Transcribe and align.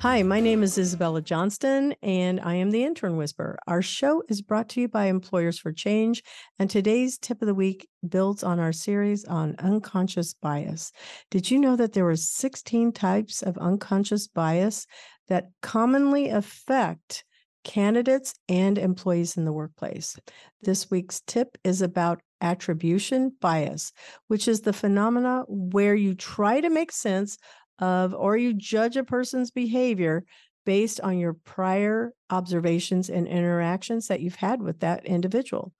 Hi, 0.00 0.22
my 0.22 0.40
name 0.40 0.62
is 0.62 0.78
Isabella 0.78 1.20
Johnston, 1.20 1.94
and 2.02 2.40
I 2.40 2.54
am 2.54 2.70
the 2.70 2.82
Intern 2.82 3.16
Whisperer. 3.16 3.58
Our 3.66 3.82
show 3.82 4.22
is 4.28 4.42
brought 4.42 4.68
to 4.70 4.80
you 4.80 4.88
by 4.88 5.06
Employers 5.06 5.58
for 5.58 5.72
Change, 5.72 6.22
and 6.58 6.70
today's 6.70 7.18
tip 7.18 7.42
of 7.42 7.46
the 7.46 7.54
week 7.54 7.88
builds 8.08 8.42
on 8.42 8.58
our 8.58 8.72
series 8.72 9.24
on 9.24 9.54
unconscious 9.58 10.34
bias. 10.34 10.92
Did 11.30 11.50
you 11.50 11.58
know 11.58 11.76
that 11.76 11.92
there 11.92 12.04
were 12.04 12.16
16 12.16 12.92
types 12.92 13.42
of 13.42 13.58
unconscious 13.58 14.28
bias 14.28 14.86
that 15.28 15.50
commonly 15.62 16.30
affect 16.30 17.24
candidates 17.64 18.34
and 18.48 18.78
employees 18.78 19.36
in 19.36 19.44
the 19.44 19.52
workplace? 19.52 20.16
This 20.62 20.90
week's 20.90 21.20
tip 21.26 21.58
is 21.64 21.82
about 21.82 22.20
attribution 22.40 23.32
bias, 23.40 23.92
which 24.28 24.48
is 24.48 24.60
the 24.60 24.72
phenomena 24.72 25.44
where 25.48 25.94
you 25.94 26.14
try 26.14 26.60
to 26.60 26.70
make 26.70 26.92
sense 26.92 27.38
of, 27.78 28.14
or 28.14 28.36
you 28.36 28.52
judge 28.54 28.96
a 28.96 29.04
person's 29.04 29.50
behavior 29.50 30.24
based 30.64 31.00
on 31.00 31.18
your 31.18 31.32
prior 31.32 32.12
observations 32.30 33.08
and 33.08 33.26
interactions 33.26 34.08
that 34.08 34.20
you've 34.20 34.34
had 34.34 34.60
with 34.60 34.80
that 34.80 35.06
individual. 35.06 35.72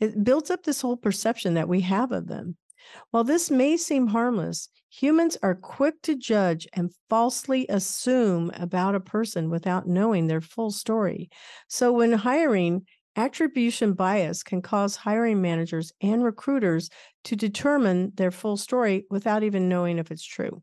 It 0.00 0.24
builds 0.24 0.50
up 0.50 0.64
this 0.64 0.80
whole 0.80 0.96
perception 0.96 1.54
that 1.54 1.68
we 1.68 1.82
have 1.82 2.10
of 2.10 2.26
them. 2.26 2.56
While 3.10 3.24
this 3.24 3.50
may 3.50 3.76
seem 3.76 4.08
harmless, 4.08 4.68
humans 4.90 5.36
are 5.42 5.54
quick 5.54 6.02
to 6.02 6.14
judge 6.16 6.66
and 6.72 6.92
falsely 7.08 7.66
assume 7.68 8.50
about 8.54 8.94
a 8.94 9.00
person 9.00 9.50
without 9.50 9.86
knowing 9.86 10.26
their 10.26 10.40
full 10.40 10.70
story. 10.70 11.30
So, 11.68 11.92
when 11.92 12.12
hiring, 12.12 12.86
attribution 13.16 13.92
bias 13.92 14.42
can 14.42 14.62
cause 14.62 14.96
hiring 14.96 15.40
managers 15.42 15.92
and 16.00 16.24
recruiters 16.24 16.88
to 17.24 17.36
determine 17.36 18.12
their 18.16 18.30
full 18.30 18.56
story 18.56 19.04
without 19.10 19.42
even 19.42 19.68
knowing 19.68 19.98
if 19.98 20.10
it's 20.10 20.24
true. 20.24 20.62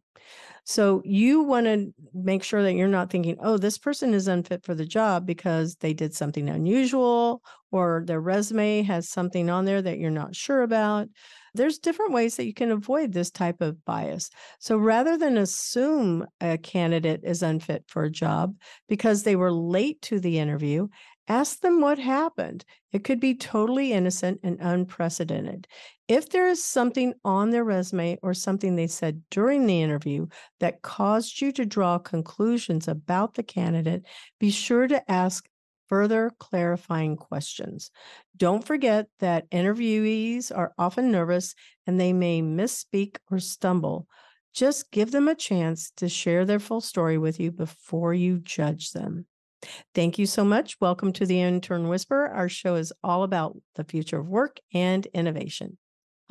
So 0.70 1.02
you 1.04 1.42
want 1.42 1.66
to 1.66 1.92
make 2.14 2.44
sure 2.44 2.62
that 2.62 2.76
you're 2.76 2.88
not 2.88 3.10
thinking, 3.10 3.38
oh, 3.42 3.58
this 3.58 3.80
person 3.80 4.14
is 4.14 4.28
unfit 4.28 4.64
for 4.64 4.76
the 4.76 4.86
job 4.86 5.26
because 5.26 5.78
they 5.78 5.96
did 5.96 6.14
something 6.14 6.48
unusual 6.48 7.42
or 7.72 8.04
their 8.06 8.22
resume 8.22 8.84
has 8.84 9.10
something 9.10 9.50
on 9.50 9.66
there 9.66 9.82
that 9.82 9.98
you're 9.98 10.12
not 10.12 10.36
sure 10.36 10.62
about. 10.62 11.08
There's 11.56 11.80
different 11.80 12.12
ways 12.12 12.36
that 12.36 12.46
you 12.46 12.54
can 12.54 12.70
avoid 12.70 13.14
this 13.14 13.32
type 13.32 13.62
of 13.62 13.84
bias. 13.84 14.30
So 14.60 14.78
rather 14.78 15.18
than 15.18 15.40
assume 15.40 16.28
a 16.40 16.60
candidate 16.60 17.22
is 17.24 17.42
unfit 17.42 17.86
for 17.88 18.04
a 18.04 18.12
job 18.12 18.54
because 18.88 19.24
they 19.24 19.36
were 19.36 19.52
late 19.52 20.00
to 20.04 20.20
the 20.20 20.38
interview, 20.38 20.88
ask 21.30 21.62
them 21.62 21.80
what 21.80 22.00
happened. 22.00 22.66
It 22.92 23.04
could 23.04 23.20
be 23.20 23.36
totally 23.36 23.94
innocent 23.94 24.40
and 24.44 24.58
unprecedented. 24.60 25.68
If 26.08 26.30
there 26.30 26.48
is 26.48 26.64
something 26.64 27.14
on 27.24 27.52
their 27.52 27.64
resume 27.64 28.18
or 28.24 28.34
something 28.34 28.76
they 28.76 28.88
said 28.88 29.22
during 29.30 29.66
the 29.68 29.82
interview 29.82 30.28
that 30.60 30.82
caused 30.82 31.40
you 31.40 31.52
to 31.54 31.66
draw 31.66 32.00
conclusions 32.00 32.88
about 32.88 33.36
the 33.36 33.44
candidate, 33.44 34.06
be 34.40 34.50
sure 34.50 34.88
to 34.88 35.10
ask 35.10 35.48
further 35.88 36.32
clarifying 36.40 37.16
questions. 37.16 37.92
Don't 38.36 38.66
forget 38.66 39.08
that 39.20 39.50
interviewees 39.52 40.52
are 40.56 40.74
often 40.78 41.12
nervous 41.12 41.56
and 41.88 42.00
they 42.00 42.14
may 42.14 42.42
misspeak 42.42 43.18
or 43.32 43.40
stumble. 43.40 44.08
Just 44.54 44.92
give 44.92 45.12
them 45.12 45.28
a 45.28 45.36
chance 45.36 45.92
to 45.98 46.10
share 46.10 46.46
their 46.46 46.60
full 46.60 46.82
story 46.82 47.18
with 47.18 47.40
you 47.40 47.52
before 47.52 48.14
you 48.14 48.40
judge 48.40 48.92
them. 48.92 49.26
Thank 49.94 50.18
you 50.18 50.26
so 50.26 50.46
much. 50.46 50.78
Welcome 50.80 51.14
to 51.14 51.26
the 51.26 51.42
Intern 51.42 51.90
Whisper. 51.90 52.28
Our 52.28 52.50
show 52.50 52.76
is 52.76 52.94
all 53.04 53.24
about 53.24 53.58
the 53.76 53.84
future 53.84 54.20
of 54.20 54.28
work 54.28 54.60
and 54.74 55.06
innovation. 55.08 55.78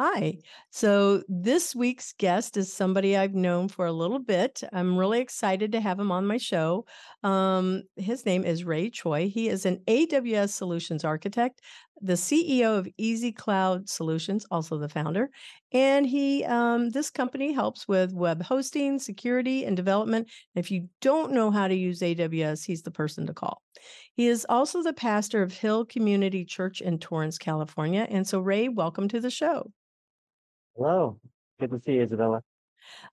Hi. 0.00 0.38
So 0.70 1.24
this 1.28 1.74
week's 1.74 2.12
guest 2.12 2.56
is 2.56 2.72
somebody 2.72 3.16
I've 3.16 3.34
known 3.34 3.68
for 3.68 3.84
a 3.84 3.92
little 3.92 4.20
bit. 4.20 4.62
I'm 4.72 4.96
really 4.96 5.20
excited 5.20 5.72
to 5.72 5.80
have 5.80 5.98
him 5.98 6.12
on 6.12 6.24
my 6.24 6.36
show. 6.36 6.86
Um, 7.24 7.82
his 7.96 8.24
name 8.24 8.44
is 8.44 8.62
Ray 8.62 8.90
Choi. 8.90 9.28
He 9.28 9.48
is 9.48 9.66
an 9.66 9.80
AWS 9.88 10.50
solutions 10.50 11.04
architect, 11.04 11.62
the 12.00 12.14
CEO 12.14 12.78
of 12.78 12.88
Easy 12.96 13.32
Cloud 13.32 13.88
Solutions, 13.88 14.46
also 14.50 14.78
the 14.78 14.88
founder. 14.88 15.30
And 15.72 16.06
he, 16.06 16.44
um, 16.44 16.90
this 16.90 17.10
company 17.10 17.52
helps 17.52 17.86
with 17.86 18.12
web 18.12 18.42
hosting, 18.42 18.98
security, 18.98 19.64
and 19.64 19.76
development. 19.76 20.28
If 20.54 20.70
you 20.70 20.88
don't 21.00 21.32
know 21.32 21.50
how 21.50 21.68
to 21.68 21.74
use 21.74 22.00
AWS, 22.00 22.64
he's 22.64 22.82
the 22.82 22.90
person 22.90 23.26
to 23.26 23.34
call. 23.34 23.62
He 24.14 24.28
is 24.28 24.46
also 24.48 24.82
the 24.82 24.92
pastor 24.92 25.42
of 25.42 25.52
Hill 25.52 25.84
Community 25.84 26.44
Church 26.44 26.80
in 26.80 26.98
Torrance, 26.98 27.38
California. 27.38 28.06
And 28.08 28.26
so, 28.26 28.40
Ray, 28.40 28.68
welcome 28.68 29.08
to 29.08 29.20
the 29.20 29.30
show. 29.30 29.70
Hello. 30.76 31.18
Good 31.60 31.70
to 31.70 31.80
see 31.80 31.94
you, 31.94 32.02
Isabella. 32.02 32.42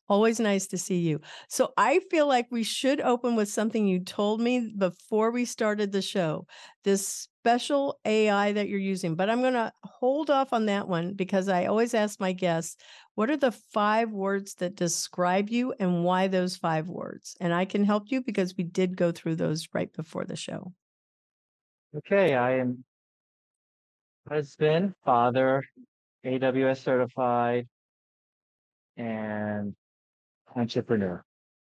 Always 0.07 0.39
nice 0.39 0.67
to 0.67 0.77
see 0.77 0.99
you. 0.99 1.19
So 1.49 1.73
I 1.77 1.99
feel 2.11 2.27
like 2.27 2.47
we 2.51 2.63
should 2.63 3.01
open 3.01 3.35
with 3.35 3.49
something 3.49 3.87
you 3.87 3.99
told 3.99 4.41
me 4.41 4.73
before 4.77 5.31
we 5.31 5.45
started 5.45 5.91
the 5.91 6.01
show. 6.01 6.45
This 6.83 7.07
special 7.07 7.99
AI 8.05 8.51
that 8.53 8.67
you're 8.69 8.79
using, 8.79 9.15
but 9.15 9.29
I'm 9.29 9.41
going 9.41 9.53
to 9.53 9.71
hold 9.83 10.29
off 10.29 10.53
on 10.53 10.65
that 10.65 10.87
one 10.87 11.13
because 11.13 11.47
I 11.47 11.65
always 11.65 11.93
ask 11.93 12.19
my 12.19 12.33
guests, 12.33 12.77
what 13.15 13.29
are 13.29 13.37
the 13.37 13.51
five 13.51 14.11
words 14.11 14.55
that 14.55 14.75
describe 14.75 15.49
you 15.49 15.73
and 15.79 16.03
why 16.03 16.27
those 16.27 16.57
five 16.57 16.87
words? 16.89 17.35
And 17.39 17.53
I 17.53 17.65
can 17.65 17.83
help 17.83 18.11
you 18.11 18.21
because 18.21 18.55
we 18.57 18.63
did 18.63 18.97
go 18.97 19.11
through 19.11 19.35
those 19.35 19.67
right 19.73 19.91
before 19.93 20.25
the 20.25 20.35
show. 20.35 20.73
Okay, 21.95 22.35
I 22.35 22.57
am 22.57 22.83
husband, 24.27 24.93
father, 25.03 25.63
AWS 26.25 26.81
certified, 26.81 27.67
and 28.97 29.75
entrepreneur. 30.55 31.23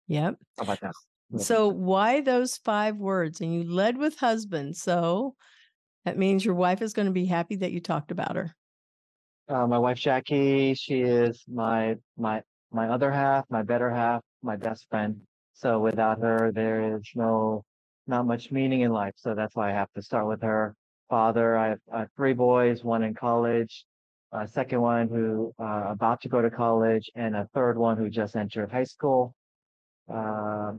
Yep. 0.08 0.36
How 0.58 0.62
about 0.62 0.80
that? 0.80 0.92
So 1.38 1.68
why 1.68 2.20
those 2.20 2.56
five 2.58 2.96
words? 2.96 3.40
And 3.40 3.52
you 3.52 3.64
led 3.64 3.98
with 3.98 4.16
husband. 4.18 4.76
So 4.76 5.34
that 6.04 6.16
means 6.16 6.44
your 6.44 6.54
wife 6.54 6.82
is 6.82 6.92
going 6.92 7.06
to 7.06 7.12
be 7.12 7.26
happy 7.26 7.56
that 7.56 7.72
you 7.72 7.80
talked 7.80 8.12
about 8.12 8.36
her. 8.36 8.54
Uh, 9.48 9.66
my 9.66 9.78
wife 9.78 9.98
Jackie, 9.98 10.74
she 10.74 11.00
is 11.00 11.44
my 11.52 11.96
my 12.16 12.42
my 12.72 12.88
other 12.88 13.10
half, 13.10 13.44
my 13.48 13.62
better 13.62 13.90
half, 13.90 14.22
my 14.42 14.56
best 14.56 14.86
friend. 14.88 15.20
So 15.54 15.80
without 15.80 16.20
her, 16.20 16.52
there 16.52 16.96
is 16.96 17.02
no 17.14 17.64
not 18.06 18.26
much 18.26 18.52
meaning 18.52 18.82
in 18.82 18.92
life. 18.92 19.14
So 19.16 19.34
that's 19.34 19.54
why 19.56 19.70
I 19.70 19.72
have 19.72 19.90
to 19.94 20.02
start 20.02 20.26
with 20.26 20.42
her. 20.42 20.74
Father, 21.08 21.56
I 21.56 21.68
have, 21.68 21.78
I 21.92 21.98
have 22.00 22.08
three 22.16 22.34
boys, 22.34 22.84
one 22.84 23.02
in 23.02 23.14
college, 23.14 23.84
a 24.32 24.46
second 24.48 24.80
one 24.80 25.08
who 25.08 25.52
uh, 25.58 25.84
about 25.88 26.20
to 26.22 26.28
go 26.28 26.42
to 26.42 26.50
college, 26.50 27.10
and 27.14 27.36
a 27.36 27.48
third 27.54 27.78
one 27.78 27.96
who 27.96 28.10
just 28.10 28.36
entered 28.36 28.70
high 28.70 28.84
school. 28.84 29.34
Uh, 30.12 30.72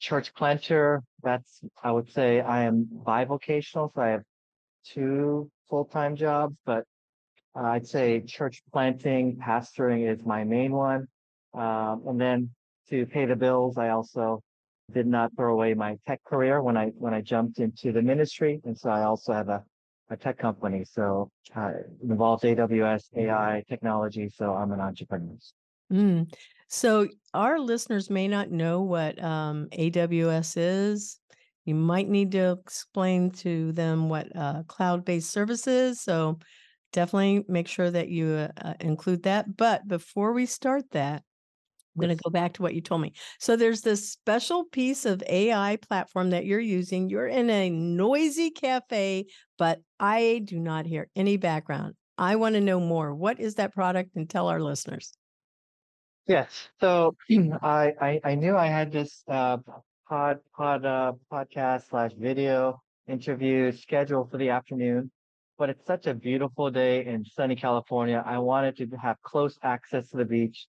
church 0.00 0.34
planter, 0.34 1.02
that's, 1.22 1.60
I 1.82 1.92
would 1.92 2.10
say 2.10 2.40
I 2.40 2.64
am 2.64 2.86
bivocational, 3.04 3.90
so 3.94 4.00
I 4.00 4.08
have 4.08 4.22
two 4.84 5.50
full-time 5.68 6.16
jobs, 6.16 6.56
but 6.64 6.84
uh, 7.58 7.62
I'd 7.62 7.86
say 7.86 8.20
church 8.20 8.62
planting, 8.72 9.36
pastoring 9.36 10.10
is 10.10 10.24
my 10.24 10.44
main 10.44 10.72
one. 10.72 11.06
Um, 11.54 12.02
and 12.06 12.20
then 12.20 12.50
to 12.90 13.06
pay 13.06 13.24
the 13.24 13.36
bills, 13.36 13.78
I 13.78 13.88
also 13.88 14.42
did 14.92 15.06
not 15.06 15.34
throw 15.36 15.52
away 15.52 15.74
my 15.74 15.96
tech 16.06 16.22
career 16.24 16.62
when 16.62 16.76
I 16.76 16.88
when 16.98 17.12
I 17.14 17.20
jumped 17.20 17.58
into 17.58 17.92
the 17.92 18.02
ministry, 18.02 18.60
and 18.64 18.78
so 18.78 18.90
I 18.90 19.02
also 19.02 19.32
have 19.32 19.48
a 19.48 19.64
a 20.10 20.16
tech 20.16 20.38
company. 20.38 20.84
So 20.84 21.30
uh, 21.54 21.72
involves 22.02 22.42
AWS, 22.44 23.04
AI, 23.16 23.62
technology. 23.68 24.28
So 24.28 24.54
I'm 24.54 24.72
an 24.72 24.80
entrepreneur. 24.80 25.36
Mm. 25.92 26.32
So 26.68 27.08
our 27.34 27.58
listeners 27.58 28.10
may 28.10 28.28
not 28.28 28.50
know 28.50 28.82
what 28.82 29.22
um, 29.22 29.68
AWS 29.72 30.54
is. 30.56 31.18
You 31.64 31.74
might 31.74 32.08
need 32.08 32.32
to 32.32 32.52
explain 32.52 33.30
to 33.32 33.72
them 33.72 34.08
what 34.08 34.28
uh, 34.36 34.62
cloud-based 34.68 35.30
service 35.30 35.66
is. 35.66 36.00
So 36.00 36.38
definitely 36.92 37.44
make 37.48 37.68
sure 37.68 37.90
that 37.90 38.08
you 38.08 38.48
uh 38.56 38.74
include 38.80 39.24
that. 39.24 39.56
But 39.56 39.86
before 39.86 40.32
we 40.32 40.46
start 40.46 40.90
that, 40.92 41.22
I'm 41.96 42.06
going 42.06 42.16
to 42.16 42.22
go 42.22 42.30
back 42.30 42.54
to 42.54 42.62
what 42.62 42.74
you 42.74 42.82
told 42.82 43.00
me. 43.00 43.14
So 43.40 43.56
there's 43.56 43.80
this 43.80 44.10
special 44.10 44.64
piece 44.64 45.06
of 45.06 45.22
AI 45.28 45.76
platform 45.76 46.30
that 46.30 46.44
you're 46.44 46.60
using. 46.60 47.08
You're 47.08 47.26
in 47.26 47.48
a 47.48 47.70
noisy 47.70 48.50
cafe, 48.50 49.26
but 49.58 49.80
I 49.98 50.42
do 50.44 50.58
not 50.58 50.84
hear 50.84 51.08
any 51.16 51.38
background. 51.38 51.94
I 52.18 52.36
want 52.36 52.54
to 52.54 52.60
know 52.60 52.80
more. 52.80 53.14
What 53.14 53.40
is 53.40 53.54
that 53.54 53.74
product 53.74 54.14
and 54.14 54.28
tell 54.28 54.48
our 54.48 54.60
listeners? 54.60 55.12
Yes. 56.26 56.68
So 56.80 57.16
I, 57.62 57.92
I, 58.00 58.20
I 58.24 58.34
knew 58.34 58.56
I 58.56 58.66
had 58.66 58.92
this 58.92 59.22
uh, 59.28 59.58
pod 60.08 60.38
pod 60.54 60.84
uh, 60.84 61.12
podcast 61.32 61.88
slash 61.88 62.12
video 62.18 62.82
interview 63.08 63.72
scheduled 63.72 64.30
for 64.30 64.36
the 64.36 64.50
afternoon, 64.50 65.10
but 65.58 65.70
it's 65.70 65.86
such 65.86 66.06
a 66.06 66.14
beautiful 66.14 66.70
day 66.70 67.06
in 67.06 67.24
sunny 67.24 67.56
California. 67.56 68.22
I 68.26 68.38
wanted 68.38 68.76
to 68.76 68.96
have 68.96 69.16
close 69.22 69.58
access 69.62 70.10
to 70.10 70.18
the 70.18 70.24
beach 70.24 70.66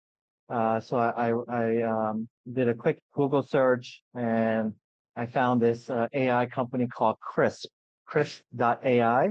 uh, 0.53 0.81
so 0.81 0.99
I, 0.99 1.33
I, 1.49 1.83
um, 1.83 2.29
did 2.53 2.69
a 2.69 2.75
quick 2.75 2.99
Google 3.15 3.43
search 3.43 4.03
and 4.15 4.75
I 5.17 5.27
found 5.27 5.63
this 5.63 5.89
uh, 5.89 6.09
AI 6.13 6.47
company 6.47 6.87
called 6.87 7.17
Krisp, 7.21 7.67
krisp.ai. 8.09 9.31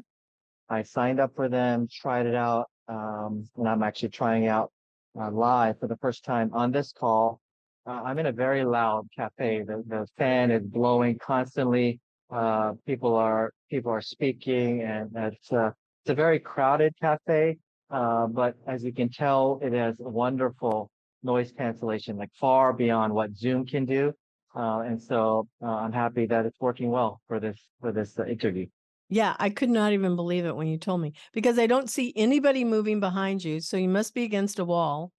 I 0.69 0.81
signed 0.83 1.19
up 1.19 1.35
for 1.35 1.47
them, 1.47 1.87
tried 1.91 2.25
it 2.25 2.33
out, 2.35 2.67
um, 2.87 3.47
and 3.57 3.67
I'm 3.67 3.83
actually 3.83 4.09
trying 4.09 4.47
out 4.47 4.71
uh, 5.19 5.29
live 5.29 5.79
for 5.79 5.87
the 5.87 5.97
first 5.97 6.23
time 6.23 6.49
on 6.53 6.71
this 6.71 6.91
call. 6.91 7.39
Uh, 7.85 8.01
I'm 8.03 8.17
in 8.19 8.27
a 8.27 8.31
very 8.31 8.63
loud 8.63 9.07
cafe. 9.15 9.63
The, 9.63 9.83
the 9.87 10.07
fan 10.17 10.49
is 10.49 10.63
blowing 10.63 11.19
constantly. 11.19 11.99
Uh, 12.31 12.73
people 12.85 13.15
are 13.15 13.51
people 13.69 13.91
are 13.91 14.01
speaking, 14.01 14.81
and 14.81 15.09
it's 15.15 15.51
a 15.51 15.73
it's 16.03 16.11
a 16.11 16.15
very 16.15 16.39
crowded 16.39 16.93
cafe. 17.01 17.57
Uh, 17.89 18.27
but 18.27 18.55
as 18.67 18.83
you 18.83 18.93
can 18.93 19.09
tell, 19.09 19.59
it 19.61 19.73
has 19.73 19.97
wonderful 19.99 20.89
noise 21.23 21.51
cancellation, 21.51 22.17
like 22.17 22.31
far 22.39 22.73
beyond 22.73 23.13
what 23.13 23.35
Zoom 23.35 23.65
can 23.65 23.85
do. 23.85 24.13
Uh, 24.55 24.79
and 24.79 25.01
so 25.01 25.47
uh, 25.61 25.67
I'm 25.67 25.93
happy 25.93 26.25
that 26.25 26.45
it's 26.45 26.59
working 26.59 26.89
well 26.89 27.21
for 27.27 27.39
this 27.39 27.57
for 27.79 27.91
this 27.91 28.19
uh, 28.19 28.25
interview. 28.25 28.67
Yeah, 29.09 29.35
I 29.39 29.49
could 29.49 29.69
not 29.69 29.93
even 29.93 30.15
believe 30.15 30.45
it 30.45 30.55
when 30.55 30.67
you 30.67 30.77
told 30.77 31.01
me 31.01 31.13
because 31.33 31.59
I 31.59 31.67
don't 31.67 31.89
see 31.89 32.13
anybody 32.15 32.63
moving 32.63 32.99
behind 32.99 33.43
you. 33.43 33.59
So 33.59 33.77
you 33.77 33.89
must 33.89 34.13
be 34.13 34.23
against 34.23 34.59
a 34.59 34.65
wall. 34.65 35.11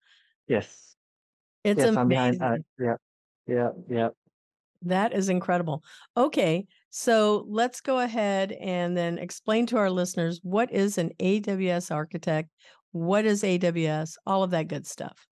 Yes. 0.48 0.96
It's 1.64 1.78
yes, 1.78 1.88
amazing. 1.88 1.98
I'm 1.98 2.08
behind. 2.08 2.42
Uh, 2.42 2.56
yeah, 2.78 2.96
yeah, 3.46 3.68
yeah. 3.88 4.08
That 4.82 5.12
is 5.12 5.28
incredible. 5.28 5.84
Okay, 6.16 6.66
so 6.90 7.46
let's 7.48 7.80
go 7.80 8.00
ahead 8.00 8.52
and 8.52 8.96
then 8.96 9.18
explain 9.18 9.66
to 9.66 9.76
our 9.76 9.90
listeners 9.90 10.40
what 10.42 10.72
is 10.72 10.98
an 10.98 11.10
AWS 11.20 11.94
architect, 11.94 12.50
what 12.90 13.24
is 13.24 13.42
AWS, 13.42 14.16
all 14.26 14.42
of 14.42 14.50
that 14.50 14.68
good 14.68 14.86
stuff. 14.86 15.26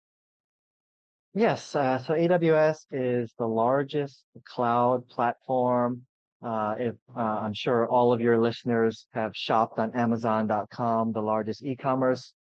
Yes, 1.35 1.77
uh, 1.77 1.99
so 1.99 2.15
AWS 2.15 2.87
is 2.91 3.33
the 3.39 3.47
largest 3.47 4.25
cloud 4.45 5.07
platform. 5.09 6.03
Uh, 6.43 6.75
if 6.79 6.95
uh, 7.17 7.21
I'm 7.21 7.55
sure 7.55 7.87
all 7.87 8.13
of 8.13 8.21
your 8.21 8.39
listeners 8.41 9.07
have 9.13 9.31
shopped 9.37 9.79
on 9.79 9.95
Amazon.com, 9.95 11.13
the 11.13 11.21
largest 11.21 11.63
e-commerce 11.63 12.33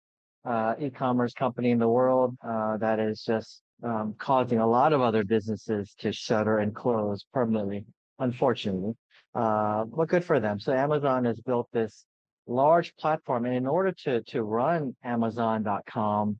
uh, 0.47 0.75
e-commerce 0.81 1.35
company 1.35 1.71
in 1.71 1.79
the 1.79 1.89
world, 1.89 2.35
uh, 2.43 2.79
that 2.79 2.99
is 2.99 3.23
just 3.25 3.61
um, 3.83 4.15
causing 4.19 4.61
a 4.61 4.67
lot 4.67 4.95
of 4.95 5.03
other 5.03 5.23
businesses 5.23 5.95
to 5.99 6.11
shutter 6.11 6.61
and 6.61 6.75
close 6.75 7.27
permanently, 7.35 7.85
unfortunately. 8.21 8.95
Uh, 9.35 9.85
but 9.85 10.09
good 10.09 10.25
for 10.25 10.41
them. 10.41 10.59
So 10.59 10.73
Amazon 10.73 11.27
has 11.27 11.39
built 11.41 11.69
this 11.73 12.07
large 12.47 12.97
platform, 12.97 13.45
and 13.45 13.55
in 13.55 13.67
order 13.67 13.93
to 14.05 14.23
to 14.23 14.43
run 14.43 14.97
Amazon.com, 15.05 16.39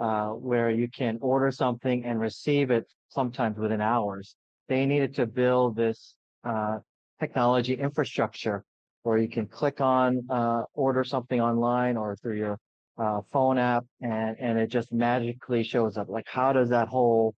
uh, 0.00 0.28
where 0.28 0.70
you 0.70 0.88
can 0.88 1.18
order 1.20 1.50
something 1.50 2.04
and 2.04 2.18
receive 2.18 2.70
it 2.70 2.86
sometimes 3.10 3.58
within 3.58 3.80
hours, 3.80 4.34
they 4.68 4.86
needed 4.86 5.14
to 5.14 5.26
build 5.26 5.76
this 5.76 6.14
uh, 6.44 6.78
technology 7.18 7.74
infrastructure 7.74 8.64
where 9.02 9.18
you 9.18 9.28
can 9.28 9.46
click 9.46 9.80
on 9.80 10.22
uh, 10.30 10.62
order 10.74 11.04
something 11.04 11.40
online 11.40 11.96
or 11.96 12.16
through 12.16 12.36
your 12.36 12.58
uh, 12.98 13.20
phone 13.30 13.58
app 13.58 13.84
and, 14.00 14.36
and 14.40 14.58
it 14.58 14.68
just 14.68 14.92
magically 14.92 15.62
shows 15.62 15.96
up. 15.96 16.08
Like, 16.08 16.26
how 16.26 16.52
does 16.52 16.70
that 16.70 16.88
whole 16.88 17.34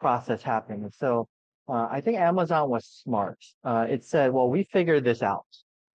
process 0.00 0.42
happen? 0.42 0.84
And 0.84 0.94
so 0.94 1.26
uh, 1.68 1.88
I 1.90 2.00
think 2.00 2.18
Amazon 2.18 2.68
was 2.70 2.86
smart. 2.86 3.38
It 3.64 4.04
said, 4.04 4.32
well, 4.32 4.48
we 4.48 4.64
figured 4.72 5.04
this 5.04 5.22
out 5.22 5.46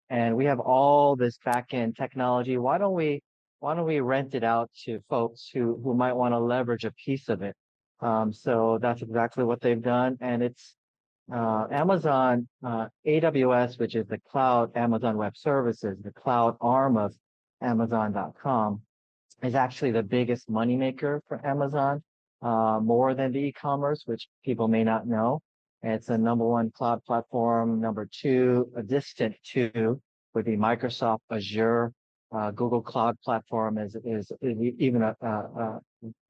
and 0.10 0.36
we 0.36 0.46
have 0.46 0.60
all 0.60 1.16
this 1.16 1.38
backend 1.46 1.96
technology. 1.96 2.58
Why 2.58 2.78
don't 2.78 2.94
we 2.94 3.22
why 3.60 3.76
don't 3.76 3.86
we 3.86 4.00
rent 4.00 4.36
it 4.36 4.44
out 4.44 4.70
to 4.86 5.02
folks 5.10 5.50
who 5.54 5.80
who 5.84 5.94
might 5.94 6.14
want 6.14 6.34
to 6.34 6.40
leverage 6.40 6.86
a 6.86 6.92
piece 6.92 7.30
of 7.30 7.42
it? 7.42 7.56
Um, 8.02 8.32
so 8.32 8.80
that's 8.82 9.02
exactly 9.02 9.44
what 9.44 9.62
they've 9.62 9.82
done, 9.82 10.18
and 10.22 10.42
it's 10.42 10.76
uh, 11.32 11.68
Amazon 11.72 12.48
uh, 12.64 12.88
AWS, 13.06 13.80
which 13.80 13.96
is 13.96 14.08
the 14.08 14.20
cloud 14.20 14.76
Amazon 14.76 15.18
Web 15.18 15.38
Services, 15.38 15.98
the 16.02 16.12
cloud 16.12 16.56
arm 16.60 16.98
of 16.98 17.14
Amazon.com, 17.62 18.82
is 19.44 19.54
actually 19.54 19.92
the 19.92 20.04
biggest 20.04 20.50
moneymaker 20.50 21.20
for 21.28 21.46
Amazon, 21.46 22.02
uh, 22.42 22.80
more 22.82 23.14
than 23.14 23.32
the 23.32 23.40
e-commerce, 23.40 24.04
which 24.06 24.28
people 24.44 24.68
may 24.68 24.84
not 24.84 25.08
know. 25.08 25.42
It's 25.84 26.08
the 26.08 26.18
number 26.18 26.46
one 26.46 26.72
cloud 26.72 27.04
platform. 27.06 27.80
Number 27.80 28.10
two, 28.12 28.70
a 28.76 28.84
distant 28.84 29.36
two 29.44 30.02
would 30.34 30.46
be 30.46 30.58
Microsoft 30.58 31.20
Azure. 31.32 31.94
Uh, 32.32 32.52
Google 32.52 32.82
Cloud 32.82 33.18
Platform 33.24 33.78
is, 33.78 33.96
is, 34.06 34.32
even 34.42 35.02
a, 35.02 35.16
a, 35.22 35.28
a, 35.28 35.80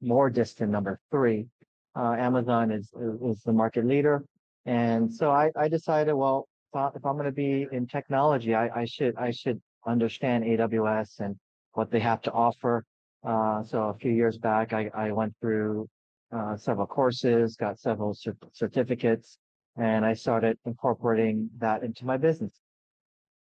more 0.00 0.30
distant 0.30 0.70
number 0.70 0.98
three. 1.10 1.46
Uh, 1.94 2.12
Amazon 2.12 2.70
is, 2.70 2.90
is 3.22 3.42
the 3.42 3.52
market 3.52 3.84
leader. 3.84 4.24
And 4.64 5.12
so 5.12 5.30
I, 5.30 5.50
I 5.56 5.68
decided, 5.68 6.14
well, 6.14 6.48
if 6.74 7.04
I'm 7.04 7.14
going 7.14 7.24
to 7.24 7.32
be 7.32 7.66
in 7.72 7.86
technology, 7.86 8.54
I, 8.54 8.68
I 8.68 8.84
should 8.84 9.16
I 9.16 9.30
should 9.30 9.60
understand 9.86 10.44
AWS 10.44 11.20
and 11.20 11.36
what 11.72 11.90
they 11.90 12.00
have 12.00 12.22
to 12.22 12.32
offer. 12.32 12.84
Uh, 13.26 13.62
so 13.62 13.88
a 13.88 13.94
few 13.94 14.12
years 14.12 14.38
back, 14.38 14.72
I, 14.72 14.90
I 14.94 15.12
went 15.12 15.34
through 15.40 15.88
uh, 16.32 16.56
several 16.56 16.86
courses, 16.86 17.56
got 17.56 17.78
several 17.78 18.14
cert- 18.14 18.48
certificates, 18.52 19.38
and 19.76 20.04
I 20.04 20.14
started 20.14 20.58
incorporating 20.64 21.50
that 21.58 21.82
into 21.82 22.06
my 22.06 22.16
business. 22.16 22.52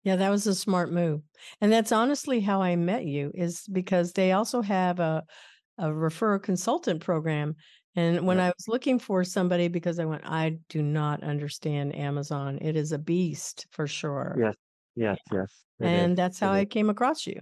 Yeah, 0.07 0.15
that 0.15 0.30
was 0.30 0.48
a 0.48 0.56
smart 0.56 0.89
move. 0.89 1.19
And 1.59 1.69
that's 1.69 1.92
honestly 1.92 2.39
how 2.39 2.62
I 2.62 2.77
met 2.77 3.04
you 3.04 3.30
is 3.36 3.68
because 3.69 4.13
they 4.13 4.31
also 4.31 4.62
have 4.62 5.01
a 5.01 5.25
a 5.77 5.94
refer 5.94 6.39
consultant 6.39 7.01
program. 7.01 7.57
And 7.94 8.25
when 8.25 8.39
I 8.39 8.48
was 8.48 8.69
looking 8.69 9.00
for 9.00 9.25
somebody 9.25 9.68
because 9.68 10.00
I 10.00 10.06
went, 10.06 10.21
I 10.25 10.59
do 10.69 10.81
not 10.81 11.24
understand 11.24 11.94
Amazon. 11.94 12.57
It 12.62 12.77
is 12.77 12.94
a 12.94 12.98
beast 12.98 13.68
for 13.71 13.86
sure. 13.86 14.38
Yes, 14.39 14.56
yes, 14.95 15.18
yes. 15.30 15.51
And 15.81 16.13
is. 16.13 16.15
that's 16.15 16.39
how 16.39 16.53
I 16.53 16.63
came 16.63 16.89
across 16.89 17.27
you. 17.27 17.42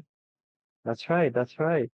That's 0.86 1.08
right. 1.08 1.32
That's 1.32 1.60
right. 1.60 1.92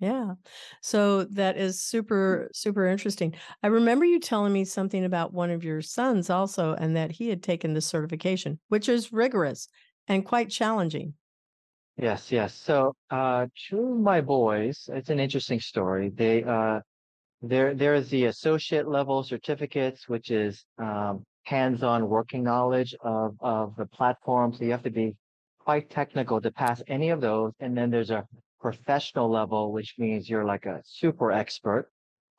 Yeah. 0.00 0.34
So 0.82 1.24
that 1.24 1.56
is 1.56 1.76
mm. 1.76 1.80
super, 1.80 2.50
super 2.52 2.86
interesting. 2.86 3.36
I 3.62 3.68
remember 3.68 4.04
you 4.04 4.20
telling 4.20 4.52
me 4.52 4.66
something 4.66 5.06
about 5.06 5.32
one 5.32 5.50
of 5.50 5.64
your 5.64 5.80
sons 5.80 6.28
also, 6.28 6.74
and 6.74 6.94
that 6.94 7.10
he 7.10 7.30
had 7.30 7.42
taken 7.42 7.72
the 7.72 7.80
certification, 7.80 8.60
which 8.68 8.90
is 8.90 9.14
rigorous 9.14 9.66
and 10.08 10.24
quite 10.24 10.50
challenging. 10.50 11.14
Yes, 11.96 12.32
yes. 12.32 12.54
So, 12.54 12.94
uh, 13.10 13.46
two 13.68 13.92
of 13.92 13.98
my 13.98 14.20
boys, 14.20 14.88
it's 14.92 15.10
an 15.10 15.20
interesting 15.20 15.60
story. 15.60 16.10
They, 16.10 16.42
uh, 16.42 16.80
there, 17.40 17.74
there 17.74 17.94
is 17.94 18.08
the 18.10 18.24
associate 18.24 18.88
level 18.88 19.22
certificates, 19.22 20.08
which 20.08 20.30
is 20.30 20.64
um, 20.78 21.24
hands-on 21.44 22.08
working 22.08 22.42
knowledge 22.42 22.94
of 23.02 23.36
of 23.40 23.76
the 23.76 23.86
platform. 23.86 24.52
So 24.52 24.64
you 24.64 24.70
have 24.70 24.82
to 24.82 24.90
be 24.90 25.14
quite 25.58 25.88
technical 25.90 26.40
to 26.40 26.50
pass 26.50 26.82
any 26.88 27.10
of 27.10 27.20
those. 27.20 27.52
And 27.60 27.76
then 27.76 27.90
there's 27.90 28.10
a 28.10 28.26
professional 28.60 29.30
level, 29.30 29.72
which 29.72 29.94
means 29.98 30.28
you're 30.28 30.44
like 30.44 30.66
a 30.66 30.82
super 30.84 31.32
expert. 31.32 31.90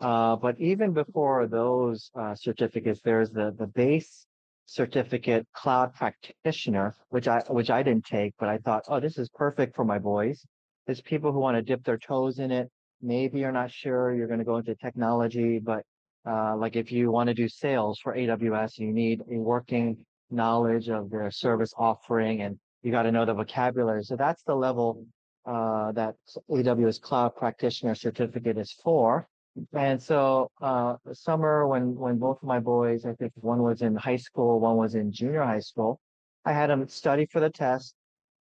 Uh, 0.02 0.36
but 0.36 0.60
even 0.60 0.92
before 0.92 1.48
those 1.48 2.12
uh, 2.20 2.36
certificates, 2.36 3.00
there's 3.04 3.30
the 3.30 3.56
the 3.58 3.68
base 3.68 4.26
certificate 4.66 5.48
cloud 5.54 5.94
practitioner, 5.94 6.96
which 7.10 7.28
I 7.28 7.42
which 7.50 7.70
I 7.70 7.84
didn't 7.84 8.06
take, 8.06 8.34
but 8.40 8.50
I 8.50 8.58
thought, 8.58 8.84
oh, 8.88 9.00
this 9.00 9.18
is 9.18 9.30
perfect 9.30 9.76
for 9.76 9.86
my 9.86 10.00
boys. 10.00 10.46
There's 10.86 11.02
people 11.02 11.32
who 11.32 11.40
want 11.40 11.56
to 11.58 11.62
dip 11.62 11.84
their 11.84 11.98
toes 11.98 12.40
in 12.40 12.52
it. 12.52 12.70
Maybe 13.02 13.40
you're 13.40 13.52
not 13.52 13.72
sure 13.72 14.14
you're 14.14 14.28
going 14.28 14.40
to 14.40 14.46
go 14.46 14.58
into 14.58 14.76
technology, 14.76 15.60
but 15.60 15.84
uh, 16.28 16.56
like 16.58 16.76
if 16.76 16.92
you 16.92 17.12
want 17.12 17.28
to 17.28 17.34
do 17.34 17.48
sales 17.48 18.00
for 18.00 18.16
AWS, 18.16 18.80
you 18.80 18.92
need 18.92 19.22
a 19.32 19.38
working 19.38 19.98
knowledge 20.32 20.90
of 20.90 21.10
their 21.10 21.30
service 21.30 21.74
offering, 21.78 22.42
and 22.42 22.58
you 22.82 22.92
got 22.92 23.04
to 23.04 23.12
know 23.12 23.26
the 23.26 23.34
vocabulary. 23.34 24.04
So 24.04 24.16
that's 24.16 24.44
the 24.44 24.56
level 24.56 25.06
uh, 25.46 25.92
that 25.92 26.16
AWS 26.50 27.00
Cloud 27.02 27.36
Practitioner 27.36 27.96
Certificate 27.96 28.58
is 28.58 28.72
for. 28.84 29.28
And 29.74 30.02
so 30.02 30.52
uh, 30.62 30.96
summer 31.14 31.68
when 31.68 31.96
when 31.96 32.18
both 32.18 32.38
of 32.38 32.48
my 32.48 32.60
boys, 32.60 33.06
I 33.06 33.14
think 33.14 33.32
one 33.36 33.62
was 33.62 33.82
in 33.82 33.96
high 33.96 34.18
school, 34.18 34.60
one 34.60 34.78
was 34.78 34.96
in 34.96 35.12
junior 35.12 35.44
high 35.44 35.60
school, 35.60 36.00
I 36.44 36.54
had 36.54 36.70
them 36.70 36.88
study 36.88 37.26
for 37.26 37.40
the 37.40 37.50
test. 37.50 37.96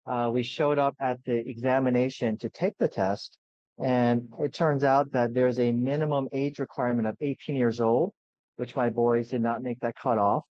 Uh, 0.06 0.30
we 0.34 0.44
showed 0.44 0.80
up 0.80 0.96
at 1.00 1.24
the 1.24 1.38
examination 1.48 2.38
to 2.38 2.50
take 2.50 2.78
the 2.78 2.88
test, 2.88 3.38
and 3.82 4.28
it 4.40 4.54
turns 4.54 4.84
out 4.84 5.12
that 5.12 5.34
there's 5.34 5.60
a 5.60 5.72
minimum 5.72 6.28
age 6.34 6.60
requirement 6.60 7.08
of 7.08 7.16
18 7.22 7.56
years 7.56 7.80
old, 7.80 8.12
which 8.58 8.76
my 8.76 8.90
boys 8.90 9.30
did 9.30 9.42
not 9.42 9.64
make 9.64 9.80
that 9.80 9.96
cutoff. 9.96 10.44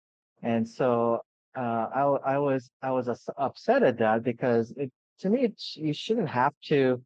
And 0.42 0.66
so 0.66 1.20
uh, 1.56 1.60
I, 1.94 2.34
I 2.34 2.38
was 2.38 2.70
I 2.82 2.92
was 2.92 3.08
upset 3.36 3.82
at 3.82 3.98
that 3.98 4.22
because 4.22 4.72
it 4.76 4.90
to 5.22 5.30
me, 5.30 5.52
you 5.74 5.92
shouldn't 5.92 6.28
have 6.28 6.52
to 6.64 7.02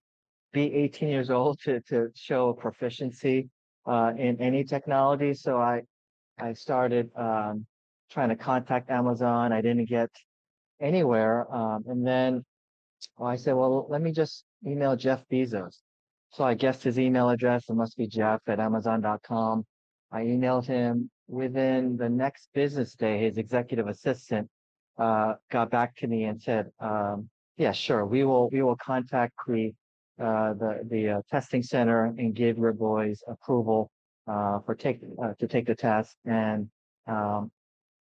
be 0.57 0.75
18 0.75 1.09
years 1.11 1.29
old 1.29 1.61
to, 1.61 1.81
to 1.83 2.09
show 2.15 2.55
proficiency 2.55 3.51
uh, 3.87 4.13
in 4.17 4.41
any 4.41 4.65
technology. 4.65 5.35
So 5.35 5.59
I, 5.59 5.83
I 6.39 6.55
started 6.55 7.11
um, 7.15 7.67
trying 8.11 8.31
to 8.31 8.37
contact 8.37 8.91
Amazon. 8.91 9.53
I 9.53 9.61
didn't 9.61 9.87
get 9.87 10.09
anywhere. 10.81 11.47
Um, 11.55 11.85
and 11.87 12.07
then 12.07 12.43
well, 13.19 13.29
I 13.29 13.37
said, 13.37 13.55
well, 13.55 13.87
let 13.91 14.01
me 14.01 14.13
just 14.13 14.45
email 14.67 14.97
Jeff 14.97 15.23
Bezos. 15.31 15.77
So 16.33 16.43
I 16.43 16.55
guessed 16.55 16.83
his 16.83 16.99
email 16.99 17.29
address. 17.29 17.69
It 17.69 17.75
must 17.75 17.97
be 17.99 18.07
Jeff 18.07 18.41
at 18.47 18.59
Amazon.com. 18.59 19.65
I 20.11 20.23
emailed 20.23 20.65
him 20.65 21.11
within 21.29 21.99
the 21.99 22.09
next 22.09 22.49
business 22.55 22.95
day. 22.95 23.25
His 23.25 23.37
executive 23.37 23.89
assistant 23.89 24.49
uh, 24.99 25.35
got 25.51 25.71
back 25.71 25.97
to 25.97 26.07
me 26.07 26.25
and 26.25 26.41
said, 26.41 26.71
um, 26.81 27.29
Yeah, 27.59 27.73
sure. 27.73 28.07
We 28.07 28.25
will 28.25 28.49
we 28.51 28.63
will 28.63 28.77
contact 28.77 29.35
the 29.47 29.75
the 30.19 30.87
the 30.91 31.09
uh, 31.11 31.23
testing 31.31 31.63
center 31.63 32.07
and 32.07 32.35
give 32.35 32.59
your 32.59 32.73
boys 32.73 33.23
approval 33.29 33.91
uh, 34.27 34.61
for 34.61 34.75
take 34.75 35.01
uh, 35.23 35.33
to 35.39 35.47
take 35.47 35.67
the 35.67 35.75
test. 35.75 36.17
And 36.25 36.69
um, 37.07 37.51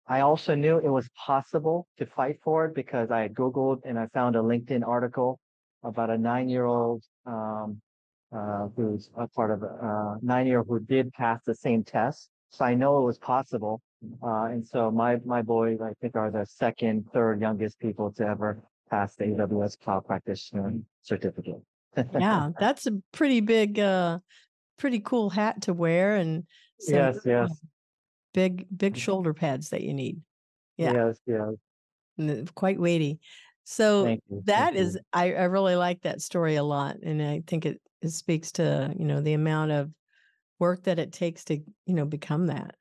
I 0.06 0.20
also 0.20 0.54
knew 0.54 0.78
it 0.78 0.88
was 0.88 1.08
possible 1.16 1.86
to 1.98 2.06
fight 2.06 2.38
for 2.42 2.66
it 2.66 2.74
because 2.74 3.10
I 3.10 3.20
had 3.20 3.34
Googled 3.34 3.80
and 3.84 3.98
I 3.98 4.06
found 4.08 4.36
a 4.36 4.40
LinkedIn 4.40 4.86
article 4.86 5.38
about 5.84 6.10
a 6.10 6.18
nine-year-old 6.18 7.02
um, 7.26 7.80
uh, 8.34 8.68
who's 8.76 9.10
a 9.16 9.28
part 9.28 9.50
of 9.50 9.62
a 9.62 9.66
uh, 9.66 10.16
nine-year-old 10.22 10.66
who 10.68 10.80
did 10.80 11.12
pass 11.12 11.40
the 11.44 11.54
same 11.54 11.84
test. 11.84 12.30
So 12.50 12.64
I 12.64 12.74
know 12.74 12.98
it 12.98 13.04
was 13.04 13.18
possible. 13.18 13.80
Uh, 14.22 14.44
and 14.44 14.66
so 14.66 14.90
my 14.90 15.16
my 15.24 15.42
boys, 15.42 15.80
I 15.80 15.92
think, 16.00 16.16
are 16.16 16.30
the 16.30 16.44
second, 16.44 17.08
third 17.12 17.40
youngest 17.40 17.78
people 17.78 18.12
to 18.12 18.26
ever 18.26 18.60
pass 18.90 19.14
the 19.14 19.24
AWS 19.24 19.78
Cloud 19.80 20.06
Practitioner 20.06 20.74
certificate. 21.02 21.62
Yeah, 21.96 22.50
that's 22.58 22.86
a 22.86 22.92
pretty 23.12 23.40
big, 23.40 23.78
uh, 23.78 24.18
pretty 24.78 25.00
cool 25.00 25.30
hat 25.30 25.62
to 25.62 25.74
wear 25.74 26.16
and 26.16 26.46
some 26.80 26.94
Yes, 26.96 27.18
yes, 27.24 27.60
big, 28.32 28.66
big 28.76 28.96
shoulder 28.96 29.34
pads 29.34 29.70
that 29.70 29.82
you 29.82 29.94
need. 29.94 30.22
Yeah, 30.76 30.92
yes, 30.92 31.20
yes. 31.26 31.54
and 32.18 32.54
quite 32.54 32.80
weighty. 32.80 33.20
So 33.64 34.06
you. 34.06 34.42
Thank 34.46 34.76
is, 34.76 34.98
I, 35.12 35.34
I 35.34 35.44
really 35.44 35.76
like 35.76 36.02
that 36.02 36.20
story 36.20 36.56
a 36.56 36.64
lot. 36.64 36.96
And 37.02 37.22
I 37.22 37.42
think 37.46 37.66
it, 37.66 37.80
it 38.00 38.10
speaks 38.10 38.52
to, 38.52 38.92
you 38.98 39.04
know, 39.04 39.20
the 39.20 39.34
amount 39.34 39.70
of 39.72 39.92
work 40.58 40.84
that 40.84 40.98
it 40.98 41.12
takes 41.12 41.44
to, 41.44 41.56
you 41.56 41.94
know, 41.94 42.04
become 42.04 42.46
that. 42.46 42.74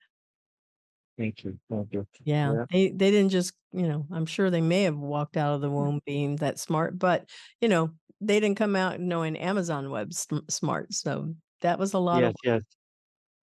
Thank 1.18 1.44
you. 1.44 1.60
Thank 1.70 1.94
you. 1.94 2.08
Yeah, 2.24 2.54
Yeah. 2.54 2.66
they 2.72 2.90
they 2.90 3.12
didn't 3.12 3.30
just, 3.30 3.54
you 3.72 3.88
know, 3.88 4.08
I'm 4.12 4.26
sure 4.26 4.50
they 4.50 4.62
may 4.62 4.84
have 4.84 4.98
walked 4.98 5.38
out 5.38 5.54
of 5.54 5.62
the 5.62 5.70
womb 5.70 6.02
being 6.06 6.38
that 6.38 6.58
smart, 6.58 6.98
but 6.98 7.30
you 7.60 7.68
know, 7.68 7.92
they 8.22 8.40
didn't 8.40 8.58
come 8.58 8.76
out 8.76 9.00
knowing 9.00 9.36
Amazon 9.36 9.90
Web 9.90 10.14
smart. 10.14 10.94
So 10.94 11.34
that 11.62 11.80
was 11.80 11.94
a 11.94 12.00
lot 12.00 12.24
of 12.24 12.34
Yes, 12.44 12.64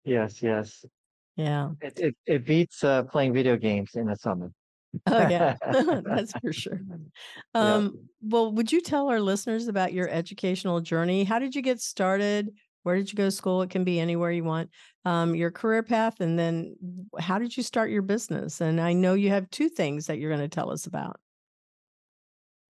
yes, 0.05 0.41
yes, 0.41 0.43
yes. 0.43 0.85
yeah. 1.35 1.69
It 1.81 1.99
it, 1.99 2.15
it 2.25 2.45
beats 2.45 2.83
uh, 2.83 3.03
playing 3.03 3.33
video 3.33 3.57
games 3.57 3.91
in 3.95 4.05
the 4.05 4.15
summer. 4.15 4.51
Oh 5.05 5.27
yeah, 5.27 5.57
that's 6.05 6.31
for 6.39 6.53
sure. 6.53 6.79
Yeah. 7.53 7.75
Um, 7.75 8.09
well, 8.21 8.51
would 8.51 8.71
you 8.71 8.81
tell 8.81 9.09
our 9.09 9.19
listeners 9.19 9.67
about 9.67 9.93
your 9.93 10.09
educational 10.09 10.79
journey? 10.79 11.23
How 11.23 11.39
did 11.39 11.55
you 11.55 11.61
get 11.61 11.81
started? 11.81 12.51
Where 12.83 12.95
did 12.95 13.11
you 13.11 13.17
go 13.17 13.25
to 13.25 13.31
school? 13.31 13.63
It 13.63 13.69
can 13.69 13.83
be 13.83 13.99
anywhere 13.99 14.31
you 14.31 14.45
want. 14.45 14.69
Um, 15.03 15.35
your 15.35 15.51
career 15.51 15.83
path, 15.83 16.21
and 16.21 16.39
then 16.39 16.75
how 17.19 17.37
did 17.37 17.57
you 17.57 17.63
start 17.63 17.89
your 17.89 18.01
business? 18.01 18.61
And 18.61 18.79
I 18.79 18.93
know 18.93 19.13
you 19.13 19.29
have 19.29 19.49
two 19.49 19.69
things 19.69 20.05
that 20.05 20.19
you're 20.19 20.29
going 20.29 20.41
to 20.41 20.53
tell 20.53 20.71
us 20.71 20.85
about. 20.85 21.19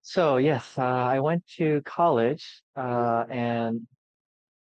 So 0.09 0.37
yes, 0.37 0.63
uh, 0.77 0.83
I 0.83 1.19
went 1.19 1.45
to 1.57 1.81
college, 1.81 2.63
uh, 2.77 3.25
and 3.29 3.85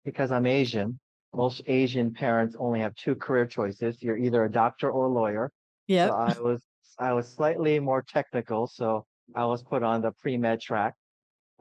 because 0.05 0.33
I'm 0.33 0.47
Asian, 0.47 0.99
most 1.33 1.63
Asian 1.69 2.13
parents 2.13 2.57
only 2.59 2.81
have 2.81 2.93
two 2.97 3.15
career 3.15 3.47
choices. 3.47 4.03
You're 4.03 4.17
either 4.17 4.43
a 4.43 4.51
doctor 4.51 4.91
or 4.91 5.07
a 5.07 5.09
lawyer. 5.09 5.53
So 6.09 6.15
I 6.17 6.41
was 6.41 6.61
I 6.99 7.13
was 7.13 7.29
slightly 7.29 7.79
more 7.79 8.03
technical, 8.03 8.67
so 8.67 9.07
I 9.37 9.45
was 9.45 9.63
put 9.63 9.85
on 9.85 10.03
the 10.03 10.11
pre-med 10.11 10.61
track. 10.61 10.95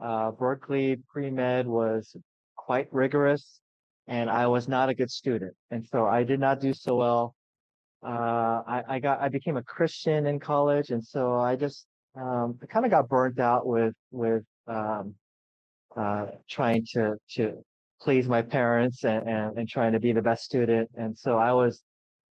Uh, 0.00 0.32
Berkeley 0.32 0.96
pre-med 1.08 1.68
was 1.68 2.16
quite 2.56 2.88
rigorous, 2.90 3.60
and 4.08 4.28
I 4.28 4.48
was 4.48 4.66
not 4.66 4.88
a 4.88 4.94
good 4.94 5.12
student, 5.12 5.54
and 5.70 5.86
so 5.86 6.04
I 6.04 6.24
did 6.24 6.40
not 6.40 6.60
do 6.60 6.74
so 6.74 6.96
well. 6.96 7.36
Uh, 8.04 8.60
I, 8.66 8.82
I 8.88 8.98
got 8.98 9.20
I 9.20 9.28
became 9.28 9.56
a 9.56 9.62
Christian 9.62 10.26
in 10.26 10.40
college, 10.40 10.90
and 10.90 11.04
so 11.04 11.36
I 11.36 11.54
just 11.54 11.86
um, 12.18 12.58
I 12.62 12.66
kind 12.66 12.84
of 12.84 12.90
got 12.90 13.08
burnt 13.08 13.38
out 13.38 13.66
with 13.66 13.94
with 14.10 14.44
um, 14.66 15.14
uh, 15.96 16.26
trying 16.48 16.84
to 16.94 17.16
to 17.32 17.64
please 18.00 18.28
my 18.28 18.42
parents 18.42 19.04
and, 19.04 19.28
and 19.28 19.58
and 19.58 19.68
trying 19.68 19.92
to 19.92 20.00
be 20.00 20.12
the 20.12 20.22
best 20.22 20.44
student, 20.44 20.90
and 20.96 21.16
so 21.18 21.38
I 21.38 21.52
was 21.52 21.82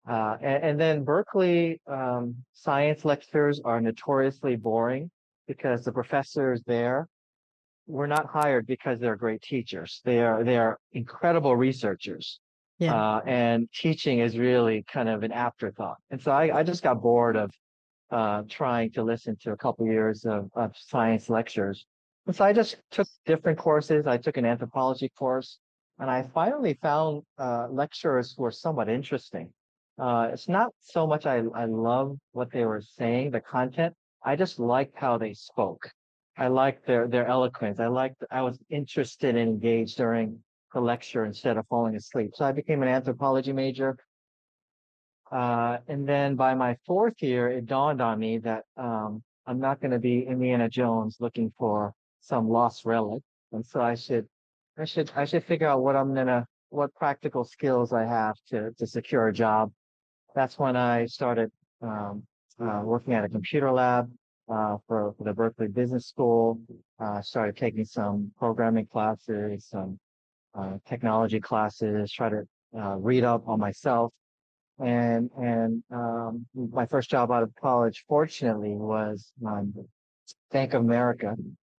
uh, 0.08 0.36
and, 0.40 0.64
and 0.64 0.80
then 0.80 1.04
Berkeley 1.04 1.80
um, 1.86 2.36
science 2.52 3.04
lectures 3.04 3.60
are 3.64 3.80
notoriously 3.80 4.56
boring 4.56 5.10
because 5.46 5.84
the 5.84 5.92
professors 5.92 6.62
there 6.66 7.08
were 7.86 8.06
not 8.06 8.26
hired 8.26 8.66
because 8.66 8.98
they're 9.00 9.16
great 9.16 9.42
teachers. 9.42 10.00
They 10.04 10.20
are 10.20 10.44
they 10.44 10.56
are 10.56 10.78
incredible 10.92 11.56
researchers. 11.56 12.40
Yeah. 12.78 12.94
Uh, 12.94 13.20
and 13.26 13.68
teaching 13.72 14.18
is 14.18 14.36
really 14.36 14.84
kind 14.92 15.08
of 15.08 15.22
an 15.22 15.30
afterthought. 15.30 15.98
And 16.10 16.20
so 16.20 16.32
I, 16.32 16.58
I 16.58 16.62
just 16.64 16.82
got 16.82 17.00
bored 17.00 17.36
of 17.36 17.52
uh, 18.12 18.42
trying 18.48 18.92
to 18.92 19.02
listen 19.02 19.36
to 19.42 19.52
a 19.52 19.56
couple 19.56 19.86
years 19.86 20.24
of, 20.24 20.50
of 20.54 20.76
science 20.76 21.28
lectures. 21.30 21.86
And 22.26 22.36
so 22.36 22.44
I 22.44 22.52
just 22.52 22.76
took 22.90 23.08
different 23.26 23.58
courses. 23.58 24.06
I 24.06 24.18
took 24.18 24.36
an 24.36 24.44
anthropology 24.44 25.08
course, 25.18 25.58
and 25.98 26.10
I 26.10 26.22
finally 26.34 26.78
found 26.80 27.22
uh, 27.38 27.66
lecturers 27.70 28.34
who 28.36 28.44
were 28.44 28.52
somewhat 28.52 28.88
interesting. 28.88 29.52
Uh, 29.98 30.28
it's 30.32 30.48
not 30.48 30.72
so 30.80 31.06
much 31.06 31.26
I, 31.26 31.42
I 31.54 31.64
love 31.64 32.16
what 32.32 32.50
they 32.52 32.64
were 32.64 32.82
saying, 32.82 33.32
the 33.32 33.40
content. 33.40 33.94
I 34.24 34.36
just 34.36 34.58
liked 34.58 34.96
how 34.96 35.18
they 35.18 35.34
spoke. 35.34 35.90
I 36.36 36.48
liked 36.48 36.86
their 36.86 37.08
their 37.08 37.26
eloquence. 37.26 37.78
I 37.78 37.88
liked 37.88 38.24
I 38.30 38.40
was 38.42 38.58
interested 38.70 39.36
and 39.36 39.48
engaged 39.48 39.96
during 39.98 40.38
the 40.72 40.80
lecture 40.80 41.24
instead 41.24 41.56
of 41.58 41.66
falling 41.66 41.94
asleep. 41.96 42.30
So 42.34 42.44
I 42.44 42.52
became 42.52 42.82
an 42.82 42.88
anthropology 42.88 43.52
major. 43.52 43.98
Uh, 45.32 45.78
and 45.88 46.06
then 46.06 46.36
by 46.36 46.54
my 46.54 46.76
fourth 46.86 47.22
year, 47.22 47.48
it 47.48 47.66
dawned 47.66 48.02
on 48.02 48.18
me 48.18 48.38
that 48.38 48.64
um, 48.76 49.22
I'm 49.46 49.58
not 49.58 49.80
going 49.80 49.92
to 49.92 49.98
be 49.98 50.26
Indiana 50.26 50.68
Jones 50.68 51.16
looking 51.20 51.52
for 51.58 51.94
some 52.20 52.48
lost 52.48 52.84
relic, 52.84 53.22
and 53.52 53.64
so 53.64 53.80
I 53.80 53.94
should 53.94 54.26
I 54.78 54.84
should 54.84 55.10
I 55.16 55.24
should 55.24 55.44
figure 55.44 55.66
out 55.66 55.82
what 55.82 55.96
I'm 55.96 56.14
gonna 56.14 56.46
what 56.68 56.94
practical 56.94 57.44
skills 57.44 57.92
I 57.92 58.04
have 58.04 58.36
to 58.50 58.72
to 58.78 58.86
secure 58.86 59.28
a 59.28 59.32
job. 59.32 59.72
That's 60.34 60.58
when 60.58 60.76
I 60.76 61.06
started 61.06 61.50
um, 61.82 62.22
uh, 62.60 62.82
working 62.84 63.14
at 63.14 63.24
a 63.24 63.28
computer 63.28 63.70
lab 63.72 64.10
uh, 64.48 64.76
for, 64.86 65.14
for 65.16 65.24
the 65.24 65.32
Berkeley 65.32 65.68
Business 65.68 66.06
School. 66.06 66.60
Uh, 67.00 67.20
started 67.20 67.56
taking 67.56 67.84
some 67.84 68.30
programming 68.38 68.86
classes, 68.86 69.66
some 69.66 69.98
uh, 70.54 70.78
technology 70.86 71.40
classes, 71.40 72.12
try 72.12 72.28
to 72.28 72.42
uh, 72.78 72.96
read 72.96 73.24
up 73.24 73.46
on 73.48 73.58
myself. 73.58 74.12
And 74.82 75.30
and 75.40 75.82
um, 75.92 76.46
my 76.54 76.86
first 76.86 77.08
job 77.08 77.30
out 77.30 77.42
of 77.42 77.54
college, 77.54 78.04
fortunately, 78.08 78.74
was 78.74 79.32
um, 79.46 79.72
Bank 80.50 80.74
of 80.74 80.82
America, 80.82 81.36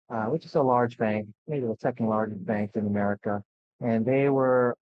uh, 0.09 0.25
which 0.25 0.45
is 0.45 0.55
a 0.55 0.61
large 0.61 0.97
bank, 0.97 1.27
maybe 1.47 1.65
the 1.67 1.75
second 1.79 2.07
largest 2.07 2.45
bank 2.45 2.71
in 2.75 2.87
America. 2.87 3.43
And 3.81 4.05
they 4.05 4.29
were 4.29 4.77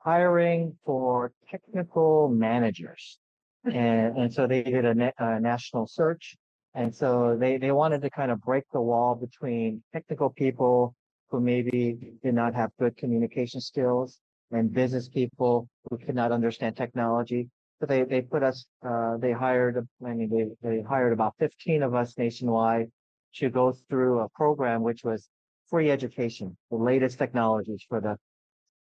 hiring 0.00 0.76
for 0.84 1.32
technical 1.48 2.28
managers. 2.28 3.18
And, 3.64 4.18
and 4.18 4.32
so 4.32 4.46
they 4.46 4.62
did 4.62 4.84
a, 4.84 4.94
na- 4.94 5.18
a 5.18 5.40
national 5.40 5.86
search. 5.86 6.36
And 6.74 6.94
so 6.94 7.36
they, 7.38 7.58
they 7.58 7.70
wanted 7.70 8.02
to 8.02 8.10
kind 8.10 8.30
of 8.30 8.40
break 8.40 8.64
the 8.72 8.80
wall 8.80 9.14
between 9.14 9.82
technical 9.92 10.30
people 10.30 10.94
who 11.30 11.40
maybe 11.40 12.12
did 12.22 12.34
not 12.34 12.54
have 12.54 12.70
good 12.78 12.96
communication 12.96 13.60
skills 13.60 14.18
and 14.50 14.72
business 14.72 15.08
people 15.08 15.68
who 15.88 15.98
could 15.98 16.14
not 16.14 16.32
understand 16.32 16.76
technology. 16.76 17.48
They, 17.86 18.04
they 18.04 18.20
put 18.20 18.42
us, 18.42 18.64
uh, 18.86 19.16
they 19.16 19.32
hired, 19.32 19.86
I 20.04 20.12
mean, 20.14 20.56
they, 20.62 20.68
they 20.68 20.82
hired 20.82 21.12
about 21.12 21.34
15 21.38 21.82
of 21.82 21.94
us 21.94 22.16
nationwide 22.16 22.90
to 23.36 23.50
go 23.50 23.72
through 23.88 24.20
a 24.20 24.28
program 24.30 24.82
which 24.82 25.02
was 25.04 25.28
free 25.68 25.90
education, 25.90 26.56
the 26.70 26.76
latest 26.76 27.18
technologies 27.18 27.84
for 27.88 28.00
the 28.00 28.16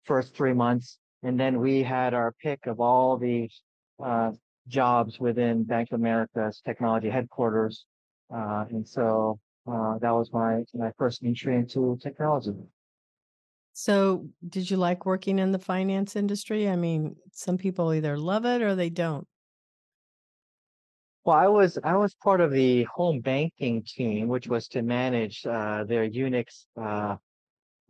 first 0.03 0.36
three 0.36 0.53
months. 0.53 1.00
And 1.24 1.39
then 1.39 1.60
we 1.60 1.84
had 1.84 2.13
our 2.13 2.34
pick 2.43 2.67
of 2.67 2.79
all 2.79 3.17
the 3.17 3.50
uh, 4.03 4.31
jobs 4.67 5.20
within 5.20 5.63
Bank 5.63 5.89
of 5.91 6.00
America's 6.00 6.62
technology 6.65 7.10
headquarters. 7.10 7.86
Uh, 8.34 8.65
and 8.70 8.88
so 8.88 9.39
uh, 9.67 9.98
that 10.00 10.12
was 10.12 10.31
my, 10.31 10.63
my 10.74 10.91
first 10.98 11.24
entry 11.24 11.55
into 11.55 11.98
technology. 12.01 12.53
So, 13.73 14.27
did 14.47 14.69
you 14.69 14.77
like 14.77 15.05
working 15.05 15.39
in 15.39 15.51
the 15.51 15.59
finance 15.59 16.15
industry? 16.15 16.69
I 16.69 16.75
mean, 16.75 17.15
some 17.31 17.57
people 17.57 17.93
either 17.93 18.17
love 18.17 18.45
it 18.45 18.61
or 18.61 18.75
they 18.75 18.89
don't. 18.89 19.25
Well, 21.23 21.37
I 21.37 21.47
was 21.47 21.77
I 21.83 21.95
was 21.95 22.15
part 22.15 22.41
of 22.41 22.51
the 22.51 22.83
home 22.83 23.19
banking 23.21 23.83
team, 23.83 24.27
which 24.27 24.47
was 24.47 24.67
to 24.69 24.81
manage 24.81 25.45
uh, 25.45 25.83
their 25.83 26.09
Unix 26.09 26.65
uh, 26.79 27.15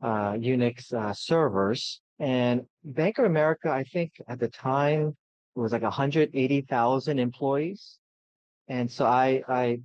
uh, 0.02 0.34
Unix 0.34 0.94
uh, 0.94 1.14
servers. 1.14 2.02
And 2.20 2.62
Bank 2.84 3.18
of 3.18 3.26
America, 3.26 3.70
I 3.70 3.84
think 3.84 4.14
at 4.28 4.40
the 4.40 4.48
time 4.48 5.16
was 5.56 5.72
like 5.72 5.82
180,000 5.82 7.20
employees. 7.20 7.98
And 8.68 8.90
so 8.90 9.06
I, 9.06 9.44
I, 9.48 9.80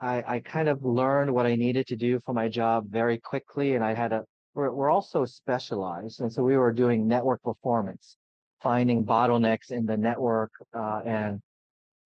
I, 0.00 0.24
I 0.26 0.40
kind 0.40 0.68
of 0.68 0.84
learned 0.84 1.32
what 1.32 1.46
I 1.46 1.54
needed 1.54 1.86
to 1.88 1.96
do 1.96 2.20
for 2.24 2.32
my 2.32 2.48
job 2.48 2.86
very 2.88 3.18
quickly. 3.18 3.74
And 3.74 3.84
I 3.84 3.94
had 3.94 4.12
a, 4.12 4.24
we're, 4.54 4.70
we're 4.70 4.90
also 4.90 5.24
specialized. 5.24 6.20
And 6.20 6.32
so 6.32 6.42
we 6.42 6.56
were 6.56 6.72
doing 6.72 7.08
network 7.08 7.42
performance, 7.42 8.16
finding 8.62 9.04
bottlenecks 9.04 9.70
in 9.70 9.86
the 9.86 9.96
network 9.96 10.52
uh, 10.74 11.00
and 11.04 11.40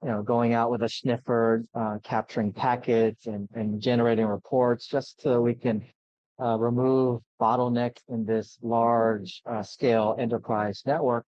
you 0.03 0.11
know, 0.11 0.23
going 0.23 0.53
out 0.53 0.71
with 0.71 0.83
a 0.83 0.89
sniffer, 0.89 1.65
uh, 1.75 1.99
capturing 2.05 2.53
packets 2.53 3.27
and, 3.27 3.49
and 3.55 3.81
generating 3.81 4.27
reports 4.27 4.87
just 4.87 5.21
so 5.23 5.41
we 5.41 5.55
can 5.55 5.83
uh, 6.41 6.57
remove 6.59 7.23
bottlenecks 7.41 8.03
in 8.09 8.25
this 8.25 8.59
large 8.63 9.43
uh, 9.47 9.63
scale 9.63 10.15
enterprise 10.19 10.83
network. 10.87 11.25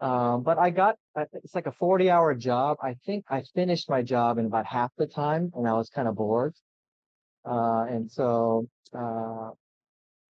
Um, 0.00 0.42
but 0.42 0.58
I 0.58 0.70
got, 0.70 0.96
it's 1.32 1.54
like 1.54 1.66
a 1.66 1.72
40 1.72 2.10
hour 2.10 2.34
job. 2.34 2.78
I 2.82 2.94
think 3.06 3.24
I 3.30 3.42
finished 3.54 3.88
my 3.88 4.02
job 4.02 4.38
in 4.38 4.46
about 4.46 4.66
half 4.66 4.90
the 4.96 5.06
time 5.06 5.52
and 5.54 5.68
I 5.68 5.74
was 5.74 5.88
kind 5.88 6.08
of 6.08 6.16
bored. 6.16 6.54
Uh, 7.44 7.86
and 7.88 8.10
so 8.10 8.66
uh, 8.94 9.50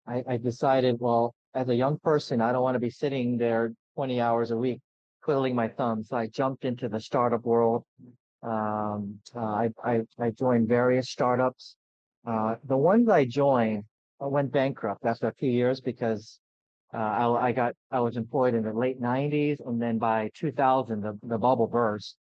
I, 0.07 0.23
I 0.29 0.37
decided, 0.37 0.97
well, 1.01 1.35
as 1.55 1.69
a 1.69 1.75
young 1.75 1.99
person, 1.99 2.41
I 2.41 2.53
don't 2.53 2.63
want 2.63 2.75
to 2.75 2.81
be 2.81 2.91
sitting 2.91 3.37
there 3.37 3.73
20 3.97 4.21
hours 4.21 4.51
a 4.51 4.57
week 4.57 4.81
twiddling 5.25 5.55
my 5.55 5.69
thumbs. 5.69 6.09
So 6.09 6.17
I 6.17 6.27
jumped 6.27 6.65
into 6.65 6.89
the 6.89 7.01
startup 7.01 7.45
world. 7.45 7.85
Um, 8.43 9.21
uh, 9.37 9.41
I, 9.41 9.71
I, 9.85 10.01
I 10.19 10.31
joined 10.31 10.69
various 10.69 11.11
startups. 11.11 11.77
Uh, 12.27 12.57
the 12.65 12.77
ones 12.77 13.09
I 13.09 13.25
joined 13.25 13.85
I 14.21 14.27
went 14.27 14.53
bankrupt 14.53 15.05
after 15.07 15.29
a 15.29 15.35
few 15.35 15.51
years 15.51 15.81
because 15.81 16.41
uh, 16.93 16.99
I, 16.99 17.49
I, 17.49 17.53
got 17.53 17.75
I 17.91 18.01
was 18.01 18.17
employed 18.17 18.55
in 18.55 18.63
the 18.63 18.73
late 18.73 19.01
90s, 19.01 19.67
and 19.67 19.81
then 19.81 19.99
by 19.99 20.31
2000 20.35 21.01
the, 21.01 21.19
the 21.23 21.39
bubble 21.39 21.67
burst. 21.67 22.17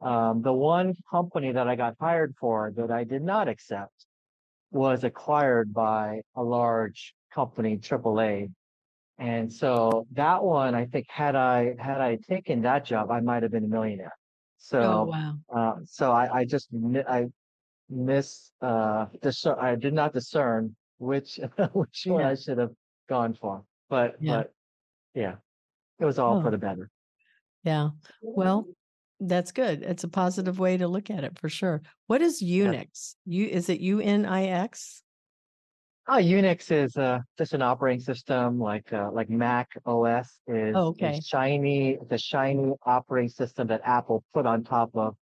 Um, 0.00 0.42
the 0.42 0.52
one 0.52 0.94
company 1.10 1.52
that 1.52 1.68
I 1.68 1.76
got 1.76 1.94
hired 2.00 2.34
for 2.38 2.72
that 2.76 2.90
I 2.90 3.04
did 3.04 3.22
not 3.22 3.48
accept 3.48 4.06
was 4.74 5.04
acquired 5.04 5.72
by 5.72 6.20
a 6.34 6.42
large 6.42 7.14
company, 7.32 7.78
AAA. 7.78 8.50
And 9.18 9.50
so 9.52 10.06
that 10.12 10.42
one, 10.42 10.74
I 10.74 10.86
think, 10.86 11.06
had 11.08 11.36
I 11.36 11.76
had 11.78 12.00
I 12.00 12.16
taken 12.16 12.62
that 12.62 12.84
job, 12.84 13.10
I 13.10 13.20
might 13.20 13.44
have 13.44 13.52
been 13.52 13.64
a 13.64 13.68
millionaire. 13.68 14.16
So, 14.58 14.80
oh, 14.80 15.04
wow. 15.04 15.36
uh, 15.54 15.80
so 15.84 16.10
I, 16.10 16.40
I 16.40 16.44
just 16.44 16.68
I 17.08 17.26
miss 17.88 18.50
uh, 18.60 19.06
discern, 19.22 19.56
I 19.60 19.76
did 19.76 19.94
not 19.94 20.12
discern 20.12 20.74
which 20.98 21.38
which 21.72 22.04
one 22.06 22.24
I 22.24 22.34
should 22.34 22.58
have 22.58 22.72
gone 23.08 23.34
for. 23.34 23.62
But 23.88 24.16
Yeah. 24.20 24.36
but 24.38 24.52
yeah, 25.14 25.34
it 26.00 26.04
was 26.04 26.18
all 26.18 26.38
Oh. 26.38 26.42
for 26.42 26.50
the 26.50 26.58
better. 26.58 26.90
Yeah. 27.62 27.90
Well, 28.22 28.66
that's 29.28 29.52
good. 29.52 29.82
It's 29.82 30.04
a 30.04 30.08
positive 30.08 30.58
way 30.58 30.76
to 30.76 30.88
look 30.88 31.10
at 31.10 31.24
it 31.24 31.38
for 31.38 31.48
sure. 31.48 31.82
What 32.06 32.22
is 32.22 32.42
Unix? 32.42 33.14
You 33.24 33.46
is 33.46 33.68
it 33.68 33.80
UNIX? 33.80 35.02
Ah, 36.06 36.18
Unix 36.18 36.70
is 36.70 36.96
uh, 36.96 37.20
just 37.38 37.54
an 37.54 37.62
operating 37.62 38.00
system 38.00 38.58
like 38.58 38.92
uh, 38.92 39.10
like 39.10 39.30
Mac 39.30 39.70
OS 39.86 40.38
is 40.46 40.76
Oh, 40.76 40.88
a 40.88 40.90
okay. 40.90 41.20
shiny 41.20 41.98
the 42.10 42.18
shiny 42.18 42.72
operating 42.84 43.30
system 43.30 43.66
that 43.68 43.80
Apple 43.84 44.22
put 44.34 44.44
on 44.44 44.64
top 44.64 44.90
of 44.94 45.16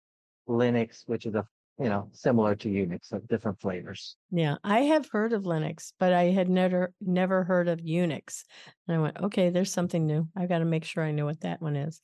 Linux, 0.49 1.03
which 1.07 1.25
is 1.25 1.35
a 1.37 1.47
you 1.79 1.89
know 1.89 2.09
similar 2.13 2.57
to 2.57 2.69
Unix 2.69 3.13
of 3.13 3.29
different 3.29 3.61
flavors. 3.61 4.17
Yeah, 4.33 4.57
I 4.65 4.81
have 4.81 5.09
heard 5.13 5.33
of 5.33 5.45
Linux, 5.45 5.93
but 6.01 6.13
I 6.13 6.25
had 6.25 6.49
never 6.49 6.93
never 7.01 7.45
heard 7.45 7.69
of 7.69 7.79
Unix. 7.79 8.43
And 8.89 8.97
I 8.97 9.01
went, 9.01 9.21
okay, 9.21 9.51
there's 9.51 9.73
something 9.73 10.05
new. 10.05 10.29
I've 10.37 10.49
got 10.49 10.59
to 10.59 10.65
make 10.65 10.85
sure 10.85 11.05
I 11.05 11.13
know 11.13 11.27
what 11.27 11.43
that 11.43 11.63
one 11.63 11.77
is. 11.77 12.01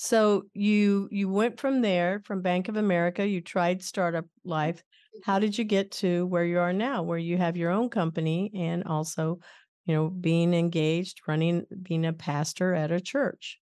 So 0.00 0.44
you 0.54 1.08
you 1.10 1.28
went 1.28 1.58
from 1.58 1.80
there, 1.82 2.20
from 2.24 2.40
Bank 2.40 2.68
of 2.68 2.76
America, 2.76 3.26
you 3.26 3.40
tried 3.40 3.82
startup 3.82 4.26
life. 4.44 4.84
How 5.24 5.40
did 5.40 5.58
you 5.58 5.64
get 5.64 5.90
to 5.92 6.24
where 6.26 6.44
you 6.44 6.60
are 6.60 6.72
now, 6.72 7.02
where 7.02 7.18
you 7.18 7.36
have 7.36 7.56
your 7.56 7.70
own 7.72 7.90
company 7.90 8.52
and 8.54 8.84
also, 8.84 9.40
you 9.86 9.94
know, 9.94 10.08
being 10.08 10.54
engaged, 10.54 11.20
running, 11.26 11.66
being 11.82 12.06
a 12.06 12.12
pastor 12.12 12.74
at 12.74 12.92
a 12.92 13.00
church? 13.00 13.58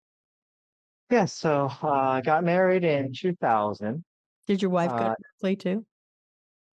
Yeah, 1.11 1.27
so 1.27 1.69
uh, 1.83 1.89
I 1.89 2.21
got 2.21 2.43
married 2.45 2.85
in 2.85 3.13
2000. 3.13 4.05
Did 4.47 4.61
your 4.63 4.71
wife 4.71 4.95
go 4.97 5.05
Uh, 5.05 5.09
to 5.09 5.15
Berkeley 5.41 5.57
too? 5.57 5.87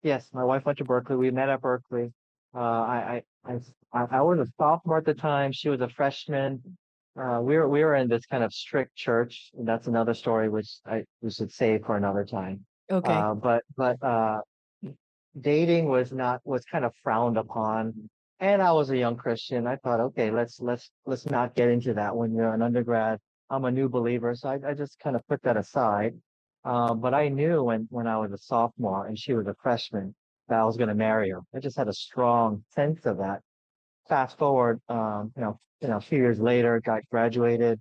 Yes, 0.03 0.33
my 0.33 0.45
wife 0.45 0.65
went 0.65 0.79
to 0.79 0.85
Berkeley. 0.85 1.17
We 1.17 1.31
met 1.31 1.49
at 1.49 1.61
Berkeley. 1.61 2.13
Uh, 2.55 2.59
I, 2.59 3.23
I, 3.45 3.61
I, 3.93 4.05
I 4.05 4.21
was 4.23 4.39
a 4.41 4.53
sophomore 4.59 4.99
at 4.99 5.05
the 5.05 5.15
time. 5.15 5.53
She 5.53 5.69
was 5.69 5.81
a 5.81 5.89
freshman. 5.89 6.77
Uh, 7.19 7.41
we 7.43 7.57
were, 7.57 7.69
we 7.69 7.85
were 7.85 7.95
in 7.95 8.09
this 8.09 8.25
kind 8.27 8.43
of 8.43 8.53
strict 8.53 8.95
church. 8.97 9.51
and 9.57 9.67
That's 9.69 9.87
another 9.87 10.15
story, 10.15 10.49
which 10.49 10.71
I, 10.87 11.05
we 11.21 11.31
should 11.31 11.53
save 11.53 11.85
for 11.85 11.97
another 11.97 12.25
time. 12.25 12.65
Okay. 12.91 13.13
Uh, 13.13 13.35
but, 13.35 13.63
but, 13.77 14.03
uh, 14.03 14.41
dating 15.41 15.87
was 15.87 16.13
not, 16.13 16.41
was 16.45 16.65
kind 16.65 16.85
of 16.85 16.93
frowned 17.03 17.37
upon. 17.37 18.09
And 18.41 18.61
I 18.61 18.73
was 18.73 18.91
a 18.91 18.97
young 18.97 19.17
Christian. 19.17 19.67
I 19.67 19.77
thought, 19.77 20.01
okay, 20.01 20.31
let's, 20.31 20.61
let's, 20.61 20.91
let's 21.07 21.27
not 21.27 21.55
get 21.55 21.69
into 21.69 21.95
that 21.95 22.17
when 22.17 22.35
you're 22.35 22.53
an 22.53 22.63
undergrad. 22.63 23.19
I'm 23.51 23.65
a 23.67 23.71
new 23.71 23.89
believer. 23.89 24.35
So 24.35 24.49
I, 24.49 24.71
I 24.71 24.75
just 24.75 24.99
kind 24.99 25.15
of 25.15 25.27
put 25.29 25.43
that 25.43 25.57
aside. 25.57 26.15
Uh, 26.65 26.95
but 26.95 27.13
I 27.13 27.29
knew 27.29 27.63
when, 27.63 27.87
when 27.91 28.07
I 28.07 28.17
was 28.19 28.33
a 28.33 28.39
sophomore 28.39 29.07
and 29.07 29.19
she 29.19 29.35
was 29.35 29.47
a 29.47 29.55
freshman 29.63 30.15
that 30.49 30.59
I 30.59 30.65
was 30.65 30.77
going 30.77 30.89
to 30.89 30.95
marry 30.95 31.31
her. 31.31 31.41
I 31.55 31.61
just 31.61 31.77
had 31.77 31.89
a 31.89 31.93
strong 31.93 32.65
sense 32.75 33.05
of 33.05 33.19
that. 33.19 33.41
Fast 34.09 34.39
forward, 34.39 34.81
um, 34.89 35.33
you 35.37 35.43
know, 35.43 35.59
you 35.81 35.89
know, 35.89 35.97
a 35.97 36.01
few 36.01 36.19
years 36.19 36.39
later, 36.39 36.81
got 36.81 37.03
graduated, 37.11 37.79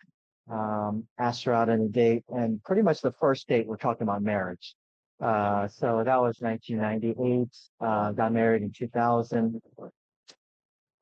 um, 0.49 1.07
asked 1.19 1.43
her 1.43 1.53
out 1.53 1.69
on 1.69 1.81
a 1.81 1.87
date, 1.87 2.23
and 2.29 2.63
pretty 2.63 2.81
much 2.81 3.01
the 3.01 3.11
first 3.13 3.47
date 3.47 3.67
we're 3.67 3.77
talking 3.77 4.03
about 4.03 4.21
marriage. 4.21 4.75
Uh, 5.21 5.67
so 5.67 6.03
that 6.03 6.19
was 6.19 6.37
1998. 6.39 7.47
Uh, 7.79 8.11
got 8.11 8.33
married 8.33 8.63
in 8.63 8.71
2000. 8.71 9.61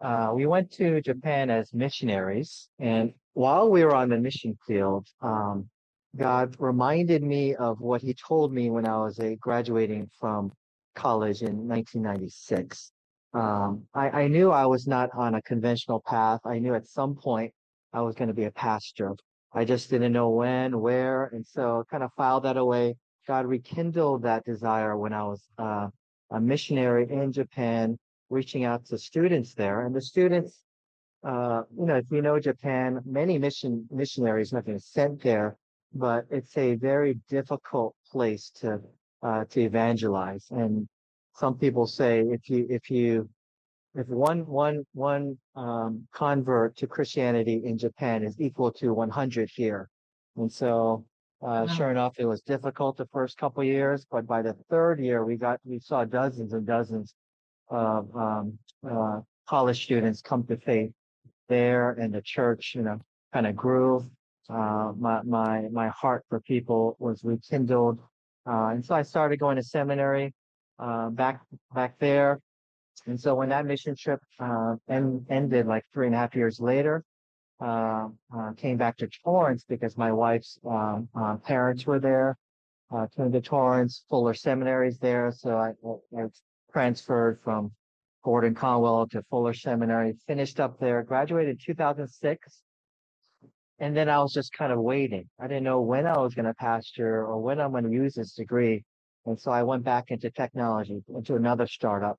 Uh, 0.01 0.32
we 0.34 0.45
went 0.45 0.71
to 0.71 1.01
Japan 1.01 1.49
as 1.49 1.73
missionaries, 1.73 2.69
and 2.79 3.13
while 3.34 3.69
we 3.69 3.84
were 3.84 3.95
on 3.95 4.10
the 4.10 4.17
mission 4.17 4.58
field, 4.65 5.08
um, 5.21 5.69
God 6.15 6.55
reminded 6.60 7.23
me 7.23 7.55
of 7.55 7.79
what 7.79 8.01
He 8.01 8.13
told 8.13 8.53
me 8.53 8.69
when 8.69 8.86
I 8.86 8.97
was 8.97 9.19
a 9.19 9.36
graduating 9.36 10.10
from 10.19 10.51
college 10.95 11.41
in 11.41 11.67
1996. 11.67 12.91
Um, 13.33 13.83
I, 13.93 14.09
I 14.23 14.27
knew 14.27 14.51
I 14.51 14.65
was 14.65 14.87
not 14.87 15.09
on 15.13 15.35
a 15.35 15.41
conventional 15.41 16.01
path. 16.05 16.39
I 16.45 16.59
knew 16.59 16.73
at 16.73 16.87
some 16.87 17.15
point 17.15 17.53
I 17.93 18.01
was 18.01 18.15
going 18.15 18.29
to 18.29 18.33
be 18.33 18.45
a 18.45 18.51
pastor. 18.51 19.15
I 19.53 19.65
just 19.65 19.89
didn't 19.89 20.13
know 20.13 20.29
when, 20.29 20.79
where, 20.79 21.25
and 21.25 21.45
so 21.45 21.83
kind 21.89 22.03
of 22.03 22.11
filed 22.13 22.43
that 22.43 22.57
away. 22.57 22.95
God 23.27 23.45
rekindled 23.45 24.23
that 24.23 24.43
desire 24.45 24.97
when 24.97 25.13
I 25.13 25.23
was 25.23 25.43
uh, 25.57 25.87
a 26.31 26.39
missionary 26.39 27.07
in 27.09 27.31
Japan, 27.31 27.97
reaching 28.29 28.63
out 28.63 28.85
to 28.87 28.97
students 28.97 29.53
there, 29.53 29.85
and 29.85 29.95
the 29.95 30.01
students, 30.01 30.63
uh, 31.23 31.63
you 31.77 31.85
know, 31.85 31.95
if 31.95 32.05
you 32.11 32.21
know 32.21 32.39
Japan, 32.39 32.99
many 33.05 33.37
mission 33.37 33.87
missionaries 33.91 34.51
have 34.51 34.65
been 34.65 34.79
sent 34.79 35.21
there, 35.21 35.57
but 35.93 36.25
it's 36.29 36.55
a 36.57 36.75
very 36.75 37.19
difficult 37.29 37.95
place 38.11 38.51
to 38.61 38.79
uh, 39.21 39.45
to 39.45 39.61
evangelize. 39.61 40.45
And 40.51 40.87
some 41.39 41.58
people 41.58 41.88
say 41.88 42.19
if 42.21 42.49
you 42.49 42.67
if 42.69 42.89
you 42.91 43.30
if 43.95 44.08
one 44.08 44.45
one 44.45 44.86
one 44.93 45.38
um, 45.56 46.08
convert 46.13 46.75
to 46.78 46.88
Christianity 46.88 47.62
in 47.63 47.78
Japan 47.78 48.23
is 48.23 48.39
equal 48.39 48.71
to 48.73 48.93
100 48.93 49.49
here, 49.56 49.89
and 50.36 50.52
so 50.52 51.06
uh, 51.41 51.65
Wow. 51.65 51.67
sure 51.67 51.91
enough, 51.91 52.15
it 52.19 52.25
was 52.25 52.41
difficult 52.41 52.97
the 52.97 53.08
first 53.13 53.38
couple 53.38 53.63
years, 53.63 54.06
but 54.12 54.28
by 54.28 54.41
the 54.41 54.54
third 54.69 54.99
year, 54.99 55.23
we 55.23 55.38
got 55.38 55.60
we 55.63 55.80
saw 55.80 56.04
dozens 56.04 56.52
and 56.54 56.67
dozens 56.67 57.15
of 57.69 58.13
um, 58.15 58.60
uh, 58.89 59.21
college 59.47 59.82
students 59.82 60.21
come 60.21 60.43
to 60.47 60.58
faith 60.58 60.91
there, 61.47 61.91
and 61.91 62.13
the 62.13 62.21
church, 62.21 62.73
you 62.75 62.82
know, 62.82 62.99
kind 63.34 63.47
of 63.47 63.56
grew. 63.56 64.06
Uh, 64.49 64.91
my 64.97 65.21
my 65.23 65.69
my 65.71 65.88
heart 65.89 66.25
for 66.28 66.41
people 66.41 66.97
was 66.99 67.23
rekindled, 67.23 67.99
uh, 68.45 68.67
and 68.73 68.86
so 68.86 68.93
I 68.93 69.04
started 69.04 69.39
going 69.39 69.56
to 69.56 69.63
seminary 69.63 70.34
uh, 70.79 71.09
back 71.09 71.41
back 71.73 71.99
there. 71.99 72.39
And 73.05 73.19
so 73.19 73.35
when 73.35 73.49
that 73.49 73.65
mission 73.65 73.95
trip 73.95 74.19
uh, 74.39 74.75
en- 74.89 75.25
ended, 75.29 75.67
like 75.67 75.85
three 75.93 76.07
and 76.07 76.15
a 76.15 76.17
half 76.17 76.35
years 76.35 76.59
later, 76.59 77.03
uh, 77.61 78.07
uh, 78.35 78.53
came 78.53 78.77
back 78.77 78.97
to 78.97 79.09
Torrance 79.23 79.65
because 79.67 79.97
my 79.97 80.11
wife's 80.11 80.59
um, 80.65 81.09
uh, 81.15 81.35
parents 81.37 81.85
were 81.85 81.99
there. 81.99 82.37
Came 83.15 83.31
to 83.31 83.41
Torrance, 83.41 84.03
Fuller 84.09 84.33
Seminary's 84.33 84.97
there, 84.97 85.31
so 85.31 85.55
I, 85.55 85.73
I 86.17 86.23
transferred 86.73 87.39
from 87.43 87.71
Gordon 88.23 88.55
Conwell 88.55 89.07
to 89.09 89.23
Fuller 89.29 89.53
Seminary, 89.53 90.15
finished 90.27 90.59
up 90.59 90.79
there, 90.79 91.03
graduated 91.03 91.51
in 91.51 91.57
2006. 91.63 92.61
And 93.79 93.95
then 93.95 94.09
I 94.09 94.19
was 94.19 94.33
just 94.33 94.51
kind 94.53 94.73
of 94.73 94.79
waiting. 94.79 95.29
I 95.39 95.47
didn't 95.47 95.63
know 95.63 95.81
when 95.81 96.05
I 96.05 96.17
was 96.17 96.33
going 96.33 96.45
to 96.45 96.53
pastor 96.53 97.25
or 97.25 97.39
when 97.41 97.61
I'm 97.61 97.71
going 97.71 97.85
to 97.85 97.91
use 97.91 98.15
this 98.15 98.33
degree. 98.33 98.83
And 99.25 99.39
so 99.39 99.51
I 99.51 99.63
went 99.63 99.84
back 99.84 100.12
into 100.12 100.29
technology, 100.32 101.03
into 101.13 101.36
another 101.36 101.67
startup, 101.67 102.17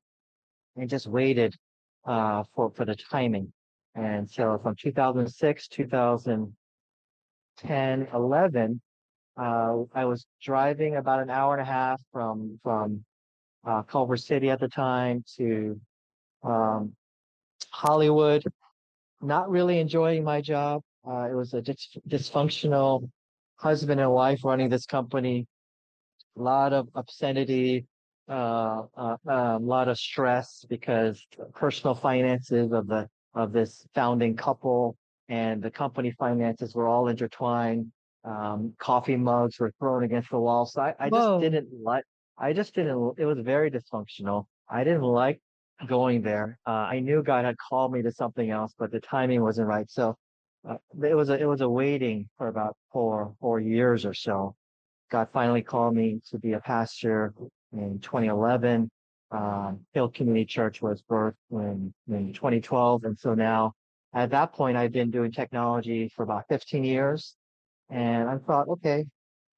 and 0.77 0.87
just 0.89 1.07
waited 1.07 1.57
uh, 2.05 2.45
for, 2.55 2.71
for 2.71 2.85
the 2.85 2.95
timing. 2.95 3.53
And 3.95 4.31
so 4.31 4.59
from 4.63 4.77
2006, 4.77 5.69
2010, 5.69 8.09
11, 8.15 8.81
uh, 9.37 9.77
I 9.95 10.05
was 10.05 10.27
driving 10.43 10.97
about 10.97 11.21
an 11.21 11.31
hour 11.31 11.55
and 11.55 11.63
a 11.63 11.71
half 11.71 12.03
from, 12.13 12.59
from 12.63 13.05
uh, 13.67 13.83
Culver 13.83 14.17
City 14.17 14.51
at 14.51 14.61
the 14.61 14.69
time 14.69 15.25
to 15.37 15.81
um, 16.43 16.93
Hollywood, 17.71 18.45
not 19.21 19.51
really 19.51 19.79
enjoying 19.79 20.25
my 20.25 20.41
job. 20.41 20.83
Uh, 21.07 21.29
it 21.31 21.35
was 21.35 21.55
a 21.55 21.63
dis- 21.63 21.97
dysfunctional 22.09 23.09
husband 23.57 24.01
and 24.01 24.11
wife 24.11 24.45
running 24.45 24.69
this 24.69 24.87
company. 24.87 25.47
Lot 26.41 26.73
of 26.73 26.89
obscenity, 26.95 27.87
uh, 28.29 28.83
uh, 28.97 29.17
a 29.29 29.59
lot 29.59 29.89
of 29.89 29.99
stress 29.99 30.65
because 30.69 31.27
personal 31.55 31.95
finances 31.95 32.73
of 32.73 32.87
the 32.87 33.09
of 33.35 33.53
this 33.53 33.87
founding 33.95 34.37
couple 34.37 34.97
and 35.29 35.63
the 35.63 35.71
company 35.71 36.11
finances 36.19 36.75
were 36.75 36.89
all 36.89 37.09
intertwined. 37.09 37.93
Um, 38.25 38.75
coffee 38.79 39.17
mugs 39.17 39.59
were 39.61 39.73
thrown 39.79 40.03
against 40.05 40.31
the 40.31 40.39
wall. 40.39 40.67
So 40.67 40.83
I, 40.83 40.95
I 40.99 41.11
just 41.11 41.41
didn't 41.41 41.69
like. 41.83 42.05
I 42.37 42.53
just 42.53 42.75
didn't. 42.75 43.15
It 43.19 43.25
was 43.25 43.39
very 43.39 43.71
dysfunctional. 43.71 44.47
I 44.69 44.85
didn't 44.85 45.03
like 45.03 45.41
going 45.87 46.23
there. 46.23 46.59
Uh, 46.67 46.71
I 46.71 47.01
knew 47.01 47.23
God 47.23 47.45
had 47.45 47.57
called 47.57 47.93
me 47.93 48.03
to 48.03 48.13
something 48.13 48.51
else, 48.51 48.75
but 48.79 48.91
the 48.91 49.01
timing 49.01 49.43
wasn't 49.43 49.69
right. 49.69 49.91
So 49.91 50.17
uh, 50.69 50.77
it 51.03 51.15
was 51.15 51.31
a 51.31 51.41
it 51.41 51.47
was 51.47 51.61
a 51.61 51.69
waiting 51.69 52.29
for 52.37 52.49
about 52.49 52.77
four 52.93 53.35
four 53.41 53.61
years 53.61 54.05
or 54.05 54.15
so. 54.15 54.55
God 55.11 55.29
finally 55.33 55.63
called 55.63 55.95
me 55.95 56.21
to 56.31 56.39
be 56.39 56.53
a 56.53 56.61
pastor 56.61 57.35
in 57.73 57.99
2011. 58.01 58.91
Um, 59.33 59.81
Hill 59.93 60.09
Community 60.09 60.45
Church 60.45 60.83
was 60.83 61.03
birthed 61.03 61.35
in, 61.53 61.93
in 62.09 62.33
2012, 62.33 63.05
and 63.05 63.19
so 63.19 63.35
now 63.35 63.73
at 64.13 64.31
that 64.31 64.53
point 64.53 64.77
I've 64.77 64.93
been 64.93 65.11
doing 65.11 65.31
technology 65.31 66.09
for 66.09 66.25
about 66.25 66.45
15 66.49 66.83
years, 66.85 67.37
and 67.91 68.29
I 68.29 68.39
thought, 68.39 68.69
okay, 68.69 69.07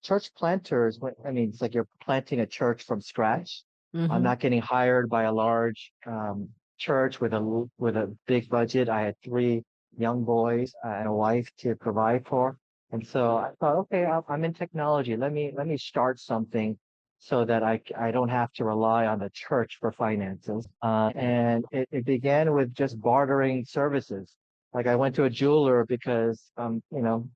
church 0.03 0.35
planters, 0.35 0.99
I 1.27 1.31
mean, 1.31 1.49
it's 1.51 1.63
like 1.63 1.75
you're 1.75 1.89
planting 2.03 2.41
a 2.41 2.47
church 2.47 2.85
from 2.85 3.01
scratch. 3.01 3.63
I'm 3.95 4.21
Mhm. 4.21 4.23
not 4.23 4.41
getting 4.41 4.61
hired 4.61 5.09
by 5.09 5.25
a 5.25 5.33
large 5.33 5.93
um, 6.07 6.51
church 6.79 7.21
with 7.21 7.33
a 7.35 7.69
with 7.79 7.97
a 7.97 8.15
big 8.27 8.49
budget. 8.49 8.89
I 8.89 9.03
had 9.03 9.15
three 9.25 9.63
young 9.97 10.25
boys 10.25 10.75
uh, 10.85 10.89
and 10.89 11.09
a 11.09 11.13
wife 11.13 11.49
to 11.59 11.77
provide 11.77 12.27
for, 12.27 12.59
and 12.93 13.07
so 13.07 13.37
I 13.37 13.51
thought, 13.59 13.77
okay, 13.77 14.07
I'm 14.29 14.45
in 14.45 14.53
technology. 14.53 15.17
Let 15.17 15.33
me 15.33 15.53
let 15.57 15.67
me 15.67 15.77
start 15.79 16.21
something 16.21 16.79
so 17.19 17.45
that 17.45 17.63
I, 17.63 17.81
I 17.99 18.11
don't 18.11 18.29
have 18.29 18.53
to 18.55 18.65
rely 18.65 19.07
on 19.07 19.19
the 19.19 19.31
church 19.33 19.79
for 19.81 19.93
finances. 19.93 20.67
Uh, 20.83 21.11
and 21.15 21.65
it, 21.71 21.89
it 21.93 22.05
began 22.05 22.53
with 22.53 22.75
just 22.75 23.01
bartering 23.01 23.65
services. 23.65 24.35
Like 24.75 24.87
I 24.87 24.97
went 24.97 25.15
to 25.17 25.25
a 25.25 25.31
jeweler 25.31 25.85
because 25.87 26.51
um 26.57 26.83
you 26.91 27.03
know 27.03 27.29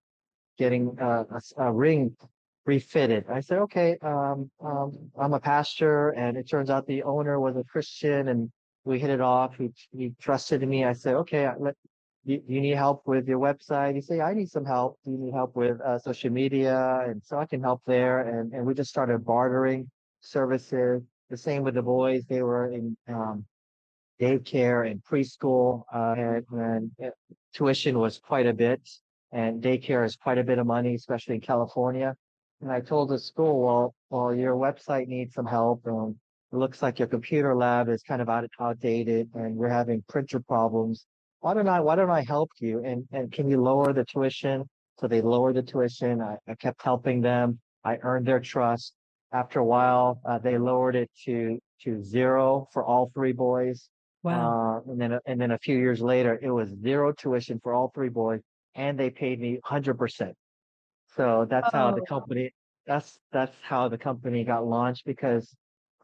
getting 0.59 0.97
a 1.01 1.27
a, 1.59 1.65
a 1.65 1.73
ring 1.73 2.17
refitted. 2.67 3.25
I 3.31 3.41
said, 3.41 3.59
okay, 3.59 3.97
um, 4.03 4.51
um, 4.63 5.11
I'm 5.19 5.33
a 5.35 5.41
pastor, 5.41 6.11
and 6.11 6.37
it 6.37 6.49
turns 6.49 6.69
out 6.69 6.87
the 6.87 7.03
owner 7.05 7.39
was 7.41 7.57
a 7.57 7.65
Christian, 7.65 8.29
and 8.29 8.51
we 8.85 8.99
hit 8.99 9.11
it 9.11 9.21
off. 9.21 9.57
He 9.57 9.71
he 9.97 10.13
trusted 10.21 10.67
me. 10.69 10.85
I 10.85 10.93
said, 10.93 11.15
okay, 11.15 11.49
let, 11.59 11.77
you, 12.27 12.43
you 12.47 12.61
need 12.61 12.77
help 12.77 13.07
with 13.07 13.29
your 13.29 13.39
website. 13.39 13.95
You 13.95 14.03
say, 14.03 14.21
I 14.21 14.35
need 14.35 14.51
some 14.51 14.65
help. 14.65 14.99
Do 15.05 15.13
you 15.13 15.19
need 15.19 15.33
help 15.33 15.55
with 15.55 15.81
uh, 15.81 15.99
social 15.99 16.31
media? 16.31 17.05
And 17.07 17.23
so 17.25 17.39
I 17.39 17.47
can 17.47 17.63
help 17.63 17.83
there. 17.87 18.17
And 18.21 18.53
and 18.53 18.67
we 18.67 18.75
just 18.75 18.91
started 18.91 19.25
bartering 19.25 19.89
services. 20.21 21.03
The 21.31 21.37
same 21.37 21.63
with 21.63 21.75
the 21.75 21.83
boys. 21.83 22.25
They 22.29 22.43
were 22.43 22.73
in 22.73 22.97
um, 23.09 23.45
daycare 24.21 24.91
and 24.91 25.03
preschool, 25.05 25.83
uh, 25.95 26.15
and, 26.17 26.45
and 26.53 26.91
uh, 27.05 27.11
tuition 27.55 27.99
was 27.99 28.19
quite 28.19 28.47
a 28.47 28.53
bit, 28.53 28.81
and 29.33 29.63
daycare 29.63 30.05
is 30.05 30.17
quite 30.17 30.39
a 30.39 30.45
bit 30.45 30.59
of 30.59 30.67
money, 30.67 30.95
especially 30.95 31.35
in 31.35 31.41
California. 31.41 32.15
And 32.61 32.71
I 32.73 32.81
told 32.81 33.11
the 33.11 33.19
school, 33.19 33.61
well, 33.65 33.95
well, 34.11 34.35
your 34.35 34.55
website 34.55 35.09
needs 35.09 35.35
some 35.35 35.47
help, 35.47 35.83
and 35.85 36.15
it 36.53 36.57
looks 36.57 36.81
like 36.81 36.99
your 36.99 37.09
computer 37.09 37.55
lab 37.55 37.89
is 37.89 38.03
kind 38.03 38.23
of 38.23 38.29
out 38.29 38.49
outdated, 38.61 39.29
and 39.35 39.57
we're 39.57 39.69
having 39.69 40.03
printer 40.09 40.41
problems. 40.41 41.07
Why 41.47 41.55
don't 41.55 41.69
I, 41.69 41.79
why 41.79 41.95
don't 41.95 42.11
I 42.11 42.25
help 42.25 42.51
you? 42.59 42.83
And 42.85 43.07
and 43.13 43.31
can 43.31 43.49
you 43.49 43.63
lower 43.63 43.93
the 43.93 44.05
tuition? 44.05 44.65
So 44.99 45.07
they 45.07 45.21
lowered 45.21 45.55
the 45.55 45.63
tuition. 45.63 46.21
I, 46.21 46.35
I 46.49 46.57
kept 46.57 46.83
helping 46.83 47.21
them. 47.21 47.61
I 47.85 47.99
earned 48.03 48.27
their 48.27 48.41
trust. 48.41 48.95
After 49.33 49.61
a 49.61 49.65
while, 49.65 50.21
uh, 50.29 50.39
they 50.39 50.59
lowered 50.59 50.97
it 50.97 51.09
to 51.25 51.57
to 51.83 52.03
zero 52.03 52.67
for 52.73 52.85
all 52.85 53.13
three 53.15 53.31
boys. 53.31 53.89
Wow. 54.25 54.83
Uh, 54.87 54.91
and 54.91 55.01
then, 55.01 55.13
a- 55.13 55.21
and 55.27 55.41
then 55.41 55.53
a 55.53 55.59
few 55.59 55.79
years 55.79 56.01
later, 56.01 56.37
it 56.43 56.51
was 56.51 56.69
zero 56.83 57.13
tuition 57.13 57.61
for 57.63 57.73
all 57.75 57.93
three 57.95 58.09
boys, 58.09 58.41
and 58.75 58.99
they 58.99 59.11
paid 59.11 59.39
me 59.39 59.61
hundred 59.63 59.97
percent. 59.99 60.35
So 61.17 61.47
that's 61.49 61.73
how 61.73 61.93
the 61.93 62.01
Oh. 62.01 62.07
company, 62.07 62.51
that's, 62.89 63.21
that's 63.31 63.55
how 63.63 63.87
the 63.89 63.99
company 63.99 64.43
got 64.43 64.67
launched 64.67 65.05
because, 65.07 65.55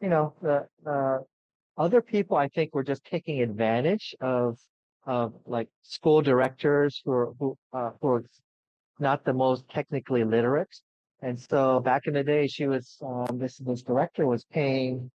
you 0.01 0.09
know, 0.09 0.35
the, 0.41 0.69
uh, 0.87 1.19
other 1.77 2.01
people, 2.01 2.37
I 2.37 2.47
think, 2.47 2.77
were 2.77 2.85
just 2.85 3.03
taking 3.03 3.43
advantage 3.43 4.15
of, 4.21 4.57
of 5.05 5.35
like 5.47 5.69
school 5.83 6.23
directors 6.23 7.01
who 7.05 7.12
are, 7.12 7.33
who, 7.38 7.57
uh, 7.73 7.91
who 8.01 8.09
are 8.09 8.25
not 8.99 9.25
the 9.25 9.33
most 9.33 9.69
technically 9.69 10.25
literate. 10.25 10.75
And 11.23 11.38
so 11.38 11.81
back 11.81 12.07
in 12.07 12.15
the 12.15 12.25
day, 12.25 12.47
she 12.47 12.67
was, 12.67 12.99
um, 13.05 13.38
this, 13.38 13.57
this 13.59 13.83
director 13.83 14.27
was 14.27 14.45
paying 14.45 15.11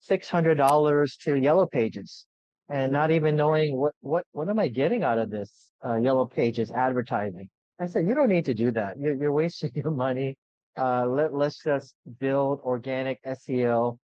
six 0.00 0.28
hundred 0.28 0.56
dollars 0.56 1.16
to 1.22 1.36
Yellow 1.36 1.66
Pages 1.66 2.26
and 2.68 2.92
not 2.92 3.10
even 3.10 3.36
knowing 3.36 3.76
what, 3.76 3.94
what, 4.00 4.24
what 4.32 4.48
am 4.48 4.58
I 4.58 4.68
getting 4.68 5.04
out 5.04 5.18
of 5.18 5.30
this, 5.30 5.70
uh, 5.84 5.96
Yellow 5.96 6.26
Pages 6.26 6.70
advertising? 6.70 7.48
I 7.80 7.86
said, 7.86 8.06
you 8.06 8.14
don't 8.14 8.28
need 8.28 8.44
to 8.46 8.54
do 8.54 8.70
that. 8.72 8.98
You're, 8.98 9.14
you're 9.14 9.32
wasting 9.32 9.70
your 9.74 9.90
money. 9.90 10.36
Uh, 10.76 11.06
let, 11.06 11.34
let's 11.34 11.62
just 11.62 11.94
build 12.18 12.60
organic 12.64 13.22
SEO. 13.24 13.98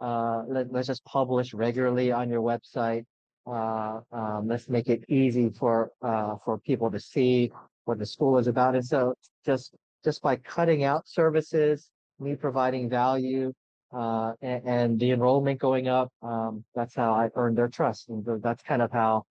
Uh, 0.00 0.42
let, 0.48 0.72
let's 0.72 0.86
just 0.86 1.04
publish 1.04 1.52
regularly 1.52 2.12
on 2.12 2.28
your 2.30 2.42
website. 2.42 3.04
Uh, 3.46 4.00
um, 4.12 4.46
let's 4.46 4.68
make 4.68 4.88
it 4.88 5.04
easy 5.08 5.50
for, 5.50 5.90
uh, 6.02 6.36
for 6.44 6.58
people 6.58 6.90
to 6.90 7.00
see 7.00 7.50
what 7.84 7.98
the 7.98 8.06
school 8.06 8.38
is 8.38 8.46
about. 8.46 8.74
And 8.74 8.84
so 8.84 9.14
just, 9.44 9.74
just 10.04 10.22
by 10.22 10.36
cutting 10.36 10.84
out 10.84 11.08
services, 11.08 11.90
me 12.20 12.36
providing 12.36 12.88
value, 12.88 13.52
uh, 13.92 14.32
and, 14.40 14.62
and 14.66 15.00
the 15.00 15.10
enrollment 15.10 15.60
going 15.60 15.88
up, 15.88 16.10
um, 16.22 16.64
that's 16.74 16.94
how 16.94 17.12
I 17.12 17.30
earned 17.34 17.58
their 17.58 17.68
trust. 17.68 18.08
And 18.08 18.24
so 18.24 18.38
that's 18.42 18.62
kind 18.62 18.80
of 18.80 18.92
how 18.92 19.24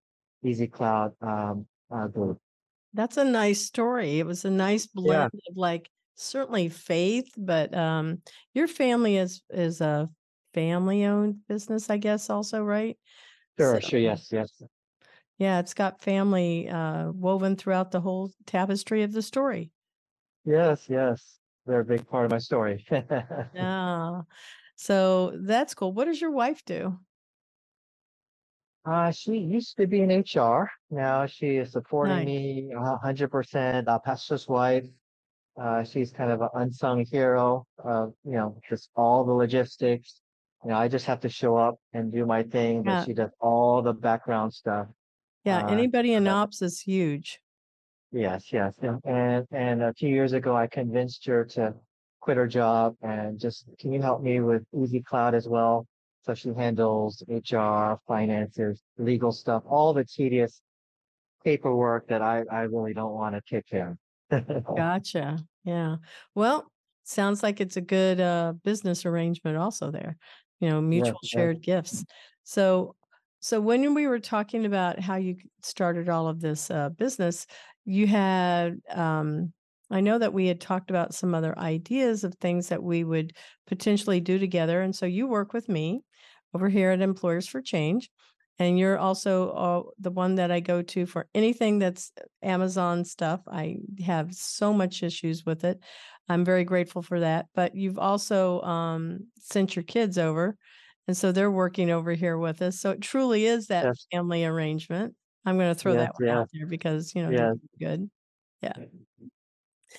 Easy 0.44 0.66
Cloud, 0.66 1.12
um, 1.20 1.66
uh, 1.90 2.06
grew. 2.08 2.38
That's 2.94 3.16
a 3.16 3.24
nice 3.24 3.64
story. 3.64 4.18
It 4.18 4.26
was 4.26 4.44
a 4.44 4.50
nice 4.50 4.86
blend 4.86 5.32
of 5.48 5.56
like 5.56 5.88
certainly 6.14 6.68
faith, 6.68 7.32
but 7.38 7.74
um 7.74 8.20
your 8.52 8.68
family 8.68 9.16
is 9.16 9.42
is 9.48 9.80
a 9.80 10.10
family 10.52 11.04
owned 11.06 11.38
business, 11.48 11.88
I 11.88 11.96
guess 11.96 12.28
also, 12.28 12.62
right? 12.62 12.98
Sure, 13.58 13.80
So, 13.80 13.88
sure, 13.88 14.00
yes, 14.00 14.32
yes. 14.32 14.62
Yeah, 15.38 15.58
it's 15.60 15.74
got 15.74 16.00
family 16.00 16.68
uh 16.68 17.10
woven 17.12 17.56
throughout 17.56 17.90
the 17.90 18.00
whole 18.00 18.32
tapestry 18.46 19.02
of 19.02 19.12
the 19.12 19.22
story. 19.22 19.72
Yes, 20.44 20.88
yes. 20.88 21.38
They're 21.66 21.80
a 21.80 21.84
big 21.84 22.06
part 22.08 22.24
of 22.24 22.30
my 22.30 22.38
story. 22.38 22.84
Yeah. 23.54 24.22
So 24.76 25.38
that's 25.42 25.74
cool. 25.74 25.92
What 25.92 26.06
does 26.06 26.20
your 26.20 26.30
wife 26.32 26.64
do? 26.64 26.98
Uh, 28.84 29.12
she 29.12 29.36
used 29.38 29.76
to 29.76 29.86
be 29.86 30.00
in 30.00 30.10
HR. 30.10 30.68
Now 30.90 31.26
she 31.26 31.56
is 31.58 31.70
supporting 31.72 32.16
Nice. 32.16 32.26
me 32.26 32.72
a 32.76 32.96
hundred 32.98 33.30
percent. 33.30 33.86
Uh, 33.86 33.98
pastor's 34.00 34.48
wife. 34.48 34.86
Uh, 35.60 35.84
she's 35.84 36.10
kind 36.12 36.32
of 36.32 36.40
an 36.40 36.48
unsung 36.54 37.04
hero. 37.04 37.66
Uh, 37.84 38.06
you 38.24 38.32
know, 38.32 38.58
just 38.68 38.90
all 38.96 39.24
the 39.24 39.32
logistics. 39.32 40.20
You 40.64 40.70
know, 40.70 40.76
I 40.76 40.88
just 40.88 41.06
have 41.06 41.20
to 41.20 41.28
show 41.28 41.56
up 41.56 41.76
and 41.92 42.12
do 42.12 42.24
my 42.24 42.42
thing, 42.42 42.82
but 42.82 42.90
Yeah. 42.92 43.04
she 43.04 43.12
does 43.14 43.30
all 43.40 43.82
the 43.82 43.92
background 43.92 44.54
stuff. 44.54 44.88
Yeah, 45.44 45.58
Uh, 45.64 45.68
anybody 45.68 46.12
in 46.14 46.28
ops 46.28 46.62
is 46.62 46.80
huge. 46.80 47.40
Yes, 48.12 48.52
yes. 48.52 48.78
And, 48.82 49.00
and 49.04 49.46
and 49.50 49.82
a 49.82 49.94
few 49.94 50.08
years 50.10 50.32
ago, 50.34 50.54
I 50.54 50.66
convinced 50.66 51.24
her 51.26 51.44
to 51.46 51.74
quit 52.20 52.36
her 52.36 52.46
job 52.46 52.94
and 53.02 53.40
just, 53.40 53.66
can 53.78 53.90
you 53.92 54.00
help 54.00 54.22
me 54.22 54.40
with 54.40 54.64
Easy 54.80 55.00
Cloud 55.02 55.34
as 55.34 55.48
well? 55.48 55.86
So 56.24 56.34
she 56.34 56.50
handles 56.50 57.24
HR, 57.26 57.98
finances, 58.06 58.80
legal 58.98 59.32
stuff, 59.32 59.64
all 59.66 59.92
the 59.92 60.04
tedious 60.04 60.62
paperwork 61.44 62.06
that 62.08 62.22
I, 62.22 62.44
I 62.50 62.60
really 62.62 62.94
don't 62.94 63.12
want 63.14 63.34
to 63.34 63.40
take 63.40 63.66
care 63.66 63.98
of. 64.30 64.76
Gotcha. 64.76 65.38
Yeah. 65.64 65.96
Well, 66.36 66.70
sounds 67.04 67.42
like 67.42 67.60
it's 67.60 67.76
a 67.76 67.80
good 67.80 68.20
uh 68.20 68.52
business 68.62 69.04
arrangement 69.04 69.56
also 69.56 69.90
there. 69.90 70.16
You 70.62 70.70
know, 70.70 70.82
mutual 70.82 71.20
shared 71.24 71.62
gifts. 71.62 72.06
So 72.44 72.96
so 73.40 73.60
when 73.60 73.94
we 73.94 74.08
were 74.08 74.20
talking 74.20 74.64
about 74.66 75.00
how 75.00 75.16
you 75.16 75.36
started 75.62 76.08
all 76.08 76.28
of 76.28 76.40
this 76.40 76.70
uh 76.72 76.90
business, 76.90 77.46
you 77.86 78.06
had 78.08 78.80
um 78.90 79.52
I 79.90 80.00
know 80.02 80.18
that 80.18 80.34
we 80.34 80.48
had 80.48 80.60
talked 80.62 80.90
about 80.90 81.14
some 81.14 81.34
other 81.34 81.58
ideas 81.58 82.24
of 82.24 82.34
things 82.36 82.70
that 82.70 82.82
we 82.84 83.04
would 83.04 83.34
potentially 83.66 84.20
do 84.20 84.38
together. 84.38 84.82
And 84.82 84.96
so 84.96 85.06
you 85.06 85.28
work 85.28 85.52
with 85.54 85.68
me 85.68 86.02
over 86.54 86.68
here 86.70 86.90
at 86.92 87.02
Employers 87.02 87.48
for 87.48 87.62
Change. 87.62 88.10
And 88.58 88.78
you're 88.78 88.98
also 88.98 89.50
uh, 89.50 89.82
the 89.98 90.10
one 90.10 90.36
that 90.36 90.50
I 90.50 90.60
go 90.60 90.82
to 90.82 91.06
for 91.06 91.28
anything 91.34 91.78
that's 91.78 92.12
Amazon 92.42 93.04
stuff. 93.04 93.42
I 93.48 93.78
have 94.04 94.34
so 94.34 94.72
much 94.72 95.02
issues 95.02 95.44
with 95.46 95.64
it. 95.64 95.80
I'm 96.28 96.44
very 96.44 96.64
grateful 96.64 97.02
for 97.02 97.20
that. 97.20 97.46
But 97.54 97.74
you've 97.74 97.98
also 97.98 98.60
um, 98.62 99.28
sent 99.38 99.74
your 99.76 99.82
kids 99.84 100.18
over. 100.18 100.56
And 101.08 101.16
so 101.16 101.32
they're 101.32 101.50
working 101.50 101.90
over 101.90 102.12
here 102.12 102.38
with 102.38 102.62
us. 102.62 102.78
So 102.80 102.90
it 102.92 103.00
truly 103.00 103.46
is 103.46 103.66
that 103.68 103.90
Yes. 103.90 104.06
family 104.12 104.44
arrangement. 104.44 105.16
I'm 105.44 105.56
going 105.58 105.74
to 105.74 105.78
throw 105.80 105.96
Yes, 105.96 105.96
that 105.96 106.12
one 106.14 106.20
yes, 106.20 106.38
out 106.38 106.48
there 106.52 106.66
because, 106.66 107.14
you 107.14 107.22
know, 107.22 107.32
they're 107.32 107.50
good. 107.80 108.08
Yeah. 108.62 108.74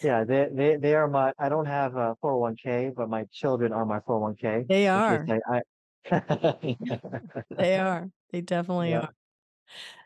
Yeah, 0.02 0.24
they 0.26 0.50
they 0.52 0.76
they 0.78 0.96
are 0.96 1.08
my. 1.08 1.32
I 1.40 1.50
don't 1.50 1.66
have 1.66 1.96
a 1.96 2.16
401k, 2.22 2.90
but 2.90 3.10
my 3.10 3.26
children 3.32 3.72
are 3.72 3.86
my 3.86 4.00
401k. 4.02 4.68
They 4.68 4.88
are. 4.88 5.32
I, 5.50 5.62
I 6.12 6.78
They 7.58 7.78
are. 7.78 8.12
They 8.34 8.42
definitely 8.42 8.90
yeah. 8.90 9.02
are. 9.02 9.14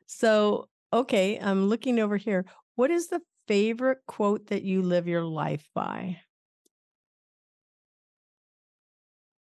So, 0.06 0.68
okay, 0.92 1.40
I'm 1.40 1.70
looking 1.70 1.98
over 2.00 2.18
here. 2.18 2.46
What 2.76 2.92
is 2.92 3.08
the 3.08 3.22
favorite 3.48 4.00
quote 4.06 4.48
that 4.48 4.64
you 4.64 4.82
live 4.82 5.08
your 5.08 5.24
life 5.24 5.66
by? 5.74 6.20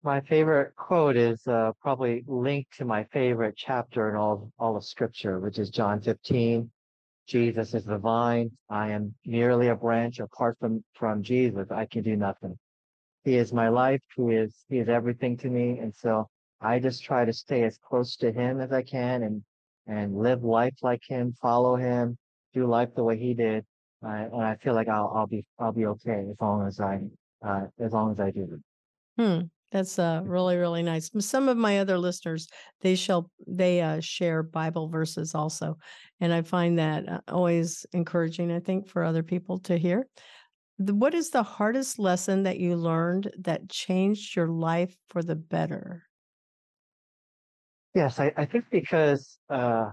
My 0.04 0.20
favorite 0.20 0.76
quote 0.76 1.16
is 1.16 1.44
uh, 1.48 1.72
probably 1.80 2.22
linked 2.28 2.78
to 2.78 2.84
my 2.84 3.02
favorite 3.12 3.56
chapter 3.56 4.08
in 4.08 4.14
all 4.14 4.52
all 4.58 4.76
of 4.76 4.84
Scripture, 4.84 5.40
which 5.40 5.58
is 5.58 5.70
John 5.70 6.00
15. 6.00 6.70
Jesus 7.26 7.74
is 7.74 7.84
the 7.84 7.98
vine. 7.98 8.52
I 8.70 8.92
am 8.92 9.12
merely 9.26 9.68
a 9.68 9.74
branch. 9.74 10.20
Apart 10.20 10.56
from 10.60 10.84
from 10.94 11.24
Jesus, 11.24 11.66
I 11.72 11.84
can 11.86 12.04
do 12.04 12.16
nothing. 12.16 12.56
He 13.24 13.36
is 13.36 13.52
my 13.52 13.68
life. 13.68 14.00
He 14.16 14.22
is 14.34 14.54
he 14.68 14.78
is 14.78 14.88
everything 14.88 15.36
to 15.38 15.48
me. 15.48 15.80
And 15.80 15.92
so 15.92 16.28
I 16.60 16.78
just 16.78 17.04
try 17.04 17.24
to 17.24 17.32
stay 17.32 17.62
as 17.64 17.78
close 17.78 18.16
to 18.16 18.32
him 18.32 18.60
as 18.60 18.72
I 18.72 18.82
can 18.82 19.22
and 19.22 19.42
and 19.86 20.16
live 20.16 20.44
life 20.44 20.74
like 20.82 21.02
him, 21.08 21.34
follow 21.40 21.76
him, 21.76 22.18
do 22.52 22.66
life 22.66 22.90
the 22.94 23.02
way 23.02 23.18
he 23.18 23.32
did. 23.32 23.64
Uh, 24.04 24.28
and 24.32 24.42
I 24.42 24.56
feel 24.56 24.74
like 24.74 24.88
I'll 24.88 25.12
I'll 25.14 25.26
be 25.26 25.44
I'll 25.58 25.72
be 25.72 25.86
okay 25.86 26.26
as 26.30 26.36
long 26.40 26.66
as 26.66 26.80
I 26.80 27.00
uh, 27.44 27.66
as 27.80 27.92
long 27.92 28.12
as 28.12 28.20
I 28.20 28.30
do. 28.30 28.60
Hmm. 29.18 29.40
That's 29.70 29.98
uh, 29.98 30.22
really, 30.24 30.56
really 30.56 30.82
nice. 30.82 31.10
Some 31.18 31.48
of 31.48 31.58
my 31.58 31.80
other 31.80 31.98
listeners, 31.98 32.48
they 32.80 32.94
shall 32.94 33.30
they 33.46 33.82
uh, 33.82 34.00
share 34.00 34.42
Bible 34.42 34.88
verses 34.88 35.34
also, 35.34 35.76
and 36.20 36.32
I 36.32 36.40
find 36.40 36.78
that 36.78 37.06
uh, 37.06 37.20
always 37.28 37.84
encouraging. 37.92 38.50
I 38.50 38.60
think 38.60 38.88
for 38.88 39.04
other 39.04 39.22
people 39.22 39.58
to 39.60 39.76
hear. 39.76 40.06
What 40.78 41.12
is 41.12 41.30
the 41.30 41.42
hardest 41.42 41.98
lesson 41.98 42.44
that 42.44 42.60
you 42.60 42.76
learned 42.76 43.30
that 43.40 43.68
changed 43.68 44.36
your 44.36 44.46
life 44.46 44.96
for 45.10 45.22
the 45.22 45.36
better? 45.36 46.07
Yes, 47.94 48.18
I, 48.20 48.32
I 48.36 48.44
think 48.46 48.66
because 48.70 49.38
uh 49.50 49.90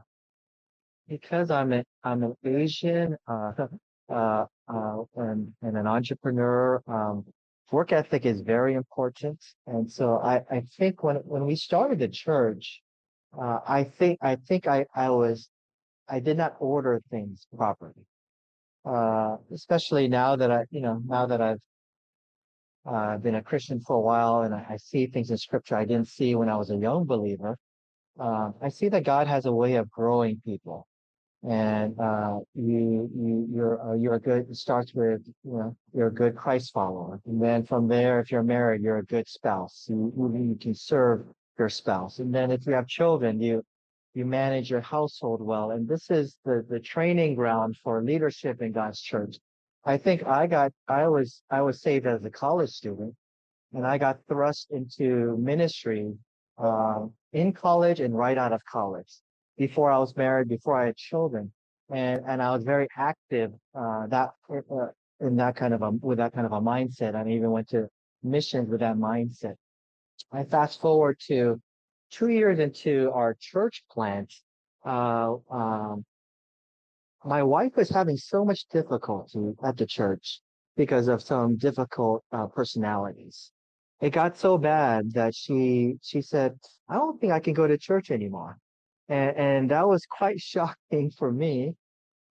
because 1.07 1.51
I'm 1.51 1.73
a, 1.73 1.83
I'm 2.03 2.23
an 2.23 2.35
Asian 2.45 3.15
uh 3.27 3.51
uh 4.13 4.45
uh 4.67 4.97
and, 5.15 5.53
and 5.61 5.77
an 5.77 5.87
entrepreneur, 5.87 6.81
um 6.87 7.25
work 7.71 7.91
ethic 7.91 8.25
is 8.25 8.41
very 8.41 8.73
important. 8.75 9.39
And 9.67 9.91
so 9.91 10.17
I, 10.19 10.41
I 10.51 10.61
think 10.77 11.03
when 11.03 11.17
when 11.17 11.45
we 11.45 11.55
started 11.55 11.99
the 11.99 12.07
church, 12.07 12.81
uh 13.39 13.59
I 13.67 13.83
think 13.83 14.19
I 14.21 14.35
think 14.35 14.67
I, 14.67 14.85
I 14.95 15.09
was 15.09 15.49
I 16.09 16.19
did 16.19 16.37
not 16.37 16.55
order 16.59 17.01
things 17.11 17.47
properly. 17.55 18.05
Uh 18.85 19.37
especially 19.53 20.07
now 20.07 20.35
that 20.35 20.51
I 20.51 20.65
you 20.71 20.81
know 20.81 21.01
now 21.05 21.25
that 21.27 21.41
I've 21.41 21.61
uh 22.85 23.17
been 23.17 23.35
a 23.35 23.43
Christian 23.43 23.79
for 23.81 23.95
a 23.97 24.01
while 24.01 24.41
and 24.41 24.53
I, 24.53 24.65
I 24.71 24.77
see 24.77 25.07
things 25.07 25.31
in 25.31 25.37
scripture 25.37 25.75
I 25.75 25.85
didn't 25.85 26.07
see 26.07 26.35
when 26.35 26.49
I 26.49 26.57
was 26.57 26.71
a 26.71 26.77
young 26.77 27.05
believer. 27.05 27.57
Uh, 28.19 28.51
I 28.61 28.69
see 28.69 28.89
that 28.89 29.03
God 29.03 29.27
has 29.27 29.45
a 29.45 29.51
way 29.51 29.75
of 29.75 29.89
growing 29.91 30.41
people. 30.45 30.87
And 31.47 31.99
uh, 31.99 32.39
you 32.55 33.09
you 33.15 33.47
you're 33.53 33.79
uh, 33.79 33.93
you're 33.93 34.15
a 34.15 34.19
good 34.19 34.49
it 34.49 34.55
starts 34.55 34.95
with 34.95 35.21
you 35.43 35.57
know 35.57 35.77
you're 35.93 36.07
a 36.07 36.13
good 36.13 36.35
Christ 36.35 36.73
follower. 36.73 37.19
And 37.27 37.41
then 37.41 37.63
from 37.63 37.87
there 37.87 38.19
if 38.19 38.31
you're 38.31 38.41
married 38.41 38.81
you're 38.81 38.97
a 38.97 39.05
good 39.05 39.27
spouse. 39.27 39.85
You 39.87 40.11
you, 40.17 40.57
can 40.59 40.73
serve 40.73 41.27
your 41.59 41.69
spouse. 41.69 42.17
And 42.17 42.33
then 42.33 42.49
if 42.49 42.65
you 42.65 42.73
have 42.73 42.87
children 42.87 43.39
you 43.39 43.63
you 44.15 44.25
manage 44.25 44.71
your 44.71 44.81
household 44.81 45.41
well. 45.41 45.71
And 45.71 45.87
this 45.87 46.09
is 46.09 46.37
the 46.45 46.65
the 46.67 46.79
training 46.79 47.35
ground 47.35 47.77
for 47.83 48.01
leadership 48.01 48.61
in 48.61 48.71
God's 48.71 49.01
church. 49.01 49.37
I 49.83 49.97
think 49.97 50.25
I 50.25 50.47
got 50.47 50.71
I 50.87 51.07
was 51.09 51.43
I 51.51 51.61
was 51.61 51.79
saved 51.79 52.07
as 52.07 52.25
a 52.25 52.31
college 52.31 52.71
student 52.71 53.13
and 53.73 53.85
I 53.85 53.99
got 53.99 54.19
thrust 54.27 54.71
into 54.71 55.37
ministry 55.37 56.11
um, 56.57 57.11
in 57.35 57.51
college 57.51 57.99
and 57.99 58.17
right 58.17 58.37
out 58.37 58.53
of 58.53 58.61
college. 58.65 59.11
Before 59.57 59.91
I 59.91 59.97
was 59.99 60.15
married, 60.15 60.47
before 60.47 60.81
I 60.81 60.85
had 60.87 60.95
children, 60.95 61.51
and 61.91 62.21
and 62.27 62.41
I 62.41 62.51
was 62.55 62.63
very 62.63 62.87
active 62.97 63.51
uh, 63.77 64.07
that 64.07 64.29
uh, 64.49 64.87
in 65.19 65.35
that 65.35 65.55
kind 65.55 65.73
of 65.73 65.81
a 65.81 65.91
with 65.91 66.17
that 66.17 66.33
kind 66.33 66.45
of 66.45 66.53
a 66.53 66.61
mindset. 66.61 67.15
I 67.15 67.29
even 67.29 67.51
went 67.51 67.69
to 67.69 67.87
missions 68.23 68.69
with 68.69 68.79
that 68.79 68.95
mindset. 68.95 69.55
I 70.31 70.43
fast 70.43 70.81
forward 70.81 71.17
to 71.27 71.61
two 72.09 72.29
years 72.29 72.59
into 72.59 73.11
our 73.13 73.35
church 73.39 73.83
plant. 73.91 74.33
Uh, 74.85 75.35
um, 75.51 76.05
my 77.23 77.43
wife 77.43 77.75
was 77.75 77.89
having 77.89 78.17
so 78.17 78.45
much 78.45 78.65
difficulty 78.71 79.53
at 79.63 79.77
the 79.77 79.85
church 79.85 80.41
because 80.77 81.07
of 81.07 81.21
some 81.21 81.57
difficult 81.57 82.23
uh, 82.31 82.47
personalities. 82.47 83.51
It 84.01 84.11
got 84.11 84.37
so 84.37 84.57
bad 84.57 85.13
that 85.13 85.33
she 85.33 85.97
she 86.01 86.21
said, 86.21 86.59
"I 86.89 86.95
don't 86.95 87.19
think 87.19 87.31
I 87.31 87.39
can 87.39 87.53
go 87.53 87.65
to 87.67 87.77
church 87.77 88.11
anymore," 88.11 88.57
and 89.09 89.37
and 89.37 89.71
that 89.71 89.87
was 89.87 90.05
quite 90.05 90.39
shocking 90.53 91.11
for 91.11 91.31
me 91.31 91.75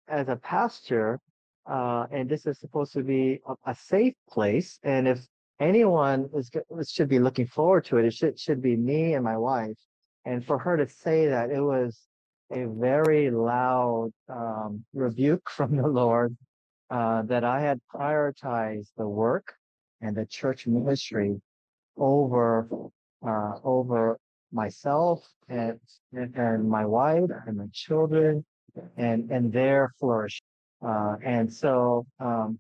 as 0.07 0.29
a 0.29 0.35
pastor. 0.35 1.19
Uh, 1.65 2.05
and 2.11 2.29
this 2.29 2.45
is 2.45 2.59
supposed 2.59 2.91
to 2.93 3.03
be 3.03 3.39
a, 3.47 3.71
a 3.71 3.75
safe 3.75 4.15
place, 4.29 4.77
and 4.83 5.07
if 5.07 5.25
anyone 5.59 6.29
is 6.35 6.51
should 6.89 7.07
be 7.07 7.19
looking 7.19 7.47
forward 7.47 7.85
to 7.85 7.97
it, 7.97 8.05
it 8.05 8.13
should 8.13 8.37
should 8.39 8.61
be 8.61 8.75
me 8.75 9.13
and 9.13 9.23
my 9.23 9.37
wife. 9.37 9.77
And 10.25 10.45
for 10.45 10.57
her 10.59 10.77
to 10.77 10.87
say 10.87 11.27
that, 11.27 11.49
it 11.49 11.61
was 11.61 12.07
a 12.51 12.65
very 12.65 13.31
loud 13.31 14.11
um, 14.29 14.85
rebuke 14.93 15.49
from 15.57 15.77
the 15.77 15.87
Lord 15.87 16.35
uh, 16.89 17.21
that 17.23 17.43
I 17.45 17.61
had 17.61 17.79
prioritized 17.93 18.89
the 18.97 19.07
work 19.07 19.55
and 20.01 20.15
the 20.15 20.25
church 20.25 20.67
ministry 20.67 21.41
over 21.97 22.67
uh, 23.25 23.53
over 23.63 24.17
myself 24.51 25.27
and 25.49 25.79
and 26.13 26.69
my 26.69 26.85
wife 26.85 27.29
and 27.47 27.57
my 27.57 27.67
children 27.71 28.45
and 28.97 29.31
and 29.31 29.51
their 29.51 29.93
flourish. 29.99 30.41
Uh, 30.85 31.15
and 31.23 31.51
so 31.51 32.05
um, 32.19 32.59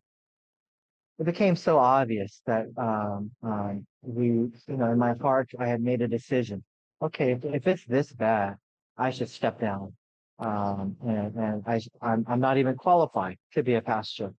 it 1.19 1.25
became 1.25 1.55
so 1.55 1.77
obvious 1.77 2.41
that 2.45 2.65
um, 2.77 3.31
um, 3.43 3.85
we, 4.01 4.25
you 4.25 4.51
know, 4.67 4.91
in 4.91 4.97
my 4.97 5.13
heart, 5.13 5.49
I 5.59 5.67
had 5.67 5.81
made 5.81 6.01
a 6.01 6.07
decision. 6.07 6.63
Okay, 7.01 7.31
if, 7.33 7.45
if 7.45 7.67
it's 7.67 7.85
this 7.85 8.11
bad, 8.11 8.55
I 8.97 9.11
should 9.11 9.29
step 9.29 9.59
down. 9.59 9.93
Um, 10.39 10.95
and 11.05 11.35
and 11.35 11.63
I, 11.67 11.79
I'm, 12.01 12.25
I'm 12.27 12.39
not 12.39 12.57
even 12.57 12.75
qualified 12.75 13.37
to 13.53 13.63
be 13.63 13.75
a 13.75 13.81
pastor. 13.81 14.33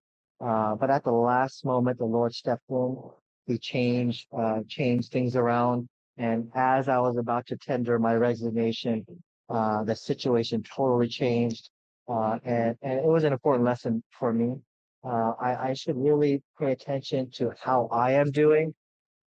Uh, 0.44 0.74
but 0.74 0.90
at 0.90 1.04
the 1.04 1.12
last 1.12 1.64
moment, 1.64 1.98
the 1.98 2.04
Lord 2.04 2.34
stepped 2.34 2.64
in. 2.68 2.96
He 3.46 3.58
changed, 3.58 4.26
uh, 4.36 4.60
changed 4.68 5.12
things 5.12 5.36
around. 5.36 5.88
And 6.16 6.50
as 6.54 6.88
I 6.88 6.98
was 6.98 7.16
about 7.16 7.46
to 7.46 7.56
tender 7.56 7.98
my 7.98 8.14
resignation, 8.14 9.04
uh, 9.48 9.84
the 9.84 9.96
situation 9.96 10.62
totally 10.62 11.08
changed. 11.08 11.70
Uh, 12.08 12.38
and, 12.44 12.76
and 12.82 12.98
it 12.98 13.04
was 13.04 13.24
an 13.24 13.32
important 13.32 13.64
lesson 13.64 14.02
for 14.18 14.32
me 14.32 14.56
uh, 15.04 15.32
I, 15.38 15.70
I 15.70 15.72
should 15.74 15.96
really 15.96 16.42
pay 16.58 16.72
attention 16.72 17.30
to 17.32 17.52
how 17.60 17.88
I 17.92 18.12
am 18.12 18.30
doing, 18.30 18.74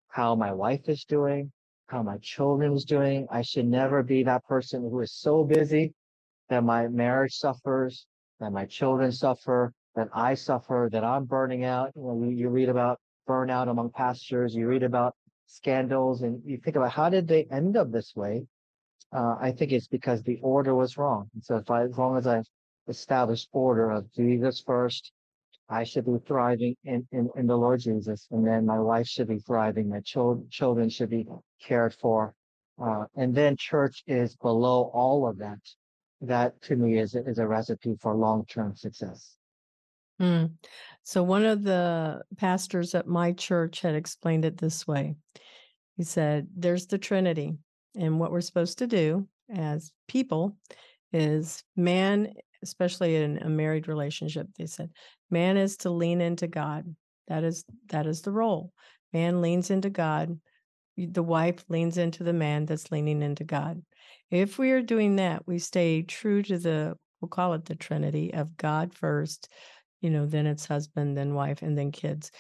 how 0.08 0.34
my 0.34 0.52
wife 0.52 0.88
is 0.88 1.04
doing, 1.04 1.52
how 1.86 2.02
my 2.02 2.18
children 2.18 2.74
is 2.74 2.84
doing. 2.84 3.26
I 3.30 3.42
should 3.42 3.66
never 3.66 4.02
be 4.02 4.24
that 4.24 4.44
person 4.44 4.82
who 4.82 5.00
is 5.00 5.12
so 5.12 5.44
busy 5.44 5.94
that 6.48 6.64
my 6.64 6.88
marriage 6.88 7.34
suffers, 7.34 8.06
that 8.40 8.52
my 8.52 8.64
children 8.64 9.12
suffer, 9.12 9.72
that 9.94 10.08
I 10.12 10.34
suffer, 10.34 10.88
that 10.90 11.04
I'm 11.04 11.24
burning 11.24 11.64
out. 11.64 11.92
You 11.94 12.02
know, 12.02 12.28
you 12.28 12.48
read 12.48 12.68
about 12.68 12.98
burnout 13.30 13.68
among 13.70 13.90
pastors, 13.90 14.54
you 14.58 14.66
read 14.66 14.82
about 14.82 15.12
scandals, 15.46 16.22
and 16.22 16.42
you 16.44 16.56
think 16.58 16.76
about 16.76 16.92
how 16.98 17.08
did 17.16 17.26
they 17.28 17.42
end 17.60 17.76
up 17.76 17.88
this 17.90 18.10
way? 18.22 18.34
Uh, 19.12 19.34
I 19.40 19.50
think 19.52 19.72
it's 19.72 19.88
because 19.98 20.20
the 20.22 20.38
order 20.42 20.74
was 20.74 20.96
wrong. 20.96 21.22
And 21.34 21.42
so 21.44 21.56
if 21.56 21.70
I, 21.70 21.84
as 21.90 21.96
long 21.98 22.16
as 22.16 22.26
I've 22.26 22.48
established 22.88 23.48
order 23.52 23.90
of 23.90 24.12
Jesus 24.12 24.62
first, 24.72 25.12
I 25.68 25.84
should 25.84 26.06
be 26.06 26.18
thriving 26.26 26.74
in, 26.84 27.06
in, 27.12 27.30
in 27.36 27.46
the 27.46 27.56
Lord 27.56 27.80
Jesus, 27.80 28.26
and 28.32 28.44
then 28.44 28.66
my 28.66 28.80
wife 28.80 29.06
should 29.06 29.28
be 29.28 29.38
thriving, 29.38 29.88
my 29.88 30.00
chil- 30.00 30.44
children 30.50 30.88
should 30.88 31.10
be 31.10 31.26
cared 31.62 31.94
for. 31.94 32.34
Uh, 32.82 33.04
and 33.16 33.34
then 33.34 33.56
church 33.56 34.02
is 34.06 34.36
below 34.36 34.90
all 35.00 35.28
of 35.28 35.38
that. 35.38 35.62
That 36.22 36.60
to 36.62 36.76
me 36.76 36.98
is, 36.98 37.14
is 37.14 37.38
a 37.38 37.46
recipe 37.46 37.94
for 38.02 38.14
long-term 38.14 38.76
success. 38.76 39.36
Mm. 40.20 40.52
So, 41.02 41.22
one 41.22 41.44
of 41.44 41.62
the 41.62 42.22
pastors 42.36 42.94
at 42.94 43.06
my 43.06 43.32
church 43.32 43.80
had 43.80 43.94
explained 43.94 44.44
it 44.44 44.58
this 44.58 44.86
way. 44.86 45.16
He 45.96 46.04
said, 46.04 46.48
There's 46.54 46.86
the 46.86 46.98
Trinity, 46.98 47.54
and 47.96 48.20
what 48.20 48.30
we're 48.30 48.40
supposed 48.40 48.78
to 48.78 48.86
do 48.86 49.26
as 49.54 49.92
people 50.08 50.56
is 51.12 51.64
man, 51.76 52.32
especially 52.62 53.16
in 53.16 53.38
a 53.38 53.48
married 53.48 53.88
relationship, 53.88 54.46
they 54.56 54.66
said, 54.66 54.90
man 55.30 55.56
is 55.56 55.76
to 55.78 55.90
lean 55.90 56.20
into 56.20 56.46
God. 56.46 56.84
That 57.28 57.44
is 57.44 57.64
that 57.88 58.06
is 58.06 58.22
the 58.22 58.32
role. 58.32 58.72
Man 59.12 59.40
leans 59.40 59.70
into 59.70 59.90
God. 59.90 60.38
The 60.96 61.22
wife 61.22 61.64
leans 61.68 61.96
into 61.98 62.24
the 62.24 62.32
man 62.32 62.66
that's 62.66 62.90
leaning 62.90 63.22
into 63.22 63.44
God. 63.44 63.82
If 64.30 64.58
we 64.58 64.72
are 64.72 64.82
doing 64.82 65.16
that, 65.16 65.46
we 65.46 65.58
stay 65.58 66.02
true 66.02 66.42
to 66.42 66.58
the 66.58 66.96
we'll 67.20 67.28
call 67.28 67.54
it 67.54 67.66
the 67.66 67.74
Trinity 67.74 68.32
of 68.34 68.56
God 68.56 68.94
first, 68.94 69.48
you 70.00 70.10
know, 70.10 70.26
then 70.26 70.46
it's 70.46 70.66
husband, 70.66 71.16
then 71.16 71.34
wife, 71.34 71.62
and 71.62 71.76
then 71.78 71.92
kids. 71.92 72.30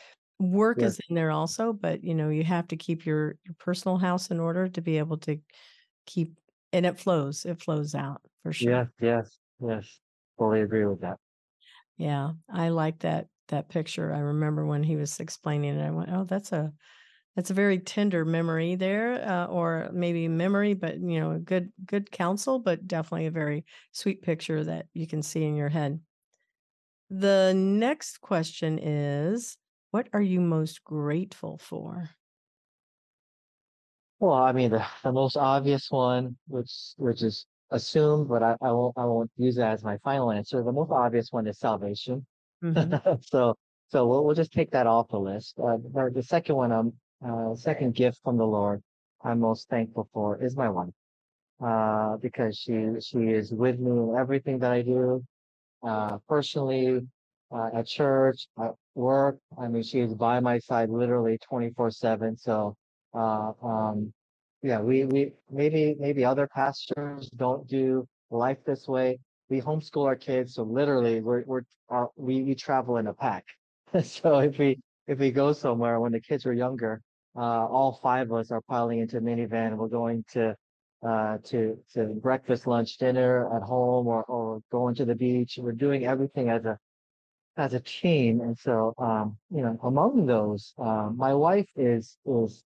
Work 0.40 0.82
Yes. 0.82 0.94
is 0.94 1.00
in 1.08 1.14
there 1.16 1.30
also, 1.30 1.72
but 1.72 2.02
you 2.04 2.14
know, 2.14 2.30
you 2.30 2.44
have 2.44 2.68
to 2.68 2.76
keep 2.76 3.04
your 3.06 3.38
your 3.44 3.54
personal 3.58 3.98
house 3.98 4.30
in 4.30 4.40
order 4.40 4.68
to 4.68 4.80
be 4.82 4.98
able 4.98 5.18
to 5.18 5.38
keep 6.06 6.38
and 6.72 6.86
it 6.86 6.98
flows. 7.00 7.44
It 7.46 7.62
flows 7.62 7.94
out 7.94 8.22
for 8.42 8.52
sure. 8.52 8.72
Yes, 8.72 8.90
yes, 9.00 9.38
yes. 9.58 10.00
Fully 10.38 10.60
agree 10.60 10.84
with 10.84 11.00
that. 11.00 11.18
Yeah, 11.96 12.32
I 12.48 12.68
like 12.70 13.00
that 13.00 13.28
that 13.48 13.68
picture. 13.68 14.12
I 14.12 14.20
remember 14.20 14.64
when 14.64 14.82
he 14.84 14.96
was 14.96 15.18
explaining 15.20 15.76
it, 15.78 15.84
I 15.84 15.90
went, 15.90 16.10
"Oh, 16.10 16.24
that's 16.24 16.52
a 16.52 16.72
that's 17.36 17.50
a 17.50 17.54
very 17.54 17.78
tender 17.80 18.24
memory 18.24 18.76
there, 18.76 19.14
uh, 19.28 19.46
or 19.46 19.90
maybe 19.92 20.28
memory, 20.28 20.74
but 20.74 21.00
you 21.00 21.20
know, 21.20 21.32
a 21.32 21.40
good 21.40 21.72
good 21.86 22.10
counsel, 22.12 22.58
but 22.60 22.86
definitely 22.88 23.26
a 23.26 23.30
very 23.32 23.64
sweet 23.92 24.22
picture 24.22 24.64
that 24.64 24.88
you 24.94 25.06
can 25.06 25.22
see 25.22 25.44
in 25.44 25.56
your 25.56 25.70
head." 25.70 26.00
The 27.10 27.52
next 27.54 28.22
question 28.22 28.78
is, 28.78 29.58
what 29.90 30.08
are 30.14 30.22
you 30.22 30.40
most 30.40 30.82
grateful 30.82 31.58
for? 31.58 32.10
Well, 34.18 34.32
I 34.34 34.52
mean, 34.52 34.70
the, 34.70 34.86
the 35.02 35.12
most 35.12 35.36
obvious 35.36 35.90
one, 35.90 36.36
which 36.46 36.70
which 36.96 37.22
is 37.22 37.46
assumed, 37.70 38.28
but 38.28 38.42
I, 38.42 38.56
I 38.60 38.72
won't 38.72 38.96
I 38.98 39.04
won't 39.06 39.30
use 39.36 39.56
that 39.56 39.72
as 39.72 39.84
my 39.84 39.98
final 39.98 40.30
answer. 40.30 40.62
The 40.62 40.72
most 40.72 40.90
obvious 40.90 41.32
one 41.32 41.46
is 41.46 41.58
salvation. 41.58 42.26
Mhm. 42.62 43.22
So 43.24 43.56
so 43.88 44.06
we'll 44.06 44.24
we'll 44.24 44.34
just 44.34 44.52
take 44.52 44.70
that 44.72 44.86
off 44.86 45.08
the 45.08 45.18
list. 45.18 45.58
Uh, 45.58 45.78
the, 45.78 46.10
the 46.14 46.22
second 46.22 46.56
one, 46.56 46.72
um, 46.72 46.92
uh, 47.24 47.54
second 47.54 47.94
gift 47.94 48.20
from 48.22 48.36
the 48.36 48.46
Lord, 48.46 48.82
I'm 49.22 49.40
most 49.40 49.68
thankful 49.68 50.08
for 50.12 50.42
is 50.42 50.56
my 50.56 50.68
wife. 50.68 50.90
Uh, 51.60 52.16
because 52.18 52.58
she 52.58 52.74
she 53.00 53.18
is 53.30 53.52
with 53.52 53.78
me 53.80 53.90
in 53.92 54.16
everything 54.18 54.58
that 54.60 54.72
I 54.72 54.82
do. 54.82 55.24
Uh, 55.82 56.18
personally, 56.28 57.00
uh, 57.52 57.70
at 57.74 57.86
church, 57.86 58.46
at 58.62 58.72
work. 58.94 59.38
I 59.58 59.68
mean, 59.68 59.82
she 59.82 60.00
is 60.00 60.14
by 60.14 60.40
my 60.40 60.58
side 60.58 60.90
literally 60.90 61.38
24/7. 61.38 62.36
So, 62.38 62.76
uh, 63.14 63.52
um, 63.62 64.12
yeah, 64.62 64.80
we 64.80 65.04
we 65.04 65.32
maybe 65.50 65.96
maybe 65.98 66.24
other 66.24 66.46
pastors 66.46 67.30
don't 67.36 67.66
do 67.66 68.06
life 68.30 68.58
this 68.64 68.86
way. 68.88 69.18
We 69.48 69.60
homeschool 69.60 70.06
our 70.06 70.16
kids, 70.16 70.54
so 70.54 70.62
literally 70.62 71.20
we're 71.20 71.44
we're 71.46 71.62
our, 71.88 72.10
we 72.16 72.42
we 72.42 72.54
travel 72.54 72.98
in 72.98 73.06
a 73.06 73.14
pack. 73.14 73.44
So 74.04 74.38
if 74.38 74.56
we 74.58 74.78
if 75.08 75.18
we 75.18 75.32
go 75.32 75.52
somewhere 75.52 75.98
when 75.98 76.12
the 76.12 76.20
kids 76.20 76.44
were 76.44 76.52
younger, 76.52 77.02
uh, 77.36 77.66
all 77.66 77.98
five 78.02 78.30
of 78.30 78.38
us 78.38 78.50
are 78.52 78.60
piling 78.68 79.00
into 79.00 79.16
a 79.16 79.20
minivan. 79.20 79.76
We're 79.76 79.88
going 79.88 80.24
to 80.32 80.54
uh 81.06 81.38
to 81.44 81.78
to 81.94 82.06
breakfast, 82.06 82.66
lunch, 82.66 82.98
dinner 82.98 83.54
at 83.56 83.62
home, 83.62 84.06
or 84.06 84.24
or 84.24 84.60
going 84.70 84.94
to 84.96 85.04
the 85.04 85.14
beach. 85.14 85.58
We're 85.60 85.72
doing 85.72 86.06
everything 86.06 86.50
as 86.50 86.64
a 86.64 86.78
as 87.56 87.74
a 87.74 87.80
team, 87.80 88.40
and 88.40 88.56
so 88.58 88.94
um, 88.98 89.38
you 89.50 89.62
know, 89.62 89.78
among 89.82 90.26
those, 90.26 90.74
uh, 90.78 91.10
my 91.14 91.34
wife 91.34 91.68
is 91.76 92.16
is 92.26 92.64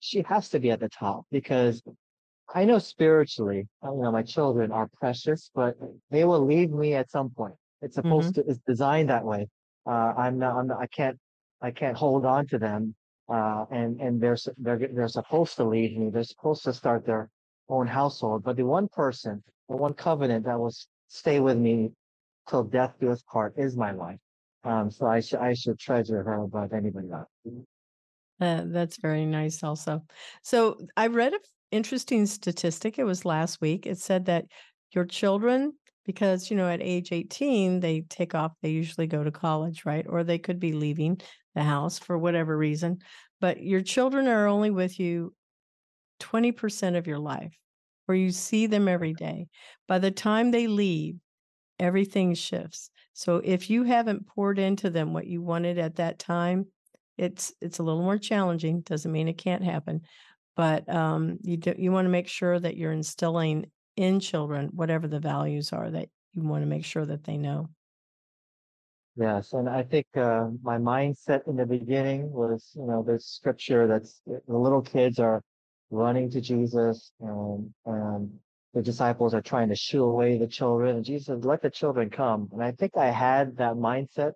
she 0.00 0.22
has 0.22 0.48
to 0.50 0.60
be 0.60 0.70
at 0.70 0.80
the 0.80 0.88
top 0.88 1.26
because 1.30 1.82
I 2.54 2.64
know 2.64 2.78
spiritually, 2.78 3.68
uh, 3.84 3.92
you 3.94 4.02
know, 4.02 4.12
my 4.12 4.22
children 4.22 4.72
are 4.72 4.88
precious, 5.00 5.50
but 5.54 5.76
they 6.10 6.24
will 6.24 6.44
leave 6.44 6.70
me 6.70 6.94
at 6.94 7.10
some 7.10 7.30
point. 7.30 7.54
It's 7.82 7.94
supposed 7.96 8.34
Mhm. 8.34 8.34
to, 8.34 8.44
it's 8.48 8.60
designed 8.66 9.10
that 9.10 9.24
way. 9.24 9.48
Uh, 9.86 10.14
I'm 10.16 10.38
not, 10.38 10.56
I'm 10.56 10.66
not, 10.68 10.78
I 10.80 10.86
can't, 10.86 11.18
I 11.62 11.70
can't 11.70 11.96
hold 11.96 12.24
on 12.26 12.46
to 12.48 12.58
them. 12.58 12.94
Uh, 13.28 13.66
and, 13.70 14.00
and 14.00 14.20
they're, 14.20 14.36
they're, 14.58 14.78
they're 14.78 15.08
supposed 15.08 15.56
to 15.56 15.64
leave 15.64 15.96
me. 15.98 16.10
They're 16.10 16.24
supposed 16.24 16.64
to 16.64 16.72
start 16.72 17.04
their 17.04 17.28
own 17.68 17.86
household. 17.86 18.44
But 18.44 18.56
the 18.56 18.64
one 18.64 18.88
person, 18.88 19.42
the 19.68 19.76
one 19.76 19.94
covenant 19.94 20.44
that 20.46 20.58
will 20.58 20.74
stay 21.08 21.40
with 21.40 21.58
me 21.58 21.90
till 22.48 22.64
death 22.64 22.94
do 23.00 23.10
us 23.10 23.22
part 23.30 23.54
is 23.56 23.76
my 23.76 23.92
wife. 23.92 24.18
Um, 24.64 24.90
so 24.90 25.06
I 25.06 25.20
should, 25.20 25.38
I 25.38 25.54
should 25.54 25.78
treasure 25.78 26.22
her 26.22 26.42
above 26.42 26.72
anybody 26.72 27.08
else. 27.12 27.28
Uh, 28.40 28.62
that's 28.66 28.98
very 28.98 29.26
nice 29.26 29.62
also. 29.62 30.02
So 30.42 30.78
I 30.96 31.08
read 31.08 31.32
an 31.32 31.40
interesting 31.70 32.26
statistic. 32.26 32.98
It 32.98 33.04
was 33.04 33.24
last 33.24 33.60
week. 33.60 33.86
It 33.86 33.98
said 33.98 34.26
that 34.26 34.46
your 34.92 35.04
children, 35.04 35.72
because 36.04 36.50
you 36.50 36.56
know, 36.56 36.68
at 36.68 36.82
age 36.82 37.12
18, 37.12 37.80
they 37.80 38.02
take 38.02 38.34
off, 38.34 38.52
they 38.62 38.70
usually 38.70 39.06
go 39.06 39.24
to 39.24 39.30
college, 39.30 39.84
right? 39.84 40.06
Or 40.08 40.24
they 40.24 40.38
could 40.38 40.60
be 40.60 40.72
leaving 40.72 41.20
the 41.54 41.62
house 41.62 41.98
for 41.98 42.16
whatever 42.16 42.56
reason. 42.56 42.98
But 43.40 43.62
your 43.62 43.82
children 43.82 44.28
are 44.28 44.46
only 44.46 44.70
with 44.70 44.98
you 44.98 45.34
20% 46.18 46.96
of 46.96 47.06
your 47.06 47.18
life, 47.18 47.54
where 48.06 48.16
you 48.16 48.30
see 48.30 48.66
them 48.66 48.88
every 48.88 49.14
day. 49.14 49.48
By 49.86 49.98
the 49.98 50.10
time 50.10 50.50
they 50.50 50.66
leave, 50.66 51.16
everything 51.78 52.34
shifts. 52.34 52.90
So 53.12 53.36
if 53.44 53.70
you 53.70 53.84
haven't 53.84 54.26
poured 54.26 54.58
into 54.58 54.90
them 54.90 55.12
what 55.12 55.26
you 55.26 55.42
wanted 55.42 55.78
at 55.78 55.96
that 55.96 56.18
time, 56.18 56.66
it's 57.16 57.52
it's 57.60 57.78
a 57.78 57.82
little 57.82 58.02
more 58.02 58.18
challenging. 58.18 58.82
Doesn't 58.82 59.12
mean 59.12 59.28
it 59.28 59.38
can't 59.38 59.64
happen, 59.64 60.02
but 60.56 60.88
um, 60.88 61.38
you 61.42 61.56
do, 61.56 61.74
you 61.76 61.92
want 61.92 62.06
to 62.06 62.10
make 62.10 62.28
sure 62.28 62.58
that 62.60 62.76
you're 62.76 62.92
instilling 62.92 63.70
in 63.96 64.20
children 64.20 64.70
whatever 64.72 65.08
the 65.08 65.20
values 65.20 65.72
are 65.72 65.90
that 65.90 66.08
you 66.32 66.42
want 66.42 66.62
to 66.62 66.66
make 66.66 66.84
sure 66.84 67.04
that 67.06 67.24
they 67.24 67.36
know. 67.36 67.68
Yes, 69.16 69.52
and 69.52 69.68
I 69.68 69.82
think 69.82 70.06
uh, 70.16 70.50
my 70.62 70.78
mindset 70.78 71.48
in 71.48 71.56
the 71.56 71.66
beginning 71.66 72.30
was, 72.30 72.70
you 72.76 72.86
know, 72.86 73.02
there's 73.02 73.26
scripture 73.26 73.88
that's 73.88 74.20
the 74.26 74.40
little 74.46 74.82
kids 74.82 75.18
are 75.18 75.42
running 75.90 76.30
to 76.30 76.40
Jesus, 76.40 77.12
and 77.20 77.72
and 77.86 78.30
the 78.74 78.82
disciples 78.82 79.34
are 79.34 79.42
trying 79.42 79.68
to 79.68 79.76
shoo 79.76 80.04
away 80.04 80.38
the 80.38 80.46
children, 80.46 80.96
and 80.96 81.04
Jesus 81.04 81.26
said, 81.26 81.44
"Let 81.44 81.62
the 81.62 81.70
children 81.70 82.10
come." 82.10 82.48
And 82.52 82.62
I 82.62 82.72
think 82.72 82.96
I 82.96 83.10
had 83.10 83.56
that 83.56 83.74
mindset 83.74 84.32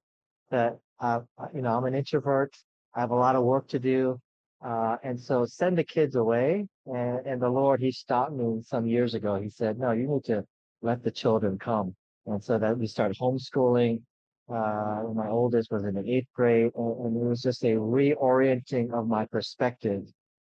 that, 0.50 0.78
uh, 1.00 1.20
you 1.54 1.62
know, 1.62 1.76
I'm 1.76 1.84
an 1.84 1.94
introvert. 1.94 2.54
I 2.94 3.00
have 3.00 3.10
a 3.10 3.16
lot 3.16 3.36
of 3.36 3.44
work 3.44 3.68
to 3.68 3.78
do, 3.78 4.20
uh, 4.64 4.96
and 5.02 5.20
so 5.20 5.44
send 5.44 5.78
the 5.78 5.84
kids 5.84 6.16
away. 6.16 6.66
And 6.86 7.26
and 7.26 7.42
the 7.42 7.48
Lord, 7.50 7.80
He 7.80 7.92
stopped 7.92 8.32
me 8.32 8.62
some 8.62 8.86
years 8.86 9.14
ago. 9.14 9.36
He 9.40 9.50
said, 9.50 9.78
"No, 9.78 9.92
you 9.92 10.08
need 10.08 10.24
to 10.24 10.44
let 10.82 11.02
the 11.02 11.10
children 11.10 11.58
come." 11.58 11.94
And 12.26 12.42
so 12.42 12.58
that 12.58 12.78
we 12.78 12.86
started 12.86 13.16
homeschooling 13.18 14.02
uh, 14.48 15.04
my 15.14 15.28
oldest 15.28 15.70
was 15.70 15.84
in 15.84 15.94
the 15.94 16.10
eighth 16.10 16.28
grade, 16.34 16.70
and, 16.74 17.06
and 17.06 17.16
it 17.16 17.24
was 17.24 17.42
just 17.42 17.64
a 17.64 17.68
reorienting 17.68 18.92
of 18.92 19.06
my 19.06 19.24
perspective. 19.26 20.04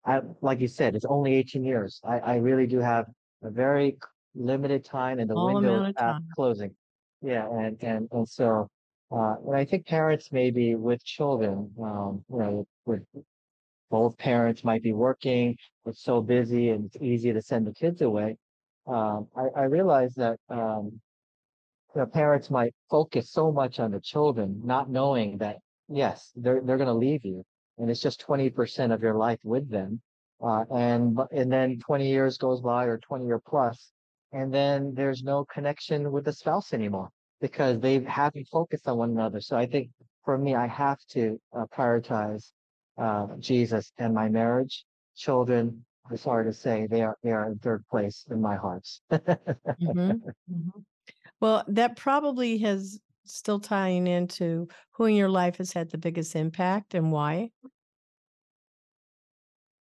I, 0.09 0.21
like 0.41 0.61
you 0.61 0.69
said, 0.69 0.95
it's 0.97 1.05
only 1.05 1.35
18 1.35 1.65
years. 1.65 2.01
I, 2.05 2.19
I 2.19 2.37
really 2.37 2.67
do 2.67 2.79
have 2.79 3.07
a 3.43 3.51
very 3.51 3.91
c- 3.93 3.99
limited 4.35 4.85
time, 4.85 5.19
and 5.19 5.29
the 5.29 5.35
Small 5.35 5.55
window 5.55 5.69
is 5.69 5.75
amount 5.75 5.89
of 5.89 5.95
fast 5.97 6.15
time. 6.15 6.27
closing. 6.35 6.75
Yeah, 7.23 7.47
and 7.51 7.83
and 7.83 8.09
and 8.13 8.29
so, 8.29 8.69
uh, 9.11 9.35
and 9.47 9.57
I 9.57 9.65
think 9.65 9.87
parents 9.87 10.31
maybe 10.33 10.75
with 10.77 11.05
children, 11.05 11.73
um, 11.83 12.25
you 12.31 12.39
know, 12.39 12.67
with 12.87 13.03
both 13.91 14.17
parents 14.19 14.65
might 14.65 14.83
be 14.83 14.93
working, 14.93 15.57
it's 15.87 16.03
so 16.03 16.21
busy, 16.21 16.71
and 16.71 16.87
it's 16.87 16.97
easy 17.01 17.33
to 17.33 17.43
send 17.43 17.67
the 17.67 17.73
kids 17.73 18.01
away. 18.03 18.37
Um, 18.87 19.29
I, 19.37 19.63
I 19.63 19.65
realize 19.65 20.15
that 20.15 20.39
um, 20.49 21.01
the 21.95 22.07
parents 22.07 22.51
might 22.51 22.75
focus 22.91 23.31
so 23.31 23.51
much 23.53 23.81
on 23.81 23.91
the 23.91 24.01
children, 24.01 24.61
not 24.65 24.89
knowing 24.91 25.39
that 25.39 25.57
yes, 25.89 26.33
they're 26.37 26.61
they're 26.63 26.77
going 26.77 26.87
to 26.89 26.95
leave 26.95 27.25
you, 27.25 27.45
and 27.79 27.91
it's 27.91 28.01
just 28.01 28.21
twenty 28.21 28.51
percent 28.51 28.93
of 28.93 29.03
your 29.03 29.15
life 29.15 29.41
with 29.45 29.69
them, 29.71 30.01
uh, 30.43 30.65
and 30.71 31.19
and 31.33 31.51
then 31.53 31.79
twenty 31.79 32.09
years 32.09 32.39
goes 32.39 32.61
by 32.61 32.85
or 32.85 32.99
twenty 32.99 33.27
year 33.27 33.41
plus, 33.45 33.93
and 34.33 34.53
then 34.53 34.95
there's 34.95 35.23
no 35.23 35.45
connection 35.45 36.11
with 36.13 36.25
the 36.25 36.33
spouse 36.33 36.73
anymore 36.73 37.11
because 37.41 37.79
they 37.81 38.01
haven't 38.05 38.49
focused 38.49 38.89
on 38.89 38.99
one 38.99 39.11
another. 39.11 39.41
So 39.41 39.57
I 39.57 39.67
think 39.67 39.91
for 40.25 40.37
me, 40.37 40.55
I 40.55 40.67
have 40.67 40.99
to 41.11 41.41
uh, 41.57 41.67
prioritize 41.75 42.53
uh, 42.99 43.29
Jesus 43.39 43.93
and 43.99 44.15
my 44.15 44.29
marriage. 44.29 44.85
Children, 45.17 45.85
I'm 46.11 46.17
sorry 46.17 46.45
to 46.45 46.53
say, 46.53 46.87
they 46.91 47.03
are 47.03 47.17
they 47.23 47.33
are 47.33 47.47
in 47.51 47.59
third 47.59 47.85
place 47.89 48.27
in 48.31 48.41
my 48.41 48.57
hearts. 48.57 49.01
Mhm, 49.11 50.21
mhm. 50.51 50.85
Well, 51.41 51.65
that 51.69 51.97
probably 51.97 52.59
has 52.59 52.99
still 53.31 53.61
tying 53.61 54.07
into 54.07 54.69
who 54.93 55.05
in 55.05 55.15
your 55.15 55.29
life 55.29 55.59
has 55.59 55.73
had 55.73 55.91
the 55.91 55.99
biggest 55.99 56.37
impact 56.37 56.95
and 56.95 57.13
why. 57.13 57.51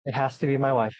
It 0.04 0.14
has 0.14 0.38
to 0.38 0.46
be 0.46 0.56
my 0.56 0.72
wife. 0.72 0.96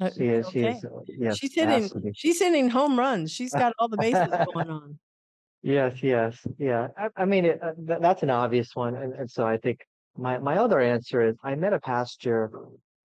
Uh, 0.00 0.10
She 0.16 0.28
is, 0.28 0.48
she 0.48 0.60
okay. 0.60 0.78
is, 0.78 0.84
uh, 0.84 0.88
yes, 1.06 1.38
She's 1.38 1.54
hitting 1.54 2.12
she's 2.14 2.38
hitting 2.38 2.70
home 2.70 2.98
runs. 2.98 3.30
She's 3.30 3.52
got 3.52 3.74
all 3.78 3.88
the 3.88 3.98
bases 3.98 4.28
going 4.52 4.70
on. 4.70 4.98
Yes, 5.62 6.02
yes, 6.02 6.38
yeah. 6.58 6.88
I, 6.96 7.08
I 7.16 7.24
mean, 7.26 7.44
it, 7.44 7.62
uh, 7.62 7.72
th- 7.74 8.00
that's 8.00 8.22
an 8.22 8.30
obvious 8.30 8.74
one, 8.74 8.94
and, 8.94 9.12
and 9.12 9.30
so 9.30 9.46
I 9.46 9.58
think 9.58 9.80
my 10.16 10.38
my 10.38 10.56
other 10.56 10.80
answer 10.80 11.20
is 11.20 11.36
I 11.44 11.54
met 11.54 11.74
a 11.74 11.80
pastor 11.80 12.50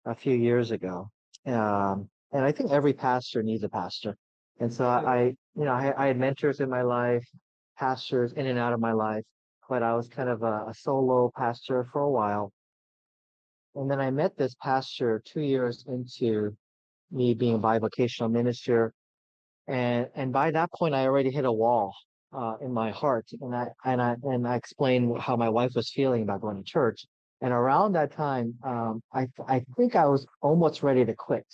a 0.06 0.14
few 0.14 0.34
years 0.34 0.70
ago, 0.70 1.10
um, 1.44 2.08
and 2.32 2.44
I 2.44 2.52
think 2.52 2.70
every 2.70 2.94
pastor 2.94 3.42
needs 3.42 3.64
a 3.64 3.68
pastor, 3.68 4.16
and 4.60 4.72
so 4.72 4.86
I, 4.88 5.14
I 5.14 5.22
you 5.56 5.64
know, 5.66 5.72
I, 5.72 5.92
I 5.96 6.06
had 6.06 6.18
mentors 6.18 6.60
in 6.60 6.70
my 6.70 6.82
life, 6.82 7.28
pastors 7.78 8.32
in 8.32 8.46
and 8.46 8.58
out 8.58 8.72
of 8.72 8.80
my 8.80 8.92
life, 8.92 9.24
but 9.68 9.82
I 9.82 9.94
was 9.94 10.08
kind 10.08 10.28
of 10.28 10.42
a, 10.42 10.66
a 10.68 10.74
solo 10.74 11.30
pastor 11.36 11.86
for 11.92 12.02
a 12.02 12.10
while, 12.10 12.52
and 13.74 13.90
then 13.90 14.00
I 14.00 14.10
met 14.10 14.36
this 14.36 14.54
pastor 14.60 15.22
two 15.24 15.40
years 15.40 15.84
into 15.86 16.56
me 17.10 17.34
being 17.34 17.54
a 17.56 17.58
bivocational 17.58 18.30
minister, 18.30 18.92
and 19.66 20.08
and 20.14 20.32
by 20.32 20.50
that 20.50 20.72
point 20.72 20.94
I 20.94 21.06
already 21.06 21.30
hit 21.30 21.44
a 21.44 21.52
wall 21.52 21.94
uh, 22.32 22.56
in 22.60 22.72
my 22.72 22.90
heart, 22.90 23.26
and 23.40 23.54
I 23.54 23.68
and 23.84 24.02
I 24.02 24.16
and 24.22 24.46
I 24.46 24.56
explained 24.56 25.18
how 25.18 25.36
my 25.36 25.48
wife 25.48 25.72
was 25.74 25.90
feeling 25.90 26.22
about 26.22 26.40
going 26.40 26.56
to 26.56 26.64
church. 26.64 27.06
And 27.40 27.52
around 27.52 27.92
that 27.92 28.12
time, 28.12 28.54
um, 28.64 29.00
I 29.12 29.28
I 29.46 29.64
think 29.76 29.94
I 29.94 30.06
was 30.06 30.26
almost 30.42 30.82
ready 30.82 31.04
to 31.04 31.14
quit. 31.14 31.46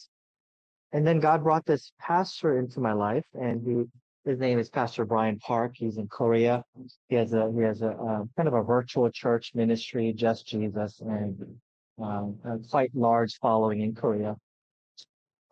And 0.92 1.06
then 1.06 1.20
God 1.20 1.42
brought 1.42 1.66
this 1.66 1.92
pastor 2.00 2.58
into 2.58 2.80
my 2.80 2.92
life, 2.92 3.26
and 3.34 3.60
he 3.66 3.84
his 4.24 4.38
name 4.38 4.58
is 4.58 4.70
Pastor 4.70 5.04
Brian 5.04 5.38
Park. 5.38 5.72
He's 5.74 5.98
in 5.98 6.08
Korea. 6.08 6.64
He 7.08 7.16
has 7.16 7.32
a 7.34 7.52
he 7.54 7.60
has 7.62 7.82
a, 7.82 7.90
a 7.90 8.28
kind 8.36 8.48
of 8.48 8.54
a 8.54 8.62
virtual 8.62 9.10
church 9.10 9.52
ministry, 9.54 10.12
Just 10.12 10.46
Jesus, 10.46 11.00
and 11.00 11.58
um, 12.00 12.38
a 12.44 12.58
quite 12.70 12.90
large 12.94 13.38
following 13.38 13.82
in 13.82 13.94
Korea. 13.94 14.36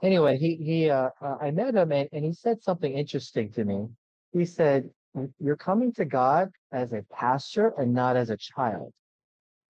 Anyway, 0.03 0.39
he 0.39 0.57
he 0.57 0.91
uh, 0.91 1.11
uh, 1.21 1.37
I 1.41 1.51
met 1.51 1.75
him 1.75 1.93
and, 1.93 2.09
and 2.13 2.25
he 2.25 2.33
said 2.33 2.63
something 2.63 2.93
interesting 2.93 3.53
to 3.53 3.65
me. 3.65 3.89
He 4.33 4.47
said, 4.47 4.89
"You're 5.39 5.57
coming 5.57 5.93
to 5.95 6.05
God 6.07 6.51
as 6.73 6.93
a 6.93 7.05
pastor 7.13 7.75
and 7.79 7.93
not 7.93 8.17
as 8.17 8.31
a 8.31 8.37
child." 8.39 8.93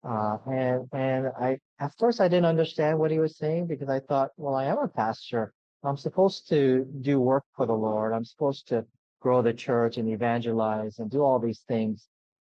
Uh, 0.02 0.38
and 0.46 0.88
and 0.92 1.26
I 1.38 1.58
at 1.80 1.92
first 1.98 2.20
I 2.20 2.28
didn't 2.28 2.46
understand 2.46 2.98
what 2.98 3.10
he 3.10 3.18
was 3.18 3.36
saying 3.36 3.66
because 3.66 3.88
I 3.88 4.00
thought, 4.00 4.30
well, 4.36 4.54
I 4.54 4.64
am 4.64 4.78
a 4.78 4.88
pastor. 4.88 5.52
I'm 5.84 5.96
supposed 5.96 6.48
to 6.48 6.86
do 7.00 7.20
work 7.20 7.44
for 7.56 7.66
the 7.66 7.74
Lord. 7.74 8.12
I'm 8.12 8.24
supposed 8.24 8.68
to 8.68 8.84
grow 9.20 9.42
the 9.42 9.52
church 9.52 9.96
and 9.98 10.08
evangelize 10.08 10.98
and 10.98 11.10
do 11.10 11.22
all 11.22 11.38
these 11.38 11.60
things. 11.68 12.08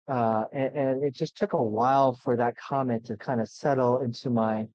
Uh, 0.06 0.44
and, 0.52 0.76
and 0.76 1.04
it 1.04 1.14
just 1.14 1.36
took 1.36 1.52
a 1.52 1.62
while 1.62 2.18
for 2.22 2.36
that 2.36 2.54
comment 2.56 3.06
to 3.06 3.16
kind 3.16 3.40
of 3.40 3.48
settle 3.48 4.00
into 4.00 4.30
my 4.30 4.66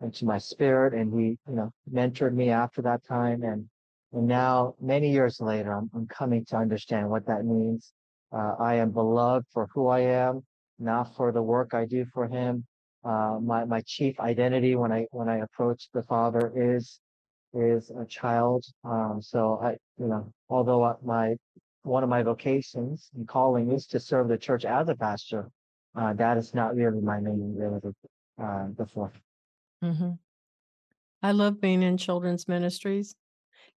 into 0.00 0.24
my 0.24 0.38
spirit. 0.38 0.92
And 0.92 1.18
he, 1.18 1.38
you 1.48 1.54
know, 1.54 1.72
mentored 1.90 2.34
me 2.34 2.50
after 2.50 2.82
that 2.82 3.04
time. 3.06 3.42
And 3.42 3.68
and 4.12 4.28
now, 4.28 4.76
many 4.80 5.10
years 5.10 5.40
later, 5.40 5.72
I'm, 5.72 5.90
I'm 5.92 6.06
coming 6.06 6.44
to 6.46 6.56
understand 6.56 7.10
what 7.10 7.26
that 7.26 7.44
means. 7.44 7.92
Uh, 8.30 8.54
I 8.60 8.74
am 8.74 8.90
beloved 8.92 9.46
for 9.52 9.66
who 9.74 9.88
I 9.88 10.00
am, 10.00 10.44
not 10.78 11.16
for 11.16 11.32
the 11.32 11.42
work 11.42 11.74
I 11.74 11.84
do 11.84 12.04
for 12.12 12.28
Him. 12.28 12.64
Uh, 13.04 13.38
my 13.42 13.64
my 13.64 13.82
chief 13.86 14.18
identity 14.20 14.76
when 14.76 14.92
I 14.92 15.06
when 15.10 15.28
I 15.28 15.38
approach 15.38 15.88
the 15.92 16.02
Father 16.02 16.52
is 16.54 17.00
is 17.54 17.90
a 17.90 18.04
child. 18.04 18.64
Um, 18.84 19.20
so 19.22 19.58
I, 19.62 19.70
you 19.98 20.06
know, 20.06 20.32
although 20.48 20.98
my 21.02 21.36
one 21.82 22.02
of 22.02 22.08
my 22.08 22.22
vocations 22.22 23.10
and 23.14 23.28
calling 23.28 23.70
is 23.72 23.86
to 23.88 24.00
serve 24.00 24.28
the 24.28 24.38
church 24.38 24.64
as 24.64 24.88
a 24.88 24.94
pastor, 24.94 25.50
uh, 25.94 26.12
that 26.14 26.36
is 26.36 26.54
not 26.54 26.74
really 26.74 27.00
my 27.00 27.20
main 27.20 27.54
really 27.56 27.80
uh, 28.42 28.64
before. 28.68 29.12
hmm 29.82 30.12
I 31.22 31.32
love 31.32 31.60
being 31.60 31.82
in 31.82 31.96
children's 31.96 32.48
ministries. 32.48 33.14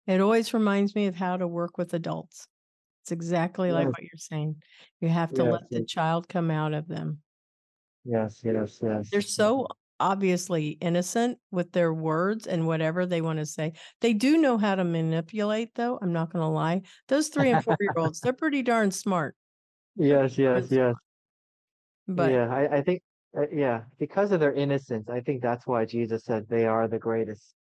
It 0.05 0.21
always 0.21 0.53
reminds 0.53 0.95
me 0.95 1.05
of 1.05 1.15
how 1.15 1.37
to 1.37 1.47
work 1.47 1.77
with 1.77 1.93
adults. 1.93 2.47
It's 3.03 3.11
exactly 3.11 3.71
like 3.71 3.87
what 3.87 4.01
you're 4.01 4.17
saying. 4.17 4.61
You 4.99 5.07
have 5.09 5.33
to 5.35 5.43
yes, 5.43 5.53
let 5.53 5.69
the 5.69 5.85
child 5.85 6.27
come 6.27 6.51
out 6.51 6.73
of 6.73 6.87
them. 6.87 7.21
yes, 8.03 8.41
yes, 8.43 8.79
yes. 8.81 9.09
They're 9.11 9.21
so 9.21 9.67
obviously 9.99 10.69
innocent 10.81 11.39
with 11.51 11.71
their 11.71 11.93
words 11.93 12.47
and 12.47 12.67
whatever 12.67 13.05
they 13.05 13.21
want 13.21 13.39
to 13.39 13.45
say. 13.45 13.73
They 14.01 14.13
do 14.13 14.37
know 14.37 14.57
how 14.57 14.75
to 14.75 14.83
manipulate, 14.83 15.75
though. 15.75 15.99
I'm 16.01 16.13
not 16.13 16.31
going 16.31 16.43
to 16.43 16.49
lie. 16.49 16.81
Those 17.07 17.29
three 17.29 17.51
and 17.51 17.63
four 17.65 17.77
year 17.79 17.93
olds, 17.97 18.19
they're 18.19 18.33
pretty 18.33 18.61
darn 18.61 18.91
smart. 18.91 19.35
Yes, 19.95 20.37
yes, 20.37 20.71
Yes. 20.71 20.95
But 22.07 22.31
Yeah, 22.31 22.47
I, 22.53 22.77
I 22.77 22.81
think, 22.81 23.01
uh, 23.37 23.47
yeah, 23.51 23.83
because 23.99 24.31
of 24.31 24.39
their 24.39 24.53
innocence, 24.53 25.09
I 25.09 25.21
think 25.21 25.41
that's 25.41 25.67
why 25.67 25.85
Jesus 25.85 26.23
said 26.23 26.47
they 26.47 26.65
are 26.65 26.87
the 26.87 26.99
greatest 26.99 27.55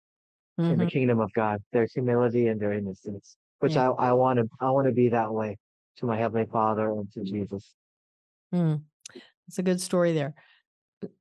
in 0.59 0.79
the 0.79 0.85
Mhm. 0.85 0.91
kingdom 0.91 1.21
of 1.21 1.33
God, 1.33 1.63
their 1.73 1.87
humility 1.87 2.49
and 2.49 2.61
their 2.61 2.73
innocence, 2.73 3.37
which 3.61 3.75
Yeah. 3.75 3.91
I, 3.91 4.11
I 4.11 4.13
want 4.13 4.39
to, 4.39 4.49
I 4.61 4.71
want 4.71 4.87
to 4.87 4.93
be 4.93 5.09
that 5.11 5.33
way 5.33 5.57
to 5.97 6.07
my 6.07 6.17
Heavenly 6.17 6.47
Father 6.47 6.91
and 6.91 7.11
to 7.13 7.25
Jesus. 7.25 7.75
Mm. 8.53 8.85
It's 9.49 9.59
a 9.59 9.63
good 9.63 9.81
story 9.81 10.13
there. 10.13 10.35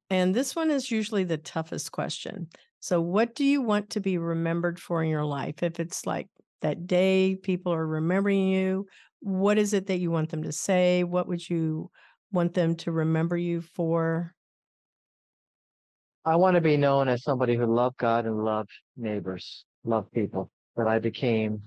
And 0.09 0.33
this 0.33 0.55
one 0.55 0.69
is 0.69 0.91
usually 0.91 1.23
the 1.23 1.37
toughest 1.37 1.91
question. 1.91 2.47
So, 2.79 3.01
what 3.01 3.35
do 3.35 3.45
you 3.45 3.61
want 3.61 3.91
to 3.91 3.99
be 3.99 4.17
remembered 4.17 4.79
for 4.79 5.03
in 5.03 5.09
your 5.09 5.25
life? 5.25 5.63
If 5.63 5.79
it's 5.79 6.05
like 6.05 6.27
that 6.61 6.87
day 6.87 7.35
people 7.35 7.73
are 7.73 7.87
remembering 7.87 8.47
you, 8.47 8.87
what 9.19 9.57
is 9.57 9.73
it 9.73 9.87
that 9.87 9.99
you 9.99 10.11
want 10.11 10.29
them 10.29 10.43
to 10.43 10.51
say? 10.51 11.03
What 11.03 11.27
would 11.27 11.49
you 11.49 11.89
want 12.31 12.53
them 12.53 12.75
to 12.77 12.91
remember 12.91 13.37
you 13.37 13.61
for? 13.61 14.33
I 16.25 16.35
want 16.35 16.55
to 16.55 16.61
be 16.61 16.77
known 16.77 17.07
as 17.07 17.23
somebody 17.23 17.55
who 17.55 17.65
loved 17.65 17.97
God 17.97 18.25
and 18.25 18.43
loved 18.43 18.71
neighbors, 18.95 19.65
loved 19.83 20.11
people, 20.11 20.49
that 20.77 20.87
I 20.87 20.99
became 20.99 21.61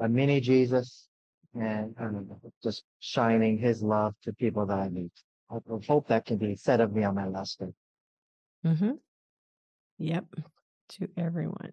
a 0.00 0.08
mini 0.08 0.40
Jesus 0.40 1.08
and, 1.54 1.94
and 1.98 2.30
just 2.62 2.84
shining 3.00 3.58
his 3.58 3.82
love 3.82 4.14
to 4.24 4.32
people 4.32 4.66
that 4.66 4.78
I 4.78 4.88
meet. 4.88 5.12
I 5.52 5.56
I 5.58 5.78
hope 5.86 6.08
that 6.08 6.24
can 6.26 6.36
be 6.38 6.56
said 6.56 6.80
of 6.80 6.92
me 6.92 7.04
on 7.04 7.14
my 7.14 7.28
last 7.28 7.60
day. 7.60 7.72
hmm 8.64 8.92
Yep, 9.98 10.34
to 10.90 11.08
everyone. 11.16 11.72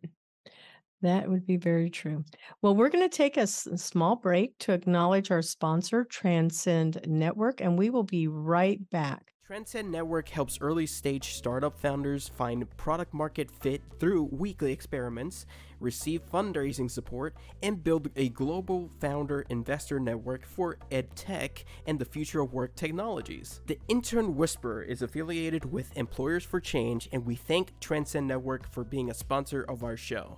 That 1.02 1.30
would 1.30 1.46
be 1.46 1.58
very 1.58 1.90
true. 1.90 2.26
Well, 2.62 2.76
we're 2.76 2.90
going 2.90 3.08
to 3.10 3.16
take 3.16 3.38
a 3.38 3.42
s- 3.42 3.68
small 3.76 4.18
break 4.18 4.58
to 4.60 4.74
acknowledge 4.74 5.32
our 5.32 5.42
sponsor, 5.42 6.04
Transcend 6.04 7.00
Network, 7.08 7.62
and 7.62 7.78
we 7.78 7.90
will 7.90 8.04
be 8.04 8.28
right 8.28 8.90
back. 8.90 9.34
Transcend 9.46 9.92
Network 9.92 10.30
helps 10.30 10.60
early 10.62 10.86
stage 10.86 11.34
startup 11.34 11.80
founders 11.80 12.30
find 12.30 12.70
product 12.78 13.14
market 13.14 13.50
fit 13.50 13.82
through 14.00 14.24
weekly 14.32 14.72
experiments, 14.72 15.46
receive 15.80 16.30
fundraising 16.32 16.90
support, 16.90 17.36
and 17.64 17.84
build 17.84 18.10
a 18.16 18.30
global 18.30 18.90
founder 19.00 19.46
investor 19.50 20.00
network 20.00 20.46
for 20.46 20.78
edtech 20.92 21.64
and 21.86 22.00
the 22.00 22.06
future 22.06 22.42
of 22.42 22.54
work 22.54 22.76
technologies. 22.76 23.62
The 23.68 23.80
Intern 23.88 24.36
Whisperer 24.36 24.84
is 24.84 25.02
affiliated 25.02 25.66
with 25.66 25.96
Employers 25.98 26.44
for 26.44 26.60
Change, 26.60 27.10
and 27.12 27.26
we 27.26 27.36
thank 27.36 27.80
Transcend 27.80 28.28
Network 28.28 28.72
for 28.72 28.84
being 28.84 29.10
a 29.10 29.14
sponsor 29.14 29.64
of 29.64 29.84
our 29.84 29.98
show. 29.98 30.38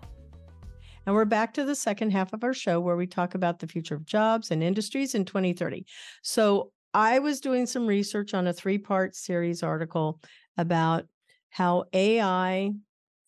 And 1.06 1.16
we're 1.16 1.26
back 1.26 1.54
to 1.56 1.66
the 1.66 1.76
second 1.76 2.12
half 2.12 2.32
of 2.32 2.44
our 2.44 2.54
show 2.54 2.80
where 2.80 2.96
we 2.96 3.08
talk 3.08 3.34
about 3.34 3.60
the 3.60 3.68
future 3.68 3.96
of 3.96 4.06
jobs 4.06 4.52
and 4.52 4.62
industries 4.62 5.16
in 5.16 5.26
2030. 5.26 5.86
So, 6.22 6.72
I 6.94 7.20
was 7.20 7.40
doing 7.40 7.66
some 7.68 7.88
research 7.88 8.34
on 8.34 8.48
a 8.48 8.54
three 8.54 8.78
part 8.78 9.16
series 9.16 9.64
article 9.64 10.20
about 10.58 11.06
how 11.50 11.86
AI, 11.94 12.72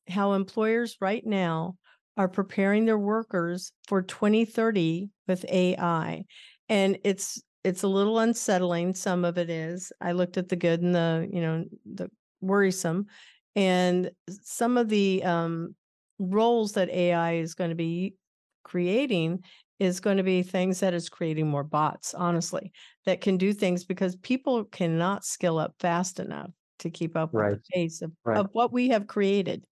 how 0.09 0.33
employers 0.33 0.97
right 0.99 1.25
now 1.25 1.77
are 2.17 2.27
preparing 2.27 2.85
their 2.85 2.97
workers 2.97 3.71
for 3.87 4.01
2030 4.01 5.09
with 5.27 5.45
AI. 5.49 6.25
And 6.69 6.97
it's 7.03 7.41
it's 7.63 7.83
a 7.83 7.87
little 7.87 8.19
unsettling 8.19 8.93
some 8.93 9.23
of 9.23 9.37
it 9.37 9.49
is. 9.49 9.91
I 10.01 10.11
looked 10.11 10.37
at 10.37 10.49
the 10.49 10.55
good 10.55 10.81
and 10.81 10.93
the, 10.93 11.29
you 11.31 11.41
know, 11.41 11.65
the 11.85 12.09
worrisome 12.41 13.07
and 13.55 14.11
some 14.29 14.77
of 14.77 14.89
the 14.89 15.23
um 15.23 15.75
roles 16.19 16.73
that 16.73 16.89
AI 16.89 17.33
is 17.35 17.53
going 17.55 17.69
to 17.69 17.75
be 17.75 18.15
creating 18.63 19.43
is 19.79 19.99
going 19.99 20.17
to 20.17 20.23
be 20.23 20.43
things 20.43 20.79
that 20.79 20.93
is 20.93 21.09
creating 21.09 21.47
more 21.47 21.63
bots, 21.63 22.13
honestly, 22.13 22.71
that 23.05 23.21
can 23.21 23.37
do 23.37 23.53
things 23.53 23.83
because 23.83 24.15
people 24.17 24.63
cannot 24.65 25.25
skill 25.25 25.57
up 25.57 25.73
fast 25.79 26.19
enough 26.19 26.51
to 26.79 26.89
keep 26.89 27.17
up 27.17 27.33
with 27.33 27.49
the 27.49 27.61
pace 27.71 28.01
of, 28.01 28.11
right. 28.23 28.37
of 28.37 28.49
what 28.53 28.71
we 28.71 28.89
have 28.89 29.07
created 29.07 29.65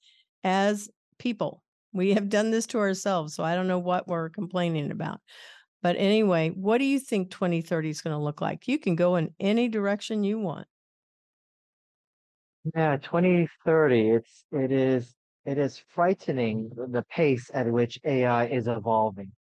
as 0.44 0.90
people. 1.18 1.61
We 1.94 2.14
have 2.14 2.30
done 2.30 2.52
this 2.52 2.68
to 2.68 2.80
ourselves. 2.80 3.36
So 3.36 3.44
I 3.44 3.56
don't 3.56 3.68
know 3.68 3.80
what 3.80 4.08
we're 4.08 4.30
complaining 4.30 4.92
about. 4.92 5.20
But 5.82 5.96
anyway, 5.98 6.50
what 6.50 6.78
do 6.78 6.86
you 6.86 7.00
think 7.00 7.32
2030 7.32 7.90
is 7.90 8.02
going 8.02 8.16
to 8.16 8.24
look 8.24 8.42
like? 8.42 8.68
You 8.68 8.78
can 8.78 8.96
go 8.96 9.16
in 9.16 9.34
any 9.40 9.68
direction 9.68 10.24
you 10.24 10.40
want. 10.40 10.68
Yeah, 12.76 12.98
2030, 12.98 14.10
it's 14.12 14.46
it 14.52 14.72
is 14.72 15.16
it 15.46 15.58
is 15.58 15.82
frightening 15.90 16.70
the 16.76 17.04
pace 17.10 17.50
at 17.54 17.66
which 17.66 18.00
AI 18.06 18.46
is 18.46 18.68
evolving. 18.68 19.32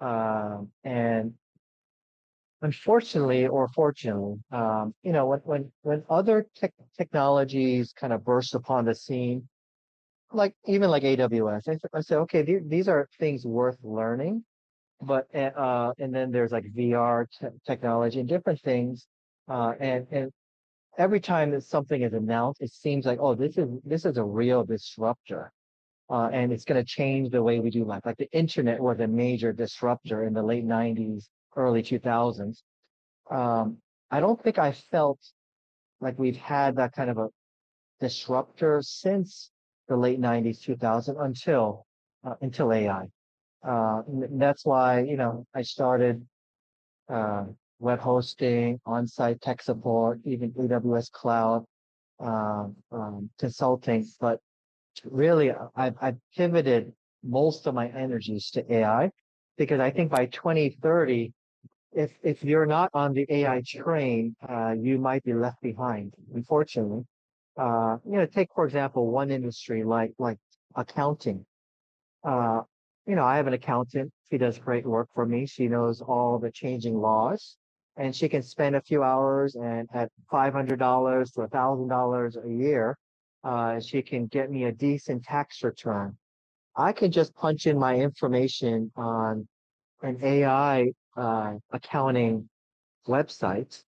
Um, 0.00 0.70
and 0.82 1.34
unfortunately 2.62 3.46
or 3.46 3.68
fortunately, 3.68 4.40
um, 4.50 4.94
you 5.04 5.12
know, 5.12 5.26
when 5.26 5.40
when 5.44 5.72
when 5.82 6.02
other 6.10 6.48
tech 6.56 6.72
technologies 6.96 7.92
kind 7.92 8.12
of 8.12 8.24
burst 8.24 8.56
upon 8.56 8.84
the 8.84 8.94
scene, 8.94 9.48
like 10.32 10.54
even 10.66 10.90
like 10.90 11.04
AWS, 11.04 11.68
I, 11.68 11.72
s- 11.72 11.80
I 11.92 12.00
say, 12.00 12.16
okay, 12.16 12.42
the- 12.42 12.62
these 12.66 12.88
are 12.88 13.08
things 13.18 13.46
worth 13.46 13.78
learning, 13.82 14.44
but 15.02 15.26
uh, 15.34 15.38
uh, 15.56 15.92
and 15.98 16.14
then 16.14 16.30
there's 16.32 16.52
like 16.52 16.64
VR 16.74 17.26
te 17.40 17.48
technology 17.66 18.20
and 18.20 18.28
different 18.28 18.60
things, 18.62 19.06
uh, 19.48 19.74
and 19.80 20.06
and 20.12 20.32
every 20.98 21.20
time 21.20 21.50
that 21.52 21.62
something 21.64 22.02
is 22.02 22.12
announced, 22.14 22.62
it 22.62 22.72
seems 22.72 23.06
like, 23.06 23.18
oh, 23.20 23.34
this 23.34 23.58
is 23.58 23.68
this 23.84 24.04
is 24.06 24.16
a 24.18 24.24
real 24.24 24.64
disruptor. 24.64 25.52
Uh, 26.10 26.28
and 26.32 26.52
it's 26.52 26.64
going 26.64 26.80
to 26.80 26.86
change 26.86 27.30
the 27.30 27.42
way 27.42 27.60
we 27.60 27.70
do 27.70 27.84
life. 27.84 28.02
Like 28.06 28.16
the 28.18 28.30
internet 28.32 28.80
was 28.80 29.00
a 29.00 29.06
major 29.08 29.52
disruptor 29.52 30.24
in 30.24 30.34
the 30.34 30.42
late 30.42 30.64
90s, 30.64 31.28
early 31.56 31.82
2000s. 31.82 32.62
Um, 33.30 33.78
I 34.10 34.20
don't 34.20 34.42
think 34.42 34.58
I 34.58 34.72
felt 34.72 35.20
like 36.00 36.18
we've 36.18 36.36
had 36.36 36.76
that 36.76 36.92
kind 36.92 37.10
of 37.10 37.18
a 37.18 37.28
disruptor 38.00 38.80
since 38.82 39.50
the 39.88 39.96
late 39.96 40.20
90s, 40.20 40.60
2000 40.62 41.16
until 41.18 41.86
uh, 42.24 42.34
until 42.40 42.72
AI. 42.72 43.08
Uh, 43.66 44.02
that's 44.32 44.64
why, 44.64 45.00
you 45.00 45.16
know, 45.16 45.44
I 45.54 45.62
started 45.62 46.24
uh, 47.08 47.44
web 47.80 48.00
hosting, 48.00 48.80
on-site 48.86 49.40
tech 49.40 49.62
support, 49.62 50.20
even 50.24 50.52
AWS 50.52 51.10
cloud, 51.10 51.64
um, 52.20 52.76
um, 52.92 53.30
consulting. 53.38 54.06
But 54.20 54.40
really, 55.04 55.52
I've, 55.74 55.94
I've 56.00 56.16
pivoted 56.36 56.92
most 57.24 57.66
of 57.66 57.74
my 57.74 57.88
energies 57.88 58.50
to 58.52 58.72
AI 58.72 59.10
because 59.56 59.80
I 59.80 59.90
think 59.90 60.10
by 60.10 60.26
2030, 60.26 61.32
if 61.92 62.12
if 62.22 62.44
you're 62.44 62.66
not 62.66 62.90
on 62.94 63.14
the 63.14 63.26
AI 63.30 63.62
train, 63.66 64.36
uh, 64.48 64.74
you 64.78 64.98
might 64.98 65.24
be 65.24 65.32
left 65.32 65.60
behind. 65.62 66.12
Unfortunately, 66.34 67.04
uh, 67.58 67.98
you 68.04 68.16
know, 68.18 68.26
take 68.26 68.48
for 68.54 68.64
example 68.64 69.08
one 69.10 69.30
industry 69.30 69.84
like 69.84 70.12
like 70.18 70.38
accounting. 70.76 71.44
Uh, 72.24 72.62
you 73.06 73.16
know, 73.16 73.24
I 73.24 73.36
have 73.36 73.46
an 73.46 73.54
accountant. 73.54 74.12
She 74.30 74.38
does 74.38 74.58
great 74.58 74.86
work 74.86 75.08
for 75.14 75.26
me. 75.26 75.46
She 75.46 75.68
knows 75.68 76.00
all 76.02 76.38
the 76.38 76.50
changing 76.50 76.96
laws, 77.00 77.56
and 77.96 78.14
she 78.14 78.28
can 78.28 78.42
spend 78.42 78.76
a 78.76 78.82
few 78.82 79.02
hours 79.02 79.56
and 79.56 79.88
at 79.94 80.10
five 80.30 80.52
hundred 80.52 80.78
dollars 80.78 81.32
to 81.32 81.42
a 81.42 81.48
thousand 81.48 81.88
dollars 81.88 82.36
a 82.36 82.48
year, 82.48 82.96
uh, 83.44 83.80
she 83.80 84.02
can 84.02 84.26
get 84.26 84.50
me 84.50 84.64
a 84.64 84.72
decent 84.72 85.24
tax 85.24 85.62
return. 85.62 86.16
I 86.76 86.92
can 86.92 87.10
just 87.12 87.34
punch 87.34 87.66
in 87.66 87.78
my 87.78 87.96
information 87.96 88.92
on 88.96 89.48
an 90.02 90.18
AI 90.22 90.92
uh, 91.16 91.54
accounting 91.72 92.48
website, 93.08 93.82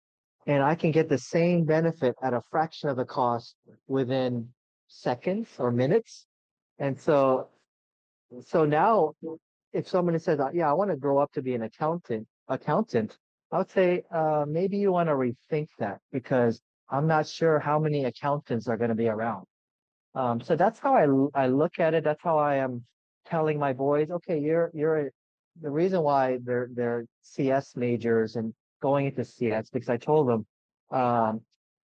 and 0.46 0.62
I 0.62 0.74
can 0.74 0.90
get 0.92 1.08
the 1.08 1.18
same 1.18 1.64
benefit 1.64 2.14
at 2.22 2.32
a 2.32 2.42
fraction 2.50 2.88
of 2.88 2.96
the 2.96 3.04
cost 3.04 3.56
within 3.88 4.48
seconds 4.88 5.48
or 5.58 5.70
minutes. 5.70 6.26
And 6.78 6.98
so, 6.98 7.48
so 8.40 8.64
now, 8.64 9.12
if 9.72 9.88
someone 9.88 10.18
says, 10.18 10.40
uh, 10.40 10.50
"Yeah, 10.52 10.70
I 10.70 10.72
want 10.72 10.90
to 10.90 10.96
grow 10.96 11.18
up 11.18 11.32
to 11.32 11.42
be 11.42 11.54
an 11.54 11.62
accountant," 11.62 12.26
accountant, 12.48 13.18
I 13.52 13.58
would 13.58 13.70
say 13.70 14.04
uh, 14.10 14.44
maybe 14.48 14.76
you 14.76 14.92
want 14.92 15.08
to 15.08 15.14
rethink 15.14 15.68
that 15.78 16.00
because 16.12 16.60
I'm 16.90 17.06
not 17.06 17.26
sure 17.26 17.58
how 17.58 17.78
many 17.78 18.04
accountants 18.04 18.68
are 18.68 18.76
going 18.76 18.90
to 18.90 18.96
be 18.96 19.08
around. 19.08 19.46
Um, 20.14 20.40
so 20.40 20.56
that's 20.56 20.78
how 20.78 20.94
I 20.94 21.44
I 21.44 21.46
look 21.48 21.78
at 21.78 21.94
it. 21.94 22.04
That's 22.04 22.22
how 22.22 22.38
I 22.38 22.56
am 22.56 22.84
telling 23.26 23.58
my 23.58 23.72
boys, 23.72 24.10
okay, 24.10 24.38
you're 24.38 24.70
you're 24.74 25.10
the 25.60 25.70
reason 25.70 26.02
why 26.02 26.38
they're 26.44 26.68
they're 26.72 27.06
CS 27.22 27.76
majors 27.76 28.36
and 28.36 28.54
going 28.80 29.06
into 29.06 29.24
CS 29.24 29.70
because 29.70 29.88
I 29.88 29.96
told 29.96 30.28
them 30.28 30.46
um, 30.90 31.40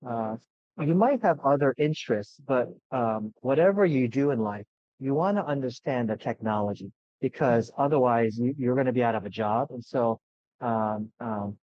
uh, 0.06 0.36
you 0.80 0.94
might 0.94 1.22
have 1.22 1.38
other 1.44 1.74
interests, 1.78 2.40
but 2.46 2.68
um, 2.90 3.32
whatever 3.40 3.84
you 3.84 4.08
do 4.08 4.30
in 4.30 4.38
life, 4.40 4.64
you 4.98 5.14
want 5.14 5.36
to 5.36 5.44
understand 5.44 6.08
the 6.08 6.16
technology 6.16 6.90
because 7.20 7.70
otherwise 7.76 8.38
you, 8.38 8.70
are 8.70 8.74
going 8.74 8.86
to 8.86 8.92
be 8.92 9.02
out 9.02 9.14
of 9.14 9.24
a 9.24 9.30
job. 9.30 9.68
And 9.70 9.84
so, 9.84 10.20
um, 10.60 11.10
um, 11.20 11.56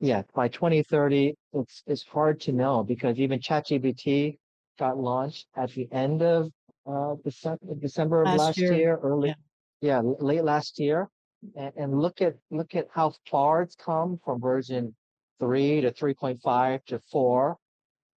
yeah, 0.00 0.22
by 0.34 0.48
2030, 0.48 1.34
it's 1.54 1.82
it's 1.86 2.04
hard 2.04 2.40
to 2.42 2.52
know 2.52 2.84
because 2.84 3.18
even 3.18 3.40
ChatGPT 3.40 4.38
got 4.78 4.98
launched 4.98 5.46
at 5.56 5.70
the 5.70 5.88
end 5.90 6.22
of 6.22 6.50
uh, 6.86 7.14
December, 7.24 7.58
December 7.80 8.22
of 8.22 8.28
last, 8.28 8.38
last 8.38 8.58
year. 8.58 8.74
year, 8.74 8.98
early, 9.02 9.34
yeah. 9.80 10.02
yeah, 10.02 10.12
late 10.20 10.44
last 10.44 10.78
year 10.78 11.08
and, 11.54 11.72
and 11.76 12.00
look 12.00 12.20
at 12.20 12.36
look 12.50 12.74
at 12.74 12.86
how 12.92 13.12
far 13.30 13.62
it's 13.62 13.76
come 13.76 14.18
from 14.24 14.40
version 14.40 14.94
three 15.38 15.80
to 15.80 15.92
three 15.92 16.14
point 16.14 16.40
five 16.42 16.84
to 16.86 17.00
four, 17.10 17.56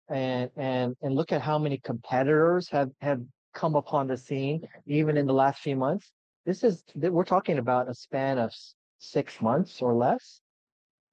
and 0.09 0.51
and 0.57 0.97
and 1.03 1.14
look 1.14 1.33
at 1.33 1.41
how 1.41 1.59
many 1.59 1.79
competitors 1.79 2.68
have 2.68 2.91
have 3.01 3.20
come 3.55 3.74
upon 3.74 4.07
the 4.07 4.16
scene 4.16 4.62
even 4.87 5.16
in 5.16 5.27
the 5.27 5.33
last 5.33 5.61
few 5.61 5.77
months. 5.77 6.11
This 6.45 6.62
is 6.62 6.85
we're 6.95 7.24
talking 7.24 7.59
about 7.59 7.89
a 7.89 7.95
span 7.95 8.39
of 8.39 8.53
six 8.99 9.41
months 9.41 9.83
or 9.83 9.95
less, 9.95 10.41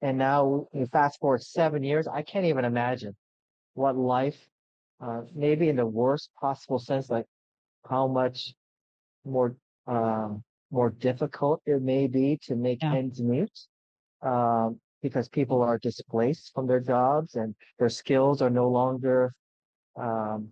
and 0.02 0.18
now 0.18 0.66
you 0.72 0.86
fast 0.86 1.18
forward 1.20 1.42
seven 1.42 1.82
years. 1.82 2.06
I 2.06 2.22
can't 2.22 2.46
even 2.46 2.64
imagine 2.64 3.16
what 3.74 3.96
life, 3.96 4.38
uh, 5.00 5.22
maybe 5.34 5.68
in 5.68 5.76
the 5.76 5.86
worst 5.86 6.30
possible 6.40 6.78
sense, 6.78 7.10
like 7.10 7.26
how 7.88 8.06
much 8.06 8.54
more 9.24 9.56
um, 9.86 10.44
more 10.74 10.90
difficult 10.90 11.62
it 11.66 11.80
may 11.80 12.06
be 12.06 12.38
to 12.42 12.56
make 12.56 12.82
yeah. 12.82 12.94
ends 12.94 13.22
meet 13.22 13.56
um, 14.22 14.78
because 15.02 15.28
people 15.28 15.62
are 15.62 15.78
displaced 15.78 16.52
from 16.54 16.66
their 16.66 16.80
jobs 16.80 17.36
and 17.36 17.54
their 17.78 17.88
skills 17.88 18.42
are 18.42 18.50
no 18.50 18.68
longer 18.68 19.32
um, 19.96 20.48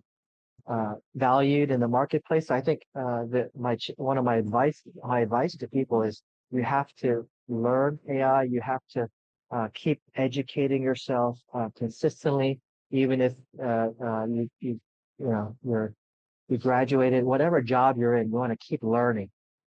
uh, 0.67 0.93
valued 1.15 1.71
in 1.71 1.79
the 1.79 1.87
marketplace. 1.87 2.49
I 2.49 2.61
think 2.61 2.81
uh, 2.95 3.23
that 3.31 3.49
my 3.55 3.77
one 3.97 4.17
of 4.17 4.23
my 4.23 4.37
advice 4.37 4.81
my 5.03 5.19
advice 5.19 5.57
to 5.57 5.67
people 5.67 6.03
is 6.03 6.21
you 6.51 6.63
have 6.63 6.93
to 6.97 7.27
learn 7.49 7.99
AI. 8.09 8.43
You 8.43 8.61
have 8.61 8.81
to 8.91 9.09
uh, 9.51 9.67
keep 9.73 9.99
educating 10.15 10.81
yourself 10.81 11.39
uh, 11.53 11.69
consistently, 11.75 12.59
even 12.91 13.21
if 13.21 13.33
uh, 13.61 13.89
uh, 14.01 14.25
you, 14.25 14.49
you 14.59 14.79
you 15.19 15.27
know 15.27 15.55
you're 15.63 15.93
you 16.47 16.57
graduated, 16.57 17.23
whatever 17.23 17.61
job 17.61 17.97
you're 17.97 18.15
in, 18.15 18.27
you 18.27 18.33
want 18.33 18.51
to 18.51 18.57
keep 18.57 18.83
learning 18.83 19.29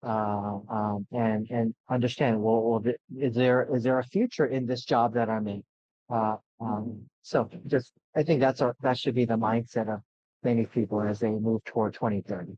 uh, 0.05 0.59
um, 0.69 1.07
and 1.11 1.47
and 1.49 1.73
understand 1.89 2.41
well, 2.41 2.61
well 2.61 2.93
is 3.17 3.35
there 3.35 3.67
is 3.75 3.83
there 3.83 3.99
a 3.99 4.03
future 4.03 4.45
in 4.45 4.65
this 4.65 4.85
job 4.85 5.13
that 5.15 5.29
I'm 5.29 5.47
in? 5.47 5.63
Uh, 6.09 6.37
um, 6.61 7.01
so 7.23 7.49
just 7.67 7.91
I 8.15 8.23
think 8.23 8.39
that's 8.39 8.61
our 8.61 8.75
that 8.81 8.97
should 8.97 9.15
be 9.15 9.25
the 9.25 9.37
mindset 9.37 9.91
of 9.91 10.01
many 10.43 10.65
people 10.65 11.01
as 11.01 11.19
they 11.19 11.29
move 11.29 11.63
toward 11.65 11.93
2030. 11.93 12.57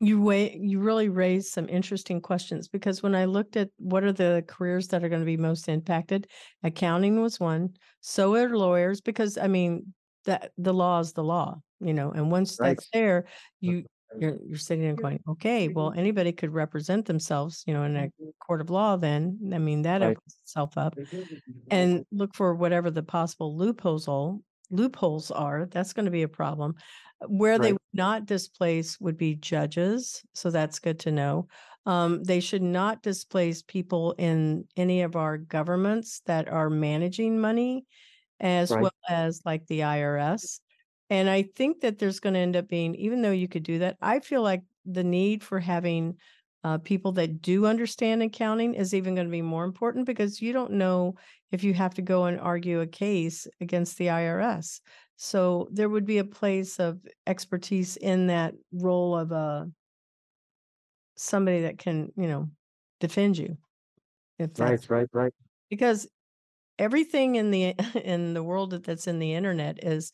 You 0.00 0.20
wait, 0.20 0.54
you 0.60 0.80
really 0.80 1.08
raised 1.08 1.52
some 1.52 1.68
interesting 1.68 2.20
questions 2.20 2.68
because 2.68 3.02
when 3.02 3.14
I 3.14 3.24
looked 3.24 3.56
at 3.56 3.70
what 3.78 4.02
are 4.04 4.12
the 4.12 4.44
careers 4.46 4.88
that 4.88 5.04
are 5.04 5.08
going 5.08 5.22
to 5.22 5.26
be 5.26 5.36
most 5.36 5.68
impacted, 5.68 6.26
accounting 6.62 7.22
was 7.22 7.40
one. 7.40 7.70
So 8.00 8.34
are 8.34 8.54
lawyers 8.54 9.00
because 9.00 9.38
I 9.38 9.46
mean 9.46 9.94
that 10.26 10.50
the 10.58 10.74
law 10.74 11.00
is 11.00 11.12
the 11.12 11.24
law, 11.24 11.60
you 11.80 11.94
know, 11.94 12.10
and 12.10 12.30
once 12.30 12.58
right. 12.60 12.70
that's 12.70 12.88
there, 12.92 13.26
you 13.60 13.84
you're 14.18 14.38
you're 14.46 14.58
sitting 14.58 14.84
there 14.84 14.94
going, 14.94 15.20
okay, 15.28 15.68
well, 15.68 15.90
mm-hmm. 15.90 15.98
anybody 15.98 16.32
could 16.32 16.52
represent 16.52 17.06
themselves, 17.06 17.64
you 17.66 17.74
know, 17.74 17.84
in 17.84 17.96
a 17.96 18.00
mm-hmm. 18.00 18.28
court 18.44 18.60
of 18.60 18.70
law. 18.70 18.96
Then, 18.96 19.38
I 19.52 19.58
mean, 19.58 19.82
that 19.82 20.00
right. 20.00 20.16
opens 20.16 20.36
itself 20.42 20.76
up, 20.76 20.96
mm-hmm. 20.96 21.34
and 21.70 22.04
look 22.12 22.34
for 22.34 22.54
whatever 22.54 22.90
the 22.90 23.02
possible 23.02 23.56
loopholes 23.56 24.08
loopholes 24.70 25.30
are. 25.30 25.66
That's 25.70 25.92
going 25.92 26.06
to 26.06 26.10
be 26.10 26.22
a 26.22 26.28
problem. 26.28 26.74
Where 27.26 27.52
right. 27.52 27.62
they 27.62 27.72
would 27.72 27.80
not 27.92 28.26
displace 28.26 29.00
would 29.00 29.16
be 29.16 29.36
judges, 29.36 30.22
so 30.34 30.50
that's 30.50 30.78
good 30.78 30.98
to 31.00 31.12
know. 31.12 31.48
Um, 31.84 32.22
they 32.22 32.40
should 32.40 32.62
not 32.62 33.02
displace 33.02 33.62
people 33.62 34.14
in 34.18 34.66
any 34.76 35.02
of 35.02 35.16
our 35.16 35.36
governments 35.36 36.22
that 36.26 36.48
are 36.48 36.70
managing 36.70 37.40
money, 37.40 37.86
as 38.40 38.70
right. 38.70 38.82
well 38.82 38.92
as 39.08 39.42
like 39.44 39.66
the 39.66 39.80
IRS. 39.80 40.60
And 41.12 41.28
I 41.28 41.42
think 41.42 41.82
that 41.82 41.98
there's 41.98 42.20
going 42.20 42.32
to 42.32 42.40
end 42.40 42.56
up 42.56 42.68
being, 42.68 42.94
even 42.94 43.20
though 43.20 43.32
you 43.32 43.46
could 43.46 43.64
do 43.64 43.80
that, 43.80 43.98
I 44.00 44.20
feel 44.20 44.40
like 44.40 44.62
the 44.86 45.04
need 45.04 45.44
for 45.44 45.60
having 45.60 46.16
uh, 46.64 46.78
people 46.78 47.12
that 47.12 47.42
do 47.42 47.66
understand 47.66 48.22
accounting 48.22 48.72
is 48.72 48.94
even 48.94 49.14
going 49.14 49.26
to 49.26 49.30
be 49.30 49.42
more 49.42 49.64
important 49.64 50.06
because 50.06 50.40
you 50.40 50.54
don't 50.54 50.72
know 50.72 51.16
if 51.50 51.64
you 51.64 51.74
have 51.74 51.92
to 51.96 52.02
go 52.02 52.24
and 52.24 52.40
argue 52.40 52.80
a 52.80 52.86
case 52.86 53.46
against 53.60 53.98
the 53.98 54.06
IRS. 54.06 54.80
So 55.16 55.68
there 55.70 55.90
would 55.90 56.06
be 56.06 56.16
a 56.16 56.24
place 56.24 56.80
of 56.80 56.98
expertise 57.26 57.98
in 57.98 58.28
that 58.28 58.54
role 58.72 59.14
of 59.14 59.32
a 59.32 59.34
uh, 59.34 59.64
somebody 61.14 61.60
that 61.60 61.76
can, 61.76 62.10
you 62.16 62.26
know, 62.26 62.48
defend 63.00 63.36
you. 63.36 63.58
If 64.38 64.58
right, 64.58 64.80
right, 64.88 65.08
right. 65.12 65.34
Because 65.68 66.08
everything 66.78 67.34
in 67.34 67.50
the 67.50 67.74
in 68.02 68.32
the 68.32 68.42
world 68.42 68.82
that's 68.82 69.06
in 69.06 69.18
the 69.18 69.34
internet 69.34 69.84
is 69.84 70.10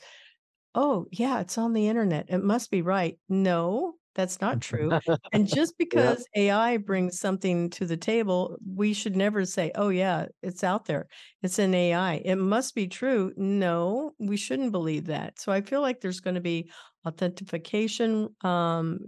oh, 0.79 1.07
yeah, 1.11 1.41
it's 1.41 1.59
on 1.59 1.73
the 1.73 1.89
internet. 1.89 2.27
It 2.29 2.43
must 2.45 2.71
be 2.71 2.83
right. 2.83 3.19
No, 3.29 3.95
that's 4.15 4.41
not 4.41 4.61
true. 4.61 4.95
and 5.33 5.47
just 5.49 5.77
because 5.77 6.25
AI 6.37 6.77
brings 6.77 7.19
something 7.19 7.69
to 7.71 7.85
the 7.85 7.97
table, 7.97 8.57
we 8.65 8.95
should 8.95 9.17
never 9.17 9.45
say, 9.45 9.73
oh, 9.75 9.89
yeah, 9.89 10.27
it's 10.43 10.63
out 10.63 10.85
there. 10.85 11.09
It's 11.43 11.59
an 11.59 11.75
AI. 11.75 12.15
It 12.25 12.37
must 12.37 12.77
be 12.77 12.87
true. 12.87 13.33
No, 13.37 14.13
we 14.21 14.37
shouldn't 14.37 14.73
believe 14.73 15.07
that. 15.07 15.41
So 15.41 15.51
I 15.51 15.63
feel 15.63 15.81
like 15.81 16.01
there's 16.01 16.21
going 16.21 16.37
to 16.37 16.41
be 16.41 16.71
authentication, 17.05 18.29
um, 18.45 19.01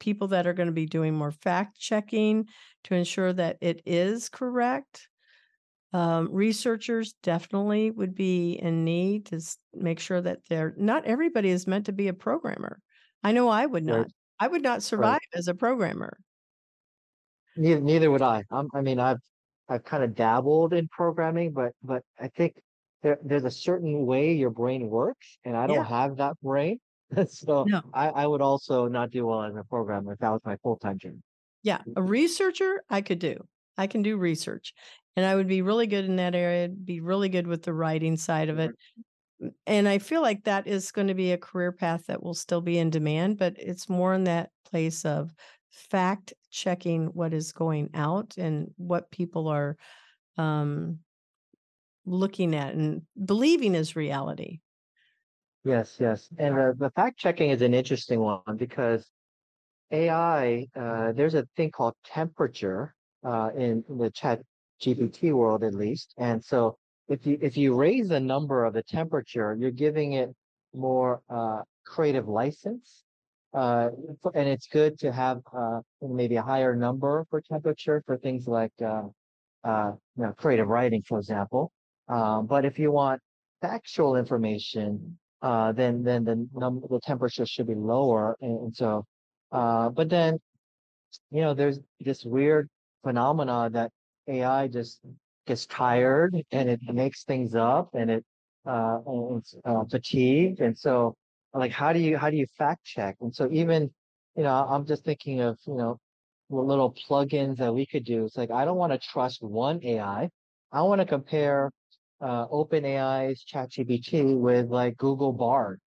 people 0.00 0.28
that 0.28 0.46
are 0.48 0.52
going 0.54 0.66
to 0.66 0.72
be 0.72 0.86
doing 0.86 1.14
more 1.14 1.32
fact 1.32 1.78
checking 1.78 2.46
to 2.84 2.94
ensure 2.94 3.32
that 3.32 3.56
it 3.60 3.80
is 3.86 4.28
correct. 4.28 5.08
Um, 5.94 6.28
researchers 6.32 7.14
definitely 7.22 7.92
would 7.92 8.16
be 8.16 8.54
in 8.54 8.84
need 8.84 9.26
to 9.26 9.40
make 9.72 10.00
sure 10.00 10.20
that 10.20 10.40
they're 10.48 10.74
not 10.76 11.04
everybody 11.04 11.50
is 11.50 11.68
meant 11.68 11.86
to 11.86 11.92
be 11.92 12.08
a 12.08 12.12
programmer. 12.12 12.80
I 13.22 13.30
know 13.30 13.48
I 13.48 13.64
would 13.64 13.84
not. 13.84 13.98
Right. 13.98 14.12
I 14.40 14.48
would 14.48 14.62
not 14.62 14.82
survive 14.82 15.20
right. 15.32 15.38
as 15.38 15.46
a 15.46 15.54
programmer. 15.54 16.18
Neither, 17.56 17.80
neither 17.80 18.10
would 18.10 18.22
I. 18.22 18.42
I'm, 18.50 18.68
I 18.74 18.80
mean, 18.80 18.98
I've 18.98 19.20
I've 19.68 19.84
kind 19.84 20.02
of 20.02 20.16
dabbled 20.16 20.72
in 20.72 20.88
programming, 20.88 21.52
but 21.52 21.70
but 21.84 22.02
I 22.20 22.26
think 22.26 22.60
there, 23.04 23.18
there's 23.24 23.44
a 23.44 23.50
certain 23.50 24.04
way 24.04 24.32
your 24.32 24.50
brain 24.50 24.88
works, 24.88 25.38
and 25.44 25.56
I 25.56 25.68
don't 25.68 25.76
yeah. 25.76 25.84
have 25.84 26.16
that 26.16 26.34
brain. 26.42 26.80
so 27.28 27.66
no. 27.68 27.82
I, 27.94 28.08
I 28.08 28.26
would 28.26 28.40
also 28.40 28.88
not 28.88 29.12
do 29.12 29.26
well 29.26 29.44
as 29.44 29.54
a 29.54 29.62
programmer 29.62 30.14
if 30.14 30.18
that 30.18 30.30
was 30.30 30.40
my 30.44 30.56
full 30.56 30.76
time 30.76 30.98
job. 30.98 31.12
Yeah, 31.62 31.78
a 31.94 32.02
researcher 32.02 32.82
I 32.90 33.00
could 33.00 33.20
do. 33.20 33.46
I 33.76 33.86
can 33.86 34.02
do 34.02 34.16
research. 34.16 34.74
And 35.16 35.24
I 35.24 35.34
would 35.34 35.48
be 35.48 35.62
really 35.62 35.86
good 35.86 36.04
in 36.04 36.16
that 36.16 36.34
area, 36.34 36.68
be 36.68 37.00
really 37.00 37.28
good 37.28 37.46
with 37.46 37.62
the 37.62 37.72
writing 37.72 38.16
side 38.16 38.48
of 38.48 38.58
it. 38.58 38.72
And 39.66 39.88
I 39.88 39.98
feel 39.98 40.22
like 40.22 40.44
that 40.44 40.66
is 40.66 40.90
going 40.90 41.08
to 41.08 41.14
be 41.14 41.32
a 41.32 41.38
career 41.38 41.72
path 41.72 42.06
that 42.06 42.22
will 42.22 42.34
still 42.34 42.60
be 42.60 42.78
in 42.78 42.90
demand, 42.90 43.38
but 43.38 43.54
it's 43.58 43.88
more 43.88 44.14
in 44.14 44.24
that 44.24 44.50
place 44.64 45.04
of 45.04 45.32
fact 45.70 46.32
checking 46.50 47.06
what 47.06 47.32
is 47.32 47.52
going 47.52 47.90
out 47.94 48.34
and 48.38 48.70
what 48.76 49.10
people 49.10 49.48
are 49.48 49.76
um, 50.36 50.98
looking 52.06 52.54
at 52.54 52.74
and 52.74 53.02
believing 53.24 53.74
is 53.74 53.96
reality. 53.96 54.60
Yes, 55.64 55.96
yes. 55.98 56.28
And 56.38 56.58
uh, 56.58 56.72
the 56.76 56.90
fact 56.90 57.18
checking 57.18 57.50
is 57.50 57.62
an 57.62 57.72
interesting 57.72 58.20
one 58.20 58.56
because 58.56 59.08
AI, 59.90 60.66
uh, 60.76 61.12
there's 61.12 61.34
a 61.34 61.46
thing 61.56 61.70
called 61.70 61.94
temperature 62.04 62.94
uh, 63.24 63.50
in, 63.56 63.82
in 63.88 63.98
the 63.98 64.10
chat 64.10 64.42
GPT 64.82 65.32
world, 65.32 65.64
at 65.64 65.74
least. 65.74 66.14
And 66.18 66.44
so 66.44 66.76
if 67.08 67.26
you 67.26 67.38
if 67.40 67.56
you 67.56 67.74
raise 67.74 68.08
the 68.08 68.20
number 68.20 68.64
of 68.64 68.74
the 68.74 68.82
temperature, 68.82 69.56
you're 69.58 69.70
giving 69.70 70.14
it 70.14 70.30
more 70.74 71.20
uh, 71.28 71.62
creative 71.84 72.28
license. 72.28 73.02
Uh, 73.52 73.90
and 74.34 74.48
it's 74.48 74.66
good 74.66 74.98
to 74.98 75.12
have 75.12 75.40
uh, 75.56 75.78
maybe 76.02 76.34
a 76.36 76.42
higher 76.42 76.74
number 76.74 77.24
for 77.30 77.40
temperature 77.40 78.02
for 78.04 78.16
things 78.18 78.48
like 78.48 78.72
uh, 78.84 79.02
uh, 79.62 79.92
you 80.16 80.24
know, 80.24 80.32
creative 80.32 80.68
writing, 80.68 81.02
for 81.02 81.18
example. 81.18 81.72
Um, 82.08 82.46
but 82.46 82.64
if 82.64 82.78
you 82.78 82.90
want 82.90 83.20
factual 83.62 84.16
information, 84.16 85.18
uh, 85.40 85.72
then 85.72 86.02
then 86.02 86.24
the 86.24 86.48
number 86.54 86.86
the 86.88 87.00
temperature 87.00 87.46
should 87.46 87.66
be 87.66 87.74
lower. 87.74 88.36
And, 88.40 88.58
and 88.60 88.76
so, 88.76 89.06
uh, 89.52 89.88
but 89.90 90.08
then, 90.08 90.38
you 91.30 91.42
know, 91.42 91.54
there's 91.54 91.78
this 92.00 92.24
weird 92.24 92.68
phenomena 93.02 93.70
that 93.72 93.90
AI 94.28 94.68
just 94.68 95.00
gets 95.46 95.66
tired 95.66 96.34
and 96.52 96.68
it 96.68 96.80
makes 96.92 97.24
things 97.24 97.54
up 97.54 97.90
and 97.94 98.10
it 98.10 98.24
uh, 98.66 98.98
it's 99.36 99.54
uh, 99.64 99.84
fatigued. 99.84 100.60
And 100.60 100.76
so, 100.76 101.16
like, 101.52 101.70
how 101.72 101.92
do 101.92 101.98
you 101.98 102.16
how 102.16 102.30
do 102.30 102.36
you 102.36 102.46
fact 102.58 102.84
check? 102.84 103.16
And 103.20 103.34
so, 103.34 103.48
even 103.52 103.90
you 104.36 104.42
know, 104.42 104.54
I'm 104.54 104.86
just 104.86 105.04
thinking 105.04 105.40
of 105.40 105.58
you 105.66 105.74
know 105.74 105.98
little 106.50 106.94
plugins 107.08 107.58
that 107.58 107.74
we 107.74 107.86
could 107.86 108.04
do. 108.04 108.24
It's 108.24 108.36
like 108.36 108.50
I 108.50 108.64
don't 108.64 108.76
want 108.76 108.92
to 108.92 108.98
trust 108.98 109.42
one 109.42 109.80
AI. 109.84 110.28
I 110.72 110.82
want 110.82 111.00
to 111.00 111.06
compare 111.06 111.70
uh, 112.20 112.46
OpenAI's 112.48 113.44
ChatGPT 113.44 114.38
with 114.38 114.68
like 114.70 114.96
Google 114.96 115.32
Bard. 115.32 115.80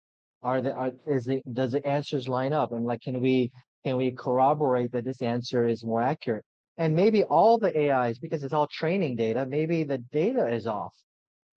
Are 0.43 0.61
the 0.61 0.73
are, 0.75 0.93
is 1.07 1.25
the 1.25 1.43
does 1.53 1.73
the 1.73 1.87
answers 1.87 2.29
line 2.29 2.53
up? 2.53 2.73
And 2.73 2.85
like, 2.85 3.03
can 3.03 3.21
we 3.21 3.51
can 3.85 3.97
we 3.97 4.11
corroborate 4.13 4.93
that 4.93 5.05
this 5.05 5.23
answer 5.23 5.67
is 5.67 5.85
more 5.85 6.03
accurate? 6.03 6.45
And 6.77 6.97
maybe 6.97 7.23
all 7.23 7.59
the 7.59 7.91
AIs, 7.91 8.19
because 8.19 8.43
it's 8.43 8.53
all 8.53 8.67
training 8.67 9.17
data, 9.17 9.47
maybe 9.47 9.85
the 9.85 9.99
data 9.99 10.53
is 10.53 10.67
off, 10.67 10.95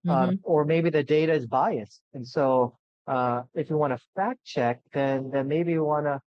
uh, 0.08 0.12
mm-hmm. 0.12 0.30
uh, 0.30 0.36
or 0.44 0.64
maybe 0.64 0.90
the 0.90 1.02
data 1.02 1.32
is 1.32 1.46
biased. 1.46 2.00
And 2.14 2.26
so, 2.26 2.76
uh, 3.08 3.42
if 3.54 3.70
you 3.70 3.76
want 3.76 3.94
to 3.94 4.04
fact 4.14 4.44
check, 4.44 4.80
then 4.92 5.30
then 5.32 5.48
maybe 5.48 5.72
you 5.72 5.82
want 5.82 6.06
to 6.06 6.20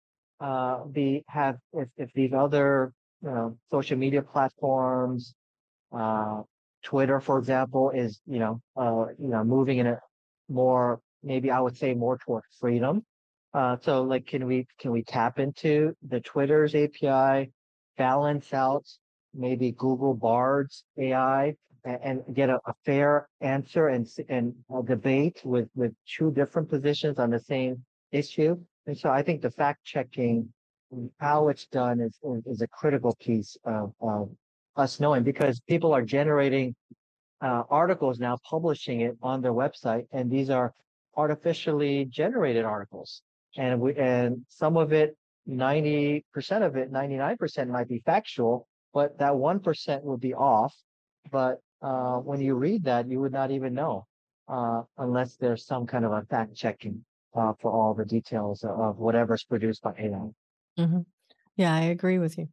uh, 0.41 0.85
be 0.85 1.25
have 1.29 1.57
if 1.73 1.89
if 1.97 2.13
these 2.15 2.33
other 2.33 2.93
you 3.23 3.31
know, 3.31 3.59
social 3.71 3.99
media 3.99 4.23
platforms, 4.23 5.35
uh, 5.93 6.43
Twitter, 6.83 7.21
for 7.21 7.39
example, 7.39 7.91
is 7.91 8.21
you 8.27 8.39
know 8.39 8.61
uh, 8.77 9.07
you 9.19 9.29
know 9.29 9.45
moving 9.45 9.79
in 9.79 9.87
a 9.89 10.01
more 10.49 11.01
maybe 11.23 11.51
I 11.51 11.61
would 11.61 11.77
say 11.77 11.95
more 11.95 12.19
toward 12.19 12.45
freedom. 12.61 13.05
Uh, 13.55 13.77
so 13.81 14.03
like, 14.03 14.27
can 14.27 14.47
we 14.47 14.67
can 14.79 14.93
we 14.93 15.03
tap 15.03 15.39
into 15.39 15.95
the 16.07 16.21
Twitter's 16.21 16.75
API, 16.75 17.51
balance 17.99 18.55
out 18.55 18.87
maybe 19.35 19.73
Google 19.73 20.15
Bard's 20.15 20.85
AI, 20.99 21.55
and, 21.85 22.23
and 22.27 22.35
get 22.35 22.49
a, 22.49 22.59
a, 22.67 22.75
fair 22.85 23.29
answer 23.41 23.89
and 23.89 24.09
and 24.29 24.55
debate 24.85 25.41
with 25.45 25.69
with 25.75 25.93
two 26.07 26.31
different 26.33 26.69
positions 26.69 27.19
on 27.19 27.31
the 27.31 27.39
same 27.39 27.85
issue? 28.11 28.57
And 28.87 28.97
so 28.97 29.11
I 29.11 29.23
think 29.23 29.43
the 29.43 29.51
fact 29.51 29.85
checking, 29.85 30.49
how 31.21 31.49
it's 31.49 31.67
done 31.67 32.01
is, 32.01 32.19
is 32.47 32.63
a 32.63 32.69
critical 32.69 33.15
piece 33.21 33.57
of, 33.65 33.93
of 34.01 34.31
us 34.77 34.99
knowing 34.99 35.23
because 35.23 35.61
people 35.69 35.93
are 35.93 36.03
generating 36.03 36.75
uh, 37.43 37.65
articles 37.69 38.19
now, 38.19 38.39
publishing 38.49 39.03
it 39.03 39.17
on 39.23 39.43
their 39.43 39.53
website, 39.53 40.07
and 40.13 40.31
these 40.31 40.49
are 40.51 40.73
artificially 41.17 42.07
generated 42.07 42.65
articles. 42.65 43.23
And 43.57 43.81
we 43.81 43.95
and 43.97 44.45
some 44.49 44.77
of 44.77 44.93
it, 44.93 45.17
90% 45.49 46.23
of 46.63 46.77
it, 46.77 46.93
99% 46.93 47.69
might 47.69 47.89
be 47.89 48.03
factual, 48.05 48.69
but 48.93 49.19
that 49.19 49.33
1% 49.33 50.03
would 50.03 50.21
be 50.21 50.35
off. 50.35 50.75
But 51.31 51.59
uh, 51.83 52.17
when 52.19 52.41
you 52.41 52.55
read 52.55 52.85
that, 52.85 53.09
you 53.09 53.21
would 53.21 53.33
not 53.33 53.51
even 53.51 53.75
know 53.75 54.07
uh, 54.49 54.83
unless 54.99 55.37
there's 55.37 55.67
some 55.67 55.87
kind 55.87 56.05
of 56.05 56.13
a 56.13 56.23
fact 56.23 56.55
checking 56.55 57.05
uh, 57.35 57.53
for 57.61 57.71
all 57.71 57.95
the 57.95 58.05
details 58.05 58.65
of 58.65 58.99
whatever's 58.99 59.45
produced 59.45 59.83
by 59.83 59.93
AI. 59.99 60.29
Mm-hmm. 60.79 61.01
Yeah, 61.57 61.75
I 61.75 61.83
agree 61.83 62.19
with 62.19 62.39
you. 62.39 62.49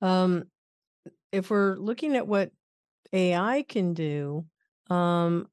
Um, 0.00 0.44
if 1.32 1.50
we're 1.50 1.76
looking 1.76 2.16
at 2.16 2.26
what 2.26 2.50
AI 3.12 3.64
can 3.68 3.94
do, 3.94 4.46
um, 4.90 5.48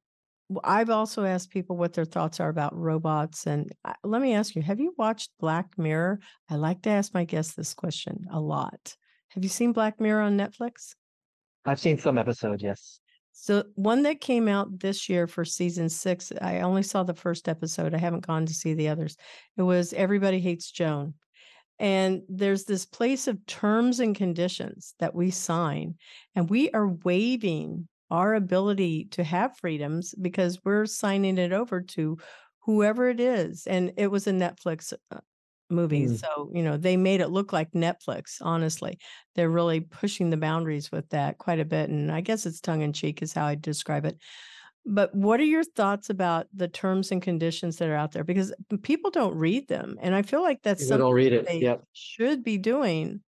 I've 0.63 0.89
also 0.89 1.23
asked 1.23 1.49
people 1.49 1.77
what 1.77 1.93
their 1.93 2.05
thoughts 2.05 2.39
are 2.39 2.49
about 2.49 2.75
robots. 2.75 3.47
And 3.47 3.71
uh, 3.85 3.93
let 4.03 4.21
me 4.21 4.33
ask 4.33 4.55
you, 4.55 4.61
have 4.61 4.79
you 4.79 4.93
watched 4.97 5.31
Black 5.39 5.77
Mirror? 5.77 6.19
I 6.49 6.55
like 6.55 6.81
to 6.83 6.89
ask 6.89 7.13
my 7.13 7.23
guests 7.23 7.53
this 7.53 7.73
question 7.73 8.25
a 8.31 8.39
lot. 8.39 8.95
Have 9.29 9.43
you 9.43 9.49
seen 9.49 9.71
Black 9.71 9.99
Mirror 9.99 10.21
on 10.23 10.37
Netflix? 10.37 10.95
I've 11.65 11.79
seen 11.79 11.97
some 11.97 12.17
episodes, 12.17 12.63
yes. 12.63 12.99
So 13.33 13.63
one 13.75 14.03
that 14.03 14.19
came 14.19 14.47
out 14.47 14.79
this 14.79 15.07
year 15.07 15.25
for 15.25 15.45
season 15.45 15.89
six, 15.89 16.31
I 16.41 16.59
only 16.59 16.83
saw 16.83 17.03
the 17.03 17.13
first 17.13 17.47
episode. 17.47 17.93
I 17.93 17.97
haven't 17.97 18.27
gone 18.27 18.45
to 18.45 18.53
see 18.53 18.73
the 18.73 18.89
others. 18.89 19.15
It 19.57 19.61
was 19.61 19.93
Everybody 19.93 20.39
Hates 20.39 20.71
Joan. 20.71 21.13
And 21.79 22.21
there's 22.29 22.65
this 22.65 22.85
place 22.85 23.27
of 23.27 23.43
terms 23.47 23.99
and 23.99 24.15
conditions 24.15 24.93
that 24.99 25.15
we 25.15 25.31
sign, 25.31 25.95
and 26.35 26.47
we 26.47 26.69
are 26.71 26.87
waiving 26.87 27.87
our 28.11 28.35
ability 28.35 29.05
to 29.11 29.23
have 29.23 29.57
freedoms 29.57 30.13
because 30.21 30.59
we're 30.63 30.85
signing 30.85 31.37
it 31.37 31.53
over 31.53 31.81
to 31.81 32.17
whoever 32.59 33.09
it 33.09 33.19
is. 33.19 33.65
And 33.65 33.93
it 33.97 34.07
was 34.07 34.27
a 34.27 34.31
Netflix 34.31 34.93
movie. 35.69 36.07
Mm. 36.07 36.19
So, 36.19 36.51
you 36.53 36.61
know, 36.61 36.77
they 36.77 36.97
made 36.97 37.21
it 37.21 37.29
look 37.29 37.53
like 37.53 37.71
Netflix, 37.71 38.37
honestly. 38.41 38.99
They're 39.35 39.49
really 39.49 39.79
pushing 39.79 40.29
the 40.29 40.37
boundaries 40.37 40.91
with 40.91 41.09
that 41.09 41.37
quite 41.37 41.59
a 41.59 41.65
bit. 41.65 41.89
And 41.89 42.11
I 42.11 42.21
guess 42.21 42.45
it's 42.45 42.61
tongue 42.61 42.81
in 42.81 42.93
cheek, 42.93 43.21
is 43.21 43.33
how 43.33 43.45
I 43.45 43.55
describe 43.55 44.05
it. 44.05 44.17
But 44.85 45.13
what 45.13 45.39
are 45.39 45.45
your 45.45 45.63
thoughts 45.63 46.09
about 46.09 46.47
the 46.53 46.67
terms 46.67 47.11
and 47.11 47.21
conditions 47.21 47.77
that 47.77 47.87
are 47.87 47.95
out 47.95 48.11
there? 48.11 48.23
Because 48.23 48.53
people 48.81 49.11
don't 49.11 49.35
read 49.35 49.67
them. 49.67 49.97
And 50.01 50.13
I 50.15 50.23
feel 50.23 50.41
like 50.41 50.61
that's 50.63 50.81
people 50.83 50.89
something 50.89 51.05
don't 51.05 51.13
read 51.13 51.33
it. 51.33 51.47
they 51.47 51.59
yep. 51.59 51.83
should 51.93 52.43
be 52.43 52.57
doing. 52.57 53.21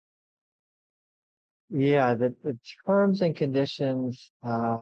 Yeah, 1.71 2.15
the, 2.15 2.35
the 2.43 2.59
terms 2.87 3.23
and 3.23 3.35
conditions, 3.37 4.31
uh, 4.43 4.79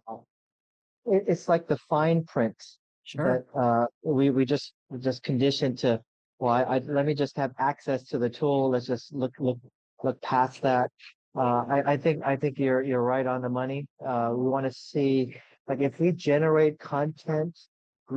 it, 1.05 1.25
it's 1.27 1.49
like 1.49 1.69
the 1.69 1.77
fine 1.77 2.25
print 2.25 2.57
sure. 3.05 3.45
that 3.55 3.61
uh, 3.61 3.87
we, 4.03 4.31
we 4.31 4.45
just 4.45 4.73
just 5.01 5.23
conditioned 5.23 5.79
to 5.79 6.01
well, 6.39 6.53
I, 6.53 6.63
I, 6.63 6.79
let 6.79 7.05
me 7.05 7.15
just 7.15 7.37
have 7.37 7.53
access 7.59 8.05
to 8.09 8.19
the 8.19 8.31
tool. 8.31 8.71
Let's 8.71 8.87
just 8.87 9.13
look 9.13 9.33
look 9.39 9.59
look 10.03 10.21
past 10.23 10.63
that. 10.63 10.91
Uh, 11.37 11.65
I, 11.69 11.83
I 11.93 11.97
think 11.97 12.25
I 12.25 12.37
think 12.37 12.59
you're 12.59 12.83
you're 12.83 13.03
right 13.03 13.27
on 13.27 13.43
the 13.43 13.49
money. 13.49 13.87
Uh, 14.05 14.31
we 14.33 14.49
want 14.49 14.65
to 14.65 14.73
see 14.73 15.37
like 15.67 15.81
if 15.81 15.99
we 16.01 16.13
generate 16.13 16.79
content 16.79 17.59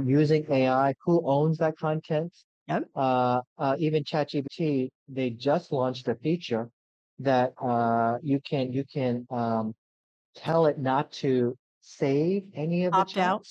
using 0.05 0.45
AI, 0.49 0.93
who 1.03 1.21
owns 1.25 1.57
that 1.57 1.77
content? 1.77 2.33
Yep. 2.67 2.83
Uh, 2.95 3.41
uh, 3.57 3.75
even 3.79 4.03
ChatGPT, 4.03 4.89
they 5.09 5.31
just 5.31 5.71
launched 5.73 6.07
a 6.07 6.15
feature 6.15 6.69
that 7.23 7.53
uh, 7.61 8.17
you 8.21 8.39
can 8.41 8.71
you 8.71 8.83
can 8.83 9.25
um, 9.29 9.73
tell 10.35 10.65
it 10.65 10.79
not 10.79 11.11
to 11.11 11.57
save 11.81 12.43
any 12.53 12.85
of 12.85 12.91
the 12.91 12.97
Opt 12.97 13.17
out 13.17 13.47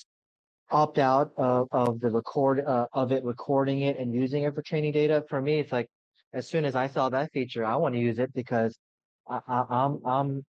opt 0.73 0.99
out 0.99 1.31
of, 1.35 1.67
of 1.73 1.99
the 1.99 2.09
record 2.09 2.63
uh, 2.65 2.85
of 2.93 3.11
it 3.11 3.25
recording 3.25 3.81
it 3.81 3.99
and 3.99 4.13
using 4.13 4.43
it 4.43 4.55
for 4.55 4.61
training 4.61 4.93
data 4.93 5.21
for 5.27 5.41
me 5.41 5.59
it's 5.59 5.73
like 5.73 5.89
as 6.31 6.47
soon 6.47 6.63
as 6.63 6.77
i 6.77 6.87
saw 6.87 7.09
that 7.09 7.29
feature 7.33 7.65
i 7.65 7.75
want 7.75 7.93
to 7.93 7.99
use 7.99 8.19
it 8.19 8.33
because 8.33 8.79
I, 9.29 9.41
I, 9.49 9.65
i'm 9.69 9.99
i'm 10.05 10.45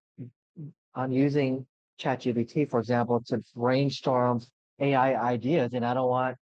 i'm 0.95 1.11
using 1.11 1.66
ChatGPT, 2.03 2.68
for 2.68 2.81
example, 2.81 3.23
to 3.29 3.43
brainstorm 3.55 4.41
AI 4.81 5.14
ideas, 5.14 5.73
and 5.75 5.85
I 5.85 5.95
don't 5.95 6.09
want 6.09 6.37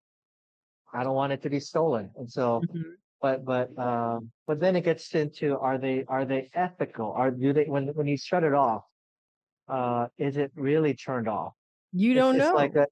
I 0.93 1.05
don't 1.05 1.15
want 1.15 1.33
it 1.33 1.43
to 1.43 1.51
be 1.51 1.61
stolen. 1.61 2.11
And 2.17 2.31
so, 2.31 2.63
mm-hmm. 2.65 2.91
But 3.21 3.45
but 3.45 3.77
um, 3.79 4.31
but 4.47 4.61
then 4.61 4.77
it 4.77 4.83
gets 4.83 5.15
into 5.15 5.59
are 5.59 5.79
they 5.79 6.05
are 6.09 6.25
they 6.25 6.49
ethical? 6.55 7.13
Are 7.13 7.31
do 7.31 7.53
they 7.53 7.65
when 7.65 7.89
when 7.89 8.07
you 8.07 8.17
shut 8.17 8.45
it 8.45 8.55
off? 8.55 8.85
Uh, 9.69 10.09
is 10.19 10.37
it 10.37 10.51
really 10.55 10.95
turned 10.95 11.29
off? 11.29 11.53
You 11.93 12.15
don't 12.15 12.37
it's, 12.37 12.45
know. 12.45 12.51
It's 12.51 12.57
like 12.57 12.75
a, 12.77 12.87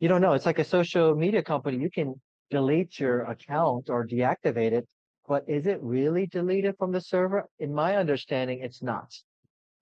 you 0.00 0.08
don't 0.08 0.20
know. 0.20 0.32
It's 0.32 0.46
like 0.46 0.58
a 0.58 0.64
social 0.64 1.14
media 1.14 1.42
company. 1.42 1.78
You 1.78 1.90
can 1.90 2.20
delete 2.50 2.98
your 2.98 3.22
account 3.22 3.90
or 3.90 4.06
deactivate 4.06 4.72
it, 4.72 4.86
but 5.28 5.44
is 5.48 5.66
it 5.66 5.78
really 5.82 6.26
deleted 6.26 6.74
from 6.78 6.92
the 6.92 7.00
server? 7.00 7.44
In 7.58 7.74
my 7.74 7.96
understanding, 7.96 8.60
it's 8.60 8.82
not. 8.82 9.12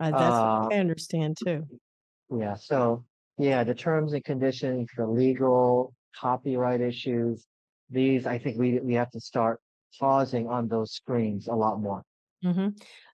Uh, 0.00 0.10
that's 0.10 0.34
uh, 0.34 0.60
what 0.62 0.74
I 0.74 0.78
understand 0.78 1.36
too. 1.42 1.66
yeah. 2.30 2.54
So 2.54 3.04
yeah, 3.38 3.64
the 3.64 3.74
terms 3.74 4.12
and 4.12 4.24
conditions, 4.24 4.88
the 4.96 5.06
legal 5.06 5.94
copyright 6.18 6.80
issues, 6.80 7.46
these 7.90 8.26
I 8.26 8.38
think 8.38 8.58
we 8.58 8.80
we 8.80 8.94
have 8.94 9.10
to 9.12 9.20
start 9.20 9.60
pausing 9.98 10.48
on 10.48 10.68
those 10.68 10.92
screens 10.92 11.48
a 11.48 11.54
lot 11.54 11.80
more. 11.80 12.02
hmm 12.42 12.68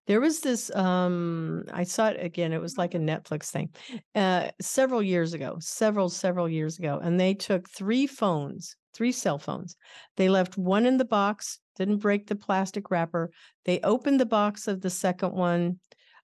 There 0.06 0.20
was 0.20 0.40
this, 0.40 0.74
um, 0.74 1.64
I 1.72 1.84
saw 1.84 2.08
it 2.08 2.24
again, 2.24 2.52
it 2.52 2.60
was 2.60 2.76
like 2.76 2.94
a 2.94 2.98
Netflix 2.98 3.50
thing, 3.50 3.72
uh, 4.14 4.50
several 4.60 5.02
years 5.02 5.34
ago, 5.34 5.58
several, 5.60 6.08
several 6.08 6.48
years 6.48 6.78
ago. 6.78 6.98
And 7.00 7.20
they 7.20 7.34
took 7.34 7.68
three 7.68 8.06
phones, 8.06 8.76
three 8.92 9.12
cell 9.12 9.38
phones. 9.38 9.76
They 10.16 10.28
left 10.28 10.58
one 10.58 10.84
in 10.84 10.96
the 10.96 11.04
box, 11.04 11.60
didn't 11.76 11.98
break 11.98 12.26
the 12.26 12.34
plastic 12.34 12.90
wrapper. 12.90 13.30
They 13.64 13.80
opened 13.82 14.18
the 14.18 14.26
box 14.26 14.66
of 14.66 14.80
the 14.80 14.90
second 14.90 15.32
one, 15.32 15.78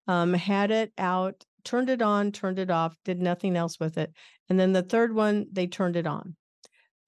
um, 0.08 0.34
had 0.34 0.70
it 0.72 0.92
out, 0.98 1.44
turned 1.64 1.90
it 1.90 2.02
on, 2.02 2.32
turned 2.32 2.58
it 2.58 2.70
off, 2.70 2.96
did 3.04 3.20
nothing 3.20 3.56
else 3.56 3.78
with 3.78 3.98
it. 3.98 4.12
And 4.48 4.58
then 4.58 4.72
the 4.72 4.82
third 4.82 5.14
one, 5.14 5.46
they 5.52 5.66
turned 5.68 5.96
it 5.96 6.06
on. 6.06 6.36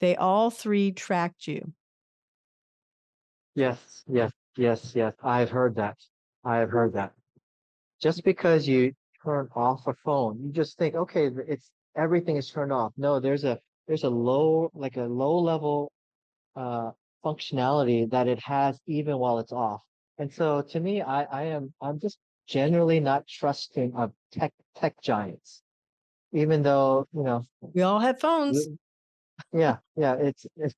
They 0.00 0.16
all 0.16 0.50
three 0.50 0.92
tracked 0.92 1.46
you. 1.48 1.72
Yes, 3.58 4.04
yes, 4.06 4.32
yes, 4.56 4.92
yes. 4.94 5.14
I've 5.20 5.50
heard 5.50 5.74
that. 5.74 5.98
I 6.44 6.58
have 6.58 6.70
heard 6.70 6.92
that. 6.92 7.12
Just 8.00 8.22
because 8.24 8.68
you 8.68 8.92
turn 9.24 9.48
off 9.56 9.86
a 9.88 9.94
phone, 9.94 10.40
you 10.44 10.52
just 10.52 10.78
think, 10.78 10.94
okay, 10.94 11.28
th- 11.28 11.46
it's 11.48 11.72
everything 11.96 12.36
is 12.36 12.48
turned 12.50 12.72
off. 12.72 12.92
No, 12.96 13.18
there's 13.18 13.42
a 13.42 13.58
there's 13.88 14.04
a 14.04 14.10
low 14.10 14.70
like 14.74 14.96
a 14.96 15.06
low 15.06 15.36
level 15.40 15.90
uh 16.54 16.92
functionality 17.24 18.08
that 18.10 18.28
it 18.28 18.38
has 18.40 18.80
even 18.86 19.18
while 19.18 19.40
it's 19.40 19.52
off. 19.52 19.82
And 20.18 20.32
so 20.32 20.62
to 20.62 20.78
me, 20.78 21.02
I 21.02 21.24
I 21.24 21.42
am 21.56 21.74
I'm 21.82 21.98
just 21.98 22.18
generally 22.46 23.00
not 23.00 23.26
trusting 23.26 23.96
of 23.96 24.12
tech 24.30 24.52
tech 24.76 24.94
giants, 25.02 25.62
even 26.32 26.62
though, 26.62 27.08
you 27.12 27.24
know, 27.24 27.42
We 27.74 27.82
all 27.82 27.98
have 27.98 28.20
phones. 28.20 28.68
yeah, 29.52 29.78
yeah, 29.96 30.14
it's 30.14 30.46
it's 30.56 30.76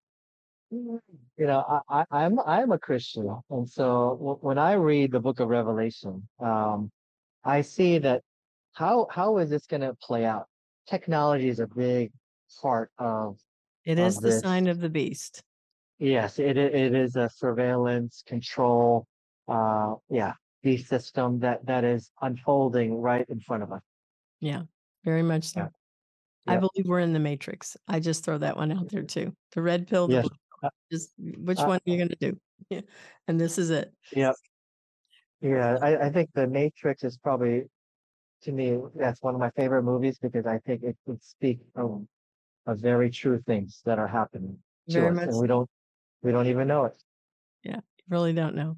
you 0.71 1.01
know, 1.39 1.83
I, 1.89 2.01
I 2.01 2.25
I'm 2.25 2.39
I'm 2.41 2.73
a 2.73 2.79
Christian, 2.79 3.29
and 3.51 3.69
so 3.69 4.17
w- 4.19 4.39
when 4.41 4.59
I 4.59 4.75
read 4.75 5.13
the 5.13 5.21
Book 5.21 5.41
of 5.41 5.49
Revelation, 5.49 6.29
um, 6.39 6.91
I 7.45 7.63
see 7.63 7.99
that 7.99 8.23
how 8.73 9.09
how 9.11 9.39
is 9.39 9.51
this 9.51 9.67
going 9.67 9.83
to 9.83 9.95
play 9.95 10.25
out? 10.25 10.47
Technology 10.89 11.49
is 11.49 11.61
a 11.61 11.67
big 11.67 12.13
part 12.61 12.91
of 12.99 13.39
It 13.85 13.99
of 13.99 13.99
is 14.07 14.21
the 14.21 14.31
this. 14.31 14.41
sign 14.41 14.67
of 14.67 14.81
the 14.81 14.89
beast. 14.91 15.43
Yes, 15.99 16.39
it 16.39 16.57
it 16.57 16.95
is 16.95 17.17
a 17.17 17.29
surveillance 17.29 18.23
control, 18.27 19.07
uh, 19.49 19.95
yeah, 20.09 20.35
the 20.63 20.77
system 20.77 21.41
that 21.41 21.67
that 21.67 21.85
is 21.85 22.11
unfolding 22.23 22.95
right 22.95 23.27
in 23.29 23.41
front 23.41 23.63
of 23.63 23.73
us. 23.73 23.83
Yeah, 24.41 24.63
very 25.05 25.23
much 25.23 25.45
so. 25.45 25.61
Yeah. 25.61 25.69
I 26.47 26.57
believe 26.57 26.87
we're 26.87 27.01
in 27.01 27.13
the 27.13 27.19
matrix. 27.19 27.77
I 27.87 28.01
just 28.01 28.25
throw 28.25 28.39
that 28.39 28.57
one 28.57 28.73
out 28.73 28.89
there 28.89 29.03
too. 29.03 29.35
The 29.53 29.61
red 29.61 29.87
pill, 29.87 30.09
the 30.09 30.15
Yes. 30.15 30.23
blue 30.23 30.37
Just 30.91 31.13
which 31.19 31.59
uh, 31.59 31.65
one 31.65 31.77
are 31.79 31.91
you 31.91 31.97
going 31.97 32.09
to 32.09 32.17
do? 32.17 32.39
Yeah. 32.69 32.81
And 33.29 33.41
this 33.41 33.59
is 33.59 33.71
it. 33.71 33.93
Yep. 34.15 34.35
Yeah, 35.41 35.79
I, 35.81 35.97
I 35.97 36.11
think 36.11 36.29
The 36.35 36.47
Matrix 36.47 37.03
is 37.03 37.17
probably, 37.17 37.65
to 38.43 38.53
me, 38.53 38.79
that's 38.95 39.23
one 39.23 39.35
of 39.35 39.41
my 39.41 39.51
favorite 39.51 39.85
movies 39.85 40.19
because 40.19 40.47
I 40.47 40.59
think 40.59 40.83
it 40.83 40.97
would 41.07 41.23
speak 41.25 41.61
of, 41.75 42.03
of 42.67 42.79
very 42.79 43.11
true 43.11 43.43
things 43.47 43.81
that 43.87 43.99
are 43.99 44.07
happening 44.07 44.59
to 44.91 45.01
Very 45.01 45.09
us, 45.09 45.17
much 45.17 45.29
and 45.29 45.39
we 45.39 45.47
don't 45.47 45.69
we 46.23 46.33
don't 46.33 46.47
even 46.47 46.69
know 46.69 46.85
it. 46.85 46.97
Yeah, 47.63 47.81
really 48.09 48.35
don't 48.35 48.55
know. 48.55 48.77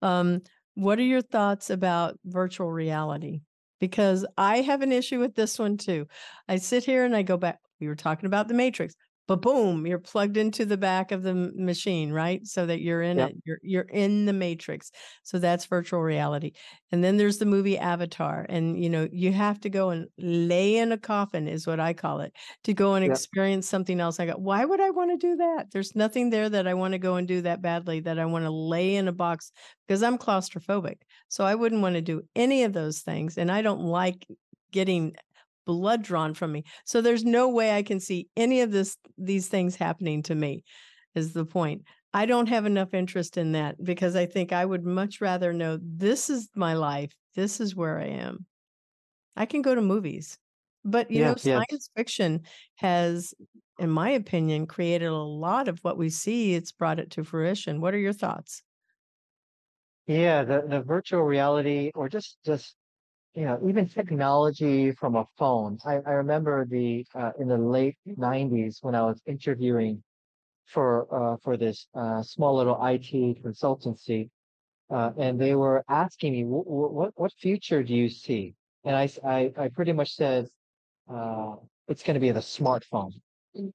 Um, 0.00 0.42
what 0.74 0.98
are 0.98 1.04
your 1.04 1.22
thoughts 1.22 1.70
about 1.70 2.18
virtual 2.24 2.72
reality? 2.72 3.42
Because 3.78 4.26
I 4.36 4.62
have 4.62 4.82
an 4.82 4.90
issue 4.90 5.20
with 5.20 5.34
this 5.36 5.58
one 5.58 5.76
too. 5.76 6.06
I 6.48 6.56
sit 6.56 6.84
here 6.84 7.04
and 7.04 7.14
I 7.14 7.22
go 7.22 7.36
back. 7.36 7.60
We 7.80 7.86
were 7.86 7.94
talking 7.94 8.26
about 8.26 8.48
the 8.48 8.54
Matrix, 8.54 8.94
but 9.28 9.36
boom, 9.42 9.86
you're 9.86 9.98
plugged 9.98 10.36
into 10.36 10.64
the 10.64 10.76
back 10.76 11.12
of 11.12 11.22
the 11.22 11.34
machine, 11.34 12.12
right? 12.12 12.46
So 12.46 12.66
that 12.66 12.80
you're 12.80 13.02
in 13.02 13.18
Yep. 13.18 13.20
it. 13.20 13.36
You're 13.44 13.58
you're 13.62 13.82
in 13.82 14.26
the 14.26 14.32
Matrix. 14.32 14.90
So 15.22 15.38
that's 15.38 15.66
virtual 15.66 16.02
reality. 16.02 16.52
And 16.90 17.02
then 17.02 17.16
there's 17.16 17.38
the 17.38 17.46
movie 17.46 17.78
Avatar, 17.78 18.46
and 18.48 18.82
you 18.82 18.90
know 18.90 19.08
you 19.12 19.32
have 19.32 19.60
to 19.60 19.70
go 19.70 19.90
and 19.90 20.08
lay 20.18 20.76
in 20.76 20.92
a 20.92 20.98
coffin, 20.98 21.48
is 21.48 21.66
what 21.66 21.80
I 21.80 21.92
call 21.94 22.20
it, 22.20 22.32
to 22.64 22.74
go 22.74 22.94
and 22.94 23.04
Yep. 23.04 23.22
experience 23.22 23.68
something 23.68 24.00
else. 24.00 24.20
I 24.20 24.26
go, 24.26 24.34
why 24.36 24.64
would 24.64 24.80
I 24.80 24.90
want 24.90 25.10
to 25.12 25.16
do 25.16 25.36
that? 25.36 25.70
There's 25.72 25.94
nothing 25.96 26.30
there 26.30 26.48
that 26.48 26.66
I 26.66 26.74
want 26.74 26.92
to 26.92 26.98
go 26.98 27.16
and 27.16 27.26
do 27.28 27.40
that 27.42 27.62
badly 27.62 28.00
that 28.00 28.18
I 28.18 28.24
want 28.26 28.44
to 28.44 28.50
lay 28.50 28.96
in 28.96 29.08
a 29.08 29.12
box 29.12 29.52
because 29.86 30.02
I'm 30.02 30.18
claustrophobic. 30.18 30.96
So 31.28 31.44
I 31.44 31.54
wouldn't 31.54 31.82
want 31.82 31.94
to 31.94 32.02
do 32.02 32.22
any 32.34 32.64
of 32.64 32.72
those 32.72 33.00
things. 33.00 33.38
And 33.38 33.50
I 33.50 33.62
don't 33.62 33.80
like 33.82 34.26
getting 34.72 35.14
blood 35.66 36.02
drawn 36.02 36.34
from 36.34 36.52
me. 36.52 36.64
So 36.84 37.00
there's 37.00 37.24
no 37.24 37.48
way 37.48 37.76
I 37.76 37.82
can 37.82 38.00
see 38.00 38.28
any 38.36 38.60
of 38.60 38.72
this 38.72 38.96
these 39.18 39.48
things 39.48 39.76
happening 39.76 40.22
to 40.24 40.34
me 40.34 40.64
is 41.14 41.32
the 41.32 41.44
point. 41.46 41.82
I 42.14 42.26
don't 42.26 42.48
have 42.48 42.66
enough 42.66 42.92
interest 42.94 43.36
in 43.38 43.52
that 43.52 43.82
because 43.82 44.16
I 44.16 44.26
think 44.26 44.52
I 44.52 44.64
would 44.66 44.84
much 44.84 45.20
rather 45.20 45.52
know 45.52 45.78
this 45.82 46.28
is 46.30 46.50
my 46.54 46.74
life. 46.74 47.12
This 47.34 47.60
is 47.60 47.74
where 47.76 47.98
I 47.98 48.06
am. 48.06 48.46
I 49.36 49.46
can 49.46 49.62
go 49.62 49.74
to 49.74 49.82
movies. 49.82 50.38
But 50.84 51.10
you 51.10 51.22
know, 51.22 51.34
Yes, 51.34 51.46
yes. 51.46 51.64
science 51.70 51.88
fiction 51.96 52.42
has, 52.76 53.34
in 53.78 53.90
my 53.90 54.10
opinion, 54.10 54.66
created 54.66 55.06
a 55.08 55.14
lot 55.16 55.68
of 55.68 55.78
what 55.80 55.98
we 55.98 56.10
see. 56.10 56.54
It's 56.54 56.72
brought 56.72 56.98
it 57.00 57.10
to 57.12 57.24
fruition. 57.24 57.80
What 57.80 57.94
are 57.94 57.98
your 57.98 58.12
thoughts? 58.12 58.62
Yeah, 60.06 60.44
the 60.44 60.62
the 60.68 60.82
virtual 60.82 61.22
reality 61.22 61.90
or 61.94 62.08
just 62.08 62.38
just 62.44 62.76
you 63.34 63.44
know 63.44 63.58
even 63.66 63.88
technology 63.88 64.92
from 64.92 65.16
a 65.16 65.26
phone. 65.38 65.78
I 65.86 65.96
I 66.06 66.12
remember 66.12 66.64
the 66.66 67.06
uh, 67.14 67.32
in 67.40 67.48
the 67.48 67.58
late 67.58 67.96
'90s 68.06 68.78
when 68.82 68.94
I 68.94 69.02
was 69.02 69.20
interviewing 69.26 70.02
for 70.66 70.90
uh, 71.14 71.36
for 71.44 71.56
this 71.56 71.88
uh, 71.94 72.22
small 72.22 72.56
little 72.56 72.78
IT 72.84 73.42
consultancy, 73.44 74.30
uh, 74.90 75.12
and 75.18 75.40
they 75.40 75.54
were 75.54 75.84
asking 75.88 76.32
me, 76.34 76.42
"Wh- 76.44 76.66
wh- 76.66 76.94
"What 76.98 77.12
what 77.16 77.32
future 77.34 77.82
do 77.82 77.94
you 77.94 78.08
see?" 78.10 78.54
And 78.84 78.96
I 78.96 79.08
I 79.56 79.68
pretty 79.68 79.92
much 79.92 80.14
said, 80.14 80.48
uh, 81.08 81.56
"It's 81.88 82.02
going 82.02 82.14
to 82.14 82.20
be 82.20 82.32
the 82.32 82.40
smartphone. 82.40 83.12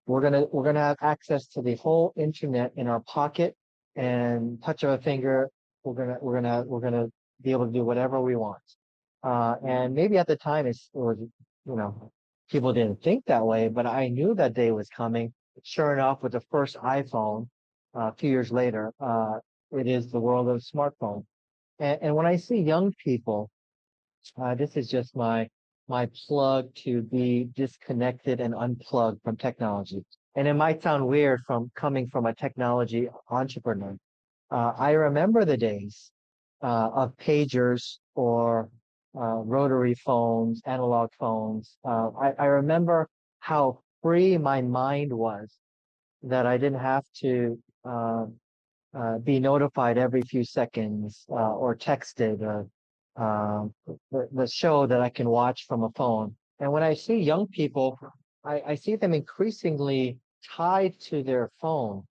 We're 0.07 0.21
gonna 0.21 0.45
we're 0.53 0.63
gonna 0.65 0.81
have 0.91 0.97
access 1.01 1.47
to 1.49 1.61
the 1.61 1.75
whole 1.75 2.13
internet 2.17 2.73
in 2.77 2.87
our 2.87 3.01
pocket, 3.01 3.55
and 3.95 4.61
touch 4.63 4.83
of 4.83 4.91
a 4.91 4.99
finger, 4.99 5.49
we're 5.83 5.95
gonna 5.95 6.17
we're 6.21 6.35
gonna 6.35 6.63
we're 6.67 6.81
gonna 6.81 7.07
be 7.41 7.51
able 7.53 7.67
to 7.67 7.73
do 7.73 7.83
whatever 7.85 8.21
we 8.21 8.35
want." 8.35 8.76
Uh, 9.27 9.55
and 9.65 9.93
maybe 9.93 10.17
at 10.17 10.27
the 10.27 10.37
time 10.49 10.65
it's, 10.65 10.89
it 10.93 11.03
was 11.07 11.17
you 11.19 11.75
know 11.75 12.11
people 12.49 12.71
didn't 12.71 13.01
think 13.03 13.25
that 13.25 13.45
way, 13.45 13.67
but 13.67 13.85
I 13.85 14.07
knew 14.07 14.33
that 14.35 14.53
day 14.53 14.71
was 14.71 14.87
coming 14.89 15.33
sure 15.63 15.93
enough, 15.93 16.21
with 16.21 16.33
the 16.33 16.41
first 16.51 16.75
iPhone, 16.77 17.47
uh, 17.95 18.11
a 18.11 18.13
few 18.17 18.29
years 18.29 18.51
later, 18.51 18.93
uh, 18.99 19.39
it 19.71 19.87
is 19.87 20.11
the 20.11 20.19
world 20.19 20.47
of 20.47 20.61
smartphone. 20.61 21.25
And, 21.79 21.99
and 22.01 22.15
when 22.15 22.25
I 22.25 22.37
see 22.37 22.57
young 22.57 22.93
people, 23.03 23.49
uh, 24.41 24.55
this 24.55 24.75
is 24.75 24.89
just 24.89 25.15
my 25.15 25.47
my 25.89 26.09
plug 26.27 26.67
to 26.75 27.01
be 27.01 27.47
disconnected 27.55 28.41
and 28.41 28.53
unplugged 28.53 29.21
from 29.23 29.37
technology. 29.37 30.03
And 30.35 30.45
it 30.45 30.53
might 30.53 30.83
sound 30.83 31.07
weird 31.07 31.39
from 31.47 31.71
coming 31.75 32.07
from 32.09 32.25
a 32.25 32.35
technology 32.35 33.07
entrepreneur. 33.29 33.95
Uh, 34.51 34.73
I 34.77 34.91
remember 34.91 35.45
the 35.45 35.55
days 35.55 36.11
uh, 36.61 36.89
of 36.93 37.15
pagers 37.15 37.99
or 38.15 38.69
uh, 39.15 39.41
rotary 39.43 39.95
phones, 39.95 40.61
analog 40.65 41.09
phones. 41.19 41.77
Uh, 41.83 42.09
I, 42.19 42.33
I 42.39 42.45
remember 42.45 43.07
how 43.39 43.79
free 44.01 44.37
my 44.37 44.61
mind 44.61 45.13
was 45.13 45.53
that 46.23 46.45
I 46.45 46.57
didn't 46.57 46.79
have 46.79 47.05
to 47.21 47.59
uh, 47.85 48.25
uh, 48.97 49.17
be 49.19 49.39
notified 49.39 49.97
every 49.97 50.21
few 50.21 50.43
seconds 50.43 51.25
uh, 51.29 51.53
or 51.53 51.75
texted 51.75 52.41
uh, 53.17 53.65
the, 54.11 54.27
the 54.31 54.47
show 54.47 54.85
that 54.87 55.01
I 55.01 55.09
can 55.09 55.29
watch 55.29 55.65
from 55.67 55.83
a 55.83 55.89
phone. 55.91 56.35
And 56.59 56.71
when 56.71 56.83
I 56.83 56.93
see 56.93 57.17
young 57.17 57.47
people, 57.47 57.99
I, 58.43 58.61
I 58.67 58.75
see 58.75 58.95
them 58.95 59.13
increasingly 59.13 60.17
tied 60.55 60.99
to 61.01 61.23
their 61.23 61.51
phone. 61.61 62.03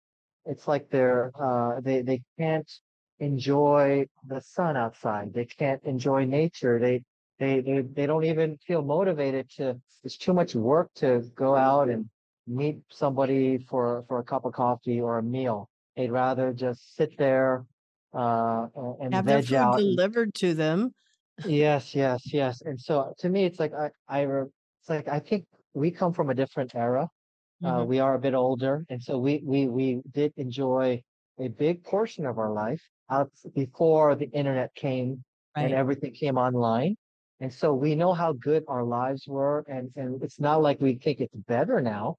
It's 0.44 0.68
like 0.68 0.88
they're 0.90 1.32
uh, 1.40 1.80
they 1.80 2.02
they 2.02 2.22
can't 2.38 2.70
enjoy 3.18 4.06
the 4.26 4.40
sun 4.40 4.76
outside. 4.76 5.32
They 5.32 5.44
can't 5.46 5.82
enjoy 5.84 6.24
nature. 6.24 6.78
They 6.78 7.02
they 7.38 7.60
they 7.60 7.80
they 7.82 8.06
don't 8.06 8.24
even 8.24 8.58
feel 8.58 8.82
motivated 8.82 9.50
to. 9.56 9.80
It's 10.04 10.16
too 10.16 10.32
much 10.34 10.54
work 10.54 10.92
to 10.96 11.20
go 11.34 11.56
out 11.56 11.88
and 11.88 12.08
meet 12.46 12.78
somebody 12.90 13.58
for 13.58 14.04
for 14.08 14.18
a 14.18 14.24
cup 14.24 14.44
of 14.44 14.52
coffee 14.52 15.00
or 15.00 15.18
a 15.18 15.22
meal. 15.22 15.68
They'd 15.96 16.10
rather 16.10 16.52
just 16.52 16.94
sit 16.94 17.16
there 17.18 17.64
uh, 18.12 18.68
and 19.00 19.12
Have 19.12 19.26
their 19.26 19.38
veg 19.38 19.46
food 19.46 19.54
out. 19.56 19.80
delivered 19.80 20.34
to 20.34 20.54
them. 20.54 20.92
Yes, 21.44 21.94
yes, 21.94 22.32
yes. 22.32 22.62
And 22.62 22.80
so 22.80 23.14
to 23.18 23.28
me, 23.28 23.44
it's 23.44 23.58
like 23.58 23.72
I, 23.74 23.90
I, 24.08 24.22
re- 24.22 24.48
it's 24.80 24.88
like 24.88 25.08
I 25.08 25.18
think 25.20 25.46
we 25.74 25.90
come 25.90 26.12
from 26.12 26.30
a 26.30 26.34
different 26.34 26.74
era. 26.74 27.08
Uh, 27.64 27.68
Mhm. 27.68 27.88
we 27.88 27.98
are 28.00 28.14
a 28.14 28.18
bit 28.18 28.34
older, 28.34 28.84
and 28.90 29.02
so 29.02 29.18
we 29.18 29.42
we 29.44 29.66
we 29.66 30.02
did 30.12 30.32
enjoy 30.36 31.02
a 31.38 31.48
big 31.48 31.84
portion 31.84 32.26
of 32.26 32.38
our 32.38 32.52
life 32.52 32.82
out 33.10 33.30
before 33.54 34.14
the 34.14 34.28
internet 34.30 34.74
came 34.74 35.22
and 35.54 35.72
everything 35.72 36.12
came 36.12 36.36
online. 36.36 36.96
And 37.40 37.52
so 37.52 37.72
we 37.74 37.94
know 37.94 38.12
how 38.14 38.32
good 38.32 38.64
our 38.66 38.82
lives 38.82 39.26
were, 39.26 39.64
and, 39.68 39.90
and 39.96 40.22
it's 40.22 40.40
not 40.40 40.62
like 40.62 40.80
we 40.80 40.94
think 40.94 41.20
it's 41.20 41.34
better 41.46 41.80
now. 41.80 42.16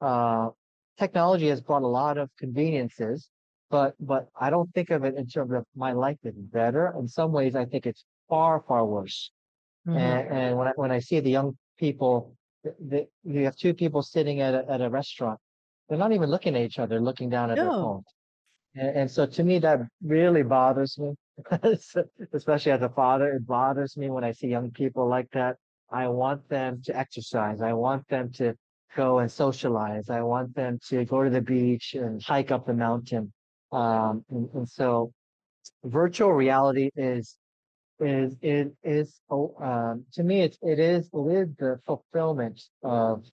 Uh, 0.00 0.50
technology 0.98 1.48
has 1.48 1.60
brought 1.60 1.82
a 1.82 1.86
lot 1.86 2.18
of 2.18 2.28
conveniences, 2.38 3.30
but 3.70 3.94
but 3.98 4.28
I 4.38 4.50
don't 4.50 4.70
think 4.74 4.90
of 4.90 5.04
it 5.04 5.14
in 5.16 5.26
terms 5.26 5.52
of 5.52 5.64
my 5.74 5.92
life 5.92 6.18
is 6.22 6.34
better. 6.36 6.94
In 6.98 7.08
some 7.08 7.32
ways, 7.32 7.54
I 7.54 7.64
think 7.64 7.86
it's 7.86 8.04
far 8.28 8.62
far 8.68 8.84
worse. 8.84 9.30
Mhm. 9.86 9.96
And, 9.96 10.36
and 10.36 10.58
when 10.58 10.68
I 10.68 10.72
when 10.76 10.90
I 10.90 10.98
see 10.98 11.20
the 11.20 11.30
young 11.30 11.56
people, 11.78 12.36
that 12.62 13.08
you 13.24 13.44
have 13.44 13.56
two 13.56 13.72
people 13.72 14.02
sitting 14.02 14.40
at 14.40 14.54
a, 14.54 14.70
at 14.70 14.80
a 14.82 14.90
restaurant, 14.90 15.38
they're 15.88 15.98
not 15.98 16.12
even 16.12 16.28
looking 16.28 16.54
at 16.56 16.62
each 16.62 16.78
other, 16.78 17.00
looking 17.00 17.30
down 17.30 17.50
at 17.50 17.56
their 17.56 17.64
No. 17.64 18.02
And, 18.78 18.96
and 18.96 19.10
so 19.10 19.26
to 19.26 19.44
me, 19.44 19.58
that 19.60 19.80
really 20.02 20.42
bothers 20.42 20.98
me, 20.98 21.14
especially 22.32 22.72
as 22.72 22.82
a 22.82 22.88
father. 22.88 23.32
It 23.32 23.46
bothers 23.46 23.96
me 23.96 24.10
when 24.10 24.24
I 24.24 24.32
see 24.32 24.48
young 24.48 24.70
people 24.70 25.08
like 25.08 25.30
that. 25.32 25.56
I 25.90 26.08
want 26.08 26.48
them 26.48 26.82
to 26.84 26.96
exercise. 26.96 27.60
I 27.60 27.72
want 27.72 28.06
them 28.08 28.30
to 28.32 28.54
go 28.96 29.18
and 29.18 29.30
socialize. 29.30 30.10
I 30.10 30.20
want 30.22 30.54
them 30.54 30.78
to 30.88 31.04
go 31.04 31.24
to 31.24 31.30
the 31.30 31.40
beach 31.40 31.94
and 31.94 32.22
hike 32.22 32.50
up 32.50 32.66
the 32.66 32.74
mountain. 32.74 33.32
Um, 33.72 34.24
and, 34.30 34.48
and 34.54 34.68
so 34.68 35.12
virtual 35.84 36.32
reality 36.32 36.90
is 36.96 37.36
is 38.00 38.36
is 38.42 38.72
is 38.84 39.20
oh, 39.28 39.54
um, 39.60 40.04
to 40.12 40.22
me 40.22 40.42
it's 40.42 40.56
it 40.62 40.78
is 40.78 41.10
it 41.12 41.30
is 41.30 41.48
the 41.58 41.80
fulfillment 41.84 42.62
of 42.82 43.24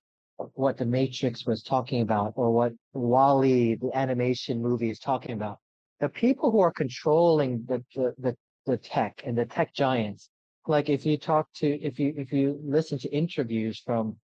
what 0.54 0.78
the 0.78 0.86
Matrix 0.86 1.46
was 1.46 1.64
talking 1.64 2.02
about 2.02 2.34
or 2.36 2.52
what 2.52 2.74
WALL-E 2.94 3.76
the 3.76 3.92
animation 3.96 4.62
movie 4.62 4.90
is 4.90 5.00
talking 5.00 5.32
about. 5.32 5.60
The 6.00 6.10
people 6.10 6.52
who 6.52 6.60
are 6.60 6.72
controlling 6.72 7.64
the 7.68 7.84
the 7.96 8.14
the, 8.18 8.38
the 8.66 8.78
tech 8.78 9.22
and 9.26 9.38
the 9.38 9.46
tech 9.46 9.74
giants, 9.74 10.30
like 10.68 10.90
if 10.90 11.06
you 11.06 11.18
talk 11.18 11.48
to 11.56 11.68
if 11.68 12.00
you 12.00 12.14
if 12.18 12.34
you 12.34 12.60
listen 12.64 12.98
to 13.00 13.10
interviews 13.10 13.82
from 13.86 14.18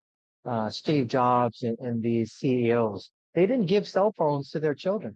uh, 0.46 0.70
Steve 0.70 1.08
Jobs 1.08 1.64
and, 1.64 1.78
and 1.80 2.02
these 2.02 2.34
CEOs, 2.34 3.12
they 3.36 3.46
didn't 3.46 3.68
give 3.68 3.88
cell 3.88 4.14
phones 4.18 4.50
to 4.52 4.60
their 4.60 4.74
children. 4.74 5.16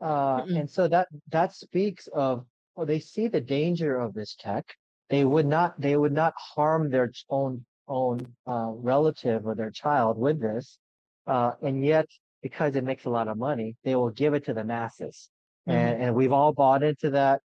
Uh, 0.00 0.42
Mm-mm. 0.42 0.60
and 0.60 0.70
so 0.70 0.88
that 0.88 1.08
that 1.30 1.54
speaks 1.54 2.08
of 2.08 2.44
well, 2.76 2.86
they 2.86 3.00
see 3.00 3.28
the 3.28 3.40
danger 3.40 3.98
of 3.98 4.14
this 4.14 4.34
tech. 4.38 4.64
They 5.08 5.24
would 5.24 5.46
not 5.46 5.80
they 5.80 5.96
would 5.96 6.12
not 6.12 6.34
harm 6.36 6.90
their 6.90 7.10
own 7.30 7.64
own 7.90 8.26
uh, 8.46 8.70
relative 8.92 9.46
or 9.46 9.54
their 9.54 9.70
child 9.70 10.16
with 10.16 10.40
this, 10.40 10.78
uh, 11.26 11.52
and 11.62 11.84
yet 11.84 12.06
because 12.42 12.76
it 12.76 12.84
makes 12.84 13.04
a 13.04 13.10
lot 13.10 13.28
of 13.28 13.36
money, 13.36 13.76
they 13.84 13.94
will 13.94 14.10
give 14.10 14.32
it 14.32 14.44
to 14.46 14.54
the 14.54 14.64
masses, 14.64 15.28
and 15.66 16.02
and 16.02 16.14
we've 16.14 16.32
all 16.32 16.52
bought 16.52 16.82
into 16.82 17.10
that. 17.10 17.42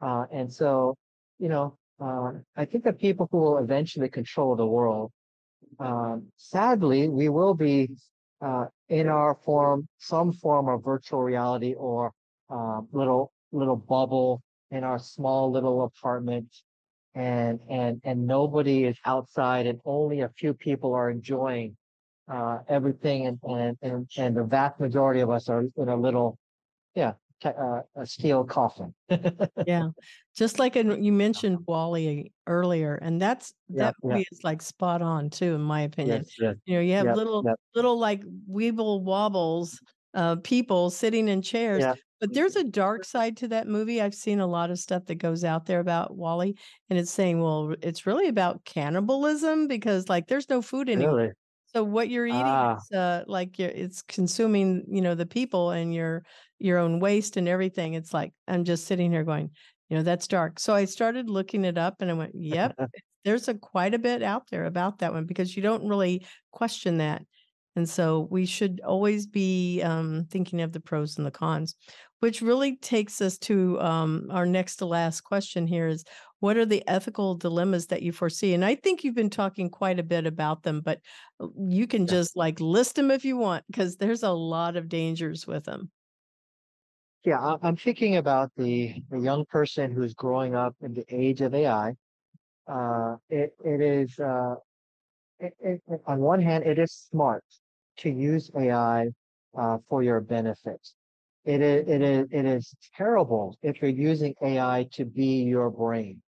Uh, 0.00 0.24
and 0.32 0.50
so, 0.52 0.96
you 1.38 1.48
know, 1.48 1.76
uh, 2.00 2.32
I 2.56 2.64
think 2.64 2.84
that 2.84 2.98
people 2.98 3.28
who 3.30 3.38
will 3.38 3.58
eventually 3.58 4.08
control 4.08 4.54
the 4.56 4.66
world, 4.66 5.10
um, 5.80 6.28
sadly, 6.36 7.08
we 7.08 7.28
will 7.28 7.54
be 7.54 7.90
uh, 8.40 8.66
in 8.88 9.08
our 9.08 9.34
form, 9.44 9.88
some 9.98 10.32
form 10.32 10.68
of 10.68 10.84
virtual 10.84 11.22
reality 11.22 11.74
or 11.74 12.12
uh, 12.50 12.80
little 12.92 13.32
little 13.52 13.76
bubble 13.76 14.42
in 14.70 14.84
our 14.84 14.98
small 14.98 15.50
little 15.50 15.84
apartment, 15.84 16.48
and 17.14 17.60
and 17.68 18.00
and 18.04 18.26
nobody 18.26 18.84
is 18.84 18.98
outside, 19.04 19.66
and 19.66 19.80
only 19.84 20.20
a 20.20 20.28
few 20.30 20.54
people 20.54 20.94
are 20.94 21.10
enjoying 21.10 21.76
uh, 22.28 22.60
everything, 22.68 23.26
and, 23.26 23.38
and 23.42 23.78
and 23.82 24.10
and 24.16 24.36
the 24.36 24.44
vast 24.44 24.80
majority 24.80 25.20
of 25.20 25.30
us 25.30 25.48
are 25.48 25.62
in 25.76 25.88
a 25.88 25.96
little, 25.96 26.38
yeah, 26.94 27.14
uh, 27.44 27.82
a 27.96 28.06
steel 28.06 28.44
coffin. 28.44 28.94
Yeah, 29.64 29.88
just 30.36 30.58
like 30.58 30.76
in, 30.76 31.02
you 31.04 31.12
mentioned 31.12 31.66
WALL-E 31.66 32.32
earlier, 32.46 32.94
and 32.94 33.20
that's 33.20 33.52
that 33.70 33.94
yeah. 34.02 34.10
movie 34.10 34.26
is 34.30 34.42
like 34.42 34.62
spot 34.62 35.02
on 35.02 35.30
too, 35.30 35.54
in 35.54 35.60
my 35.60 35.82
opinion. 35.82 36.22
Yes, 36.22 36.34
yes, 36.38 36.56
You 36.64 36.74
know, 36.76 36.80
you 36.80 36.92
have 36.94 37.06
Yep, 37.06 37.16
little 37.16 37.44
yep. 37.46 37.56
little 37.74 37.98
like 37.98 38.22
weeble 38.50 39.02
wobbles, 39.02 39.78
uh, 40.18 40.36
people 40.42 40.90
sitting 40.90 41.28
in 41.28 41.40
chairs. 41.42 41.80
Yeah. 41.80 41.94
But 42.20 42.34
there's 42.34 42.56
a 42.56 42.64
dark 42.64 43.04
side 43.04 43.36
to 43.36 43.48
that 43.48 43.68
movie. 43.68 44.02
I've 44.02 44.14
seen 44.14 44.40
a 44.40 44.46
lot 44.48 44.72
of 44.72 44.80
stuff 44.80 45.04
that 45.06 45.14
goes 45.16 45.44
out 45.44 45.66
there 45.66 45.78
about 45.78 46.16
WALL-E, 46.16 46.56
and 46.90 46.98
it's 46.98 47.12
saying, 47.12 47.40
well, 47.40 47.76
it's 47.80 48.04
really 48.04 48.26
about 48.26 48.64
cannibalism 48.64 49.68
because 49.68 50.08
like 50.08 50.26
there's 50.26 50.50
no 50.50 50.60
food 50.60 50.88
anymore. 50.88 51.14
Really? 51.14 51.30
So 51.66 51.84
what 51.84 52.08
you're 52.08 52.26
eating 52.26 52.42
Ah. 52.42 52.76
is 52.76 52.96
uh, 52.96 53.22
like 53.28 53.60
you're, 53.60 53.68
it's 53.68 54.02
consuming, 54.02 54.84
you 54.90 55.00
know, 55.02 55.14
the 55.14 55.26
people 55.26 55.70
and 55.70 55.94
your 55.94 56.24
your 56.58 56.78
own 56.78 56.98
waste 56.98 57.36
and 57.36 57.46
everything. 57.46 57.94
It's 57.94 58.12
like 58.12 58.32
I'm 58.48 58.64
just 58.64 58.86
sitting 58.86 59.12
here 59.12 59.22
going, 59.22 59.50
you 59.88 59.96
know, 59.96 60.02
that's 60.02 60.26
dark. 60.26 60.58
So 60.58 60.74
I 60.74 60.86
started 60.86 61.30
looking 61.30 61.64
it 61.64 61.78
up 61.78 62.00
and 62.00 62.10
I 62.10 62.14
went, 62.14 62.32
yep, 62.34 62.74
there's 63.24 63.46
a 63.46 63.54
quite 63.54 63.94
a 63.94 63.98
bit 63.98 64.24
out 64.24 64.50
there 64.50 64.64
about 64.64 64.98
that 64.98 65.12
one 65.12 65.26
because 65.26 65.54
you 65.56 65.62
don't 65.62 65.86
really 65.86 66.26
question 66.50 66.98
that. 66.98 67.22
And 67.78 67.88
so 67.88 68.26
we 68.28 68.44
should 68.44 68.80
always 68.84 69.24
be 69.24 69.80
um, 69.82 70.26
thinking 70.30 70.60
of 70.62 70.72
the 70.72 70.80
pros 70.80 71.16
and 71.16 71.24
the 71.24 71.30
cons, 71.30 71.76
which 72.18 72.42
really 72.42 72.74
takes 72.74 73.20
us 73.20 73.38
to 73.38 73.80
um, 73.80 74.26
our 74.32 74.44
next 74.46 74.76
to 74.76 74.86
last 74.86 75.20
question 75.20 75.64
here 75.68 75.86
is 75.86 76.04
what 76.40 76.56
are 76.56 76.66
the 76.66 76.82
ethical 76.88 77.36
dilemmas 77.36 77.86
that 77.86 78.02
you 78.02 78.10
foresee? 78.10 78.52
And 78.52 78.64
I 78.64 78.74
think 78.74 79.04
you've 79.04 79.14
been 79.14 79.30
talking 79.30 79.70
quite 79.70 80.00
a 80.00 80.02
bit 80.02 80.26
about 80.26 80.64
them, 80.64 80.80
but 80.80 81.00
uh, 81.38 81.46
you 81.68 81.86
can 81.86 82.08
Yeah. 82.08 82.14
just 82.14 82.34
like 82.36 82.58
list 82.58 82.96
them 82.96 83.12
if 83.12 83.24
you 83.24 83.36
want 83.36 83.64
because 83.68 83.98
there's 83.98 84.24
a 84.24 84.32
lot 84.32 84.76
of 84.76 84.88
dangers 84.88 85.46
with 85.46 85.64
them. 85.64 85.92
Yeah, 87.24 87.56
I'm 87.62 87.76
thinking 87.76 88.16
about 88.16 88.52
the 88.56 89.02
the 89.10 89.18
young 89.18 89.44
person 89.46 89.90
who's 89.92 90.14
growing 90.14 90.54
up 90.54 90.74
in 90.80 90.94
the 90.94 91.04
age 91.08 91.40
of 91.40 91.54
AI. 91.54 91.94
Uh, 92.66 93.16
it 93.28 93.54
it 93.64 93.80
is 93.80 94.18
uh, 94.18 94.56
it, 95.40 95.54
it- 95.60 95.82
on 96.06 96.20
one 96.20 96.42
hand, 96.42 96.64
it 96.66 96.78
is 96.78 96.92
smart 96.92 97.44
to 97.98 98.10
use 98.10 98.50
AI 98.56 99.10
uh, 99.56 99.78
for 99.88 100.02
your 100.02 100.20
benefit. 100.20 100.80
It 101.44 101.60
is 101.62 101.88
it 101.88 102.02
is 102.02 102.26
it 102.30 102.44
is 102.46 102.74
terrible 102.96 103.56
if 103.62 103.80
you're 103.82 103.90
using 104.10 104.34
AI 104.42 104.88
to 104.92 105.04
be 105.04 105.42
your 105.44 105.70
brain, 105.70 106.22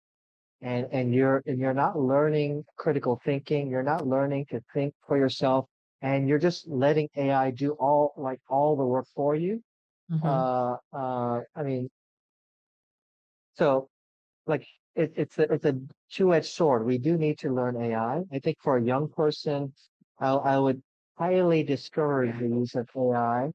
and 0.63 0.87
and 0.93 1.15
you're 1.15 1.43
and 1.47 1.59
you're 1.59 1.75
not 1.75 1.99
learning 1.99 2.65
critical 2.77 3.21
thinking. 3.25 3.69
You're 3.69 3.83
not 3.95 4.07
learning 4.07 4.47
to 4.51 4.61
think 4.75 4.95
for 5.07 5.17
yourself, 5.17 5.67
and 6.03 6.29
you're 6.29 6.39
just 6.39 6.69
letting 6.69 7.09
AI 7.17 7.51
do 7.51 7.73
all 7.73 8.13
like 8.17 8.41
all 8.49 8.77
the 8.77 8.85
work 8.87 9.07
for 9.15 9.35
you 9.37 9.63
Mhm. 10.09 10.23
uh 10.23 10.77
uh 10.93 11.41
i 11.55 11.63
mean 11.63 11.89
so 13.55 13.89
like 14.47 14.67
it, 14.95 15.13
it's 15.17 15.39
a 15.39 15.53
it's 15.53 15.65
a 15.65 15.79
two-edged 16.11 16.47
sword 16.47 16.85
we 16.87 16.99
do 16.99 17.17
need 17.17 17.39
to 17.39 17.51
learn 17.53 17.77
ai 17.77 18.23
i 18.33 18.39
think 18.39 18.57
for 18.61 18.77
a 18.77 18.83
young 18.83 19.09
person 19.09 19.73
i, 20.21 20.31
I 20.31 20.59
would 20.59 20.83
highly 21.19 21.63
discourage 21.63 22.37
the 22.39 22.49
use 22.49 22.75
of 22.75 22.89
ai 22.97 23.53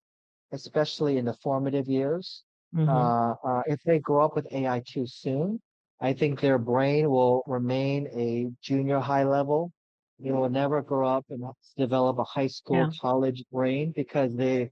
especially 0.51 1.17
in 1.17 1.25
the 1.25 1.33
formative 1.33 1.87
years 1.87 2.43
Mhm. 2.71 2.87
uh, 2.87 3.33
uh 3.49 3.61
if 3.67 3.79
they 3.83 3.99
grow 3.99 4.23
up 4.25 4.35
with 4.35 4.47
ai 4.51 4.81
too 4.87 5.05
soon 5.05 5.59
i 6.01 6.13
think 6.13 6.39
their 6.39 6.57
brain 6.59 7.09
will 7.09 7.43
remain 7.47 8.07
a 8.25 8.49
junior 8.61 8.99
high 8.99 9.23
level 9.23 9.71
they 10.19 10.31
will 10.31 10.49
never 10.49 10.81
grow 10.81 11.07
up 11.07 11.25
and 11.29 11.43
develop 11.77 12.17
a 12.19 12.23
high 12.23 12.47
school 12.47 12.87
Yeah. 12.87 13.01
college 13.01 13.43
brain 13.51 13.91
because 13.95 14.35
they 14.35 14.69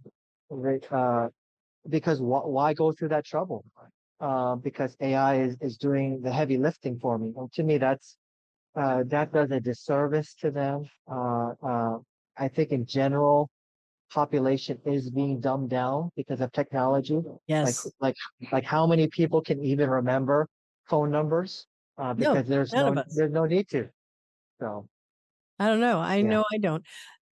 they 0.52 0.80
uh 0.92 1.28
because 1.90 2.20
wh- 2.20 2.48
why 2.56 2.74
go 2.74 2.92
through 2.92 3.10
that 3.10 3.26
trouble? 3.26 3.64
Uh, 4.20 4.56
because 4.56 4.96
AI 5.02 5.42
is, 5.42 5.58
is 5.62 5.78
doing 5.78 6.22
the 6.22 6.32
heavy 6.32 6.58
lifting 6.58 6.98
for 7.00 7.18
me. 7.18 7.34
And 7.38 7.52
to 7.54 7.64
me, 7.64 7.78
that's 7.78 8.18
uh, 8.76 9.04
that 9.08 9.32
does 9.34 9.52
a 9.52 9.60
disservice 9.60 10.34
to 10.36 10.52
them. 10.52 10.86
Uh, 11.10 11.54
uh, 11.64 11.98
I 12.38 12.48
think 12.48 12.72
in 12.72 12.86
general, 12.86 13.50
population 14.12 14.82
is 14.86 15.10
being 15.12 15.40
dumbed 15.42 15.70
down 15.72 16.12
because 16.16 16.42
of 16.42 16.52
technology. 16.54 17.22
Like 17.62 17.78
Yes. 17.78 17.86
like 17.86 18.16
like 18.42 18.52
like 18.54 18.66
how 18.66 18.88
many 18.88 19.08
people 19.10 19.42
can 19.42 19.64
even 19.64 19.90
remember 19.90 20.48
phone 20.90 21.12
numbers? 21.12 21.68
Uh, 21.98 22.14
No, 22.16 22.40
because 22.40 22.48
there's 22.48 22.76
no 22.76 22.88
of 22.88 22.98
us. 22.98 23.06
there's 23.12 23.32
no 23.32 23.46
need 23.46 23.70
to. 23.70 23.90
So 24.62 24.88
I 25.60 25.68
don't 25.68 25.80
know. 25.80 26.00
I 26.00 26.22
Yeah. 26.22 26.22
know 26.22 26.44
I 26.54 26.58
don't. 26.58 26.86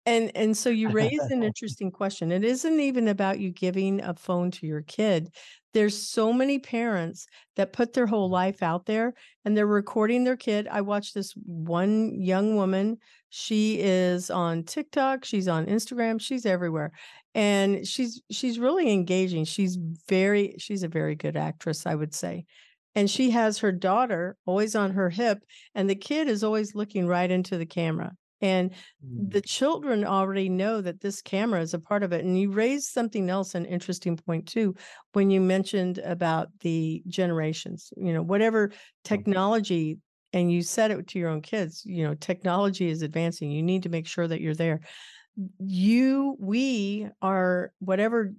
And 0.06 0.36
and 0.36 0.58
so 0.58 0.70
you 0.70 0.90
raise 0.92 1.30
an 1.30 1.44
interesting 1.44 1.92
question. 1.92 2.32
It 2.32 2.44
isn't 2.46 2.80
even 2.80 3.08
about 3.08 3.40
you 3.40 3.52
giving 3.52 4.02
a 4.02 4.16
phone 4.16 4.52
to 4.52 4.68
your 4.68 4.82
kid. 4.84 5.36
There's 5.74 5.98
so 5.98 6.34
many 6.34 6.60
parents 6.60 7.28
that 7.56 7.74
put 7.74 7.94
their 7.94 8.08
whole 8.08 8.28
mm-hmm. 8.28 8.34
life 8.34 8.64
out 8.64 8.86
there 8.86 9.14
and 9.46 9.56
they're 9.56 9.68
recording 9.68 10.24
their 10.24 10.38
kid. 10.38 10.68
I 10.70 10.82
watched 10.82 11.14
this 11.14 11.34
one 11.46 12.20
young 12.22 12.56
woman. 12.56 12.98
She 13.30 13.80
is 13.80 14.30
on 14.30 14.64
TikTok, 14.64 15.24
she's 15.24 15.48
on 15.48 15.66
Instagram, 15.66 16.20
she's 16.20 16.46
everywhere. 16.46 16.92
And 17.34 17.88
she's 17.88 18.22
she's 18.30 18.60
really 18.60 18.92
engaging. 18.92 19.46
She's 19.46 19.78
very 20.10 20.56
she's 20.58 20.84
a 20.84 20.90
very 20.90 21.16
good 21.16 21.38
actress, 21.38 21.86
I 21.86 21.96
would 21.96 22.14
say. 22.14 22.46
And 22.94 23.10
she 23.10 23.30
has 23.30 23.60
her 23.60 23.72
daughter 23.72 24.36
always 24.46 24.76
on 24.76 24.92
her 24.92 25.10
hip 25.10 25.40
and 25.74 25.90
the 25.90 25.96
kid 25.96 26.28
is 26.28 26.44
always 26.44 26.76
looking 26.76 27.08
right 27.08 27.32
into 27.32 27.58
the 27.58 27.66
camera. 27.66 28.12
And 28.42 28.72
mm, 28.72 29.32
the 29.32 29.42
children 29.42 30.04
already 30.04 30.50
know 30.50 30.82
that 30.82 31.02
this 31.02 31.22
camera 31.22 31.62
is 31.62 31.74
a 31.74 31.80
part 31.80 32.04
of 32.04 32.12
it. 32.12 32.26
And 32.26 32.40
you 32.40 32.52
raised 32.52 32.92
something 32.92 33.30
else, 33.30 33.56
an 33.56 33.66
interesting 33.66 34.18
point 34.18 34.48
too, 34.48 34.76
when 35.14 35.30
you 35.30 35.40
mentioned 35.40 36.00
about 36.00 36.48
the 36.62 37.04
generations, 37.08 37.94
you 37.96 38.14
know, 38.14 38.22
whatever 38.22 38.72
technology 39.04 40.00
and 40.34 40.52
you 40.52 40.62
said 40.62 40.92
it 40.92 41.08
to 41.08 41.20
your 41.20 41.30
own 41.30 41.42
kids, 41.42 41.84
you 41.86 42.04
know, 42.04 42.16
technology 42.16 42.90
is 42.90 43.02
advancing. 43.02 43.52
You 43.52 43.62
need 43.62 43.84
to 43.84 43.90
make 43.90 44.08
sure 44.08 44.28
that 44.28 44.42
you're 44.42 44.56
there. 44.56 44.80
You, 45.60 46.38
we 46.40 47.08
are 47.22 47.74
whatever 47.80 48.34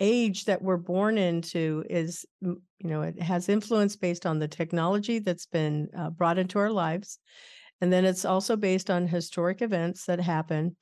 age 0.00 0.44
that 0.44 0.62
we're 0.62 0.76
born 0.76 1.18
into 1.18 1.84
is, 1.90 2.24
you 2.40 2.60
know, 2.80 3.02
it 3.02 3.20
has 3.20 3.48
influence 3.48 3.96
based 3.96 4.26
on 4.26 4.38
the 4.38 4.48
technology 4.48 5.18
that's 5.18 5.46
been 5.46 5.88
uh, 5.96 6.10
brought 6.10 6.38
into 6.38 6.58
our 6.58 6.70
lives. 6.70 7.18
And 7.80 7.92
then 7.92 8.04
it's 8.04 8.24
also 8.24 8.56
based 8.56 8.90
on 8.90 9.06
historic 9.06 9.62
events 9.62 10.06
that 10.06 10.20
happen. 10.20 10.76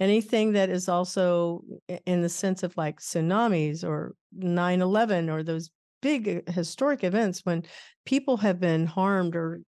Anything 0.00 0.52
that 0.52 0.68
is 0.68 0.88
also 0.88 1.62
in 2.06 2.22
the 2.22 2.28
sense 2.28 2.62
of 2.62 2.76
like 2.76 3.00
tsunamis 3.00 3.84
or 3.84 4.14
9 4.32 4.80
11 4.80 5.30
or 5.30 5.42
those 5.42 5.70
big 6.00 6.28
uh, 6.28 6.52
historic 6.52 7.04
events 7.04 7.40
when 7.44 7.62
people 8.04 8.36
have 8.38 8.60
been 8.60 8.86
harmed 8.86 9.36
or 9.36 9.60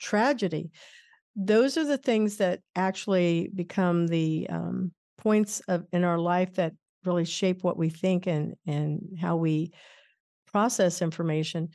tragedy. 0.00 0.70
Those 1.36 1.76
are 1.76 1.84
the 1.84 1.98
things 1.98 2.38
that 2.38 2.60
actually 2.74 3.50
become 3.54 4.08
the 4.08 4.48
um, 4.50 4.92
points 5.16 5.60
of 5.68 5.86
in 5.92 6.04
our 6.04 6.18
life 6.18 6.54
that 6.54 6.72
really 7.04 7.24
shape 7.24 7.62
what 7.62 7.78
we 7.78 7.88
think 7.88 8.26
and 8.26 8.54
and 8.66 9.16
how 9.20 9.36
we 9.36 9.72
process 10.52 11.00
information. 11.00 11.68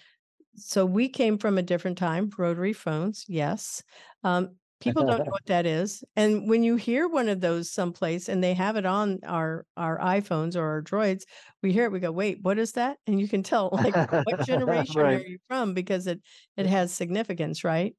So 0.56 0.86
we 0.86 1.10
came 1.10 1.38
from 1.38 1.58
a 1.58 1.64
different 1.64 1.98
time, 1.98 2.30
rotary 2.38 2.74
phones, 2.74 3.26
yes. 3.28 3.84
Um, 4.24 4.56
people 4.80 5.04
don't 5.04 5.18
know 5.20 5.24
what 5.32 5.46
that 5.48 5.66
is, 5.66 6.04
and 6.16 6.48
when 6.50 6.64
you 6.64 6.76
hear 6.76 7.08
one 7.08 7.28
of 7.30 7.42
those 7.42 7.72
someplace 7.72 8.30
and 8.30 8.44
they 8.44 8.54
have 8.54 8.76
it 8.76 8.86
on 8.86 9.20
our 9.26 9.66
our 9.78 9.98
iPhones 10.00 10.56
or 10.56 10.64
our 10.64 10.82
Droids, 10.84 11.24
we 11.64 11.74
hear 11.74 11.86
it, 11.86 11.92
we 11.92 12.00
go, 12.00 12.12
"Wait, 12.12 12.40
what 12.44 12.60
is 12.60 12.74
that?" 12.74 12.98
And 13.08 13.20
you 13.20 13.28
can 13.28 13.42
tell 13.44 13.70
like 13.84 13.98
what 14.24 14.38
generation 14.40 15.02
Right. 15.02 15.14
are 15.14 15.26
you 15.26 15.40
from 15.48 15.74
because 15.74 16.06
it 16.08 16.22
it 16.58 16.68
has 16.68 16.94
significance, 16.94 17.64
right? 17.64 17.96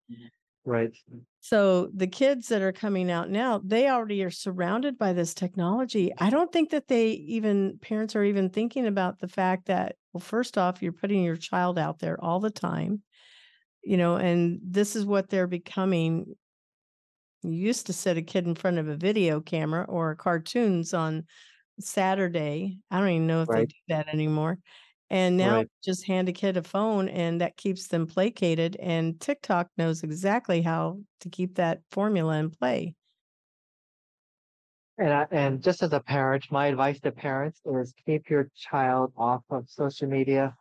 Right. 0.64 0.94
So 1.40 1.88
the 1.88 2.06
kids 2.06 2.48
that 2.48 2.62
are 2.62 2.72
coming 2.72 3.10
out 3.10 3.28
now, 3.28 3.58
they 3.58 3.88
already 3.88 4.22
are 4.24 4.30
surrounded 4.30 4.96
by 4.96 5.12
this 5.12 5.34
technology. 5.34 6.10
I 6.18 6.30
don't 6.30 6.50
think 6.52 6.70
that 6.70 6.88
they 6.88 7.10
even 7.10 7.78
parents 7.80 8.16
are 8.16 8.24
even 8.24 8.48
thinking 8.48 8.86
about 8.86 9.18
the 9.18 9.28
fact 9.28 9.66
that 9.66 9.96
well, 10.12 10.20
first 10.22 10.56
off, 10.56 10.80
you're 10.82 10.92
putting 10.92 11.22
your 11.22 11.36
child 11.36 11.78
out 11.78 11.98
there 11.98 12.22
all 12.22 12.40
the 12.40 12.50
time, 12.50 13.02
you 13.84 13.96
know, 13.96 14.16
and 14.16 14.60
this 14.62 14.96
is 14.96 15.06
what 15.06 15.30
they're 15.30 15.48
becoming. 15.48 16.34
You 17.42 17.52
used 17.52 17.86
to 17.86 17.92
sit 17.92 18.16
a 18.16 18.22
kid 18.22 18.46
in 18.46 18.54
front 18.54 18.78
of 18.78 18.88
a 18.88 18.96
video 18.96 19.40
camera 19.40 19.84
or 19.88 20.14
cartoons 20.16 20.94
on 20.94 21.26
Saturday. 21.80 22.78
I 22.90 23.00
don't 23.00 23.10
even 23.10 23.26
know 23.28 23.42
if 23.42 23.50
they 23.52 23.66
do 23.66 23.76
that 23.88 24.08
anymore. 24.08 24.58
And 25.10 25.36
now 25.36 25.62
Right. 25.62 25.68
just 25.82 26.06
hand 26.06 26.28
a 26.28 26.32
kid 26.32 26.56
a 26.56 26.62
phone 26.62 27.08
and 27.08 27.40
that 27.40 27.56
keeps 27.56 27.88
them 27.88 28.06
placated. 28.06 28.76
And 28.76 29.20
TikTok 29.20 29.70
knows 29.78 30.02
exactly 30.02 30.62
how 30.62 31.02
to 31.20 31.30
keep 31.30 31.56
that 31.56 31.82
formula 31.90 32.38
in 32.38 32.50
play. 32.50 32.96
And 34.96 35.12
I, 35.12 35.26
and 35.30 35.62
just 35.62 35.82
as 35.82 35.92
a 35.92 36.00
parent, 36.00 36.46
my 36.52 36.68
advice 36.68 37.00
to 37.00 37.10
parents 37.12 37.60
is 37.64 37.92
keep 38.06 38.30
your 38.30 38.50
child 38.54 39.12
off 39.16 39.42
of 39.50 39.68
social 39.68 40.08
media. 40.08 40.56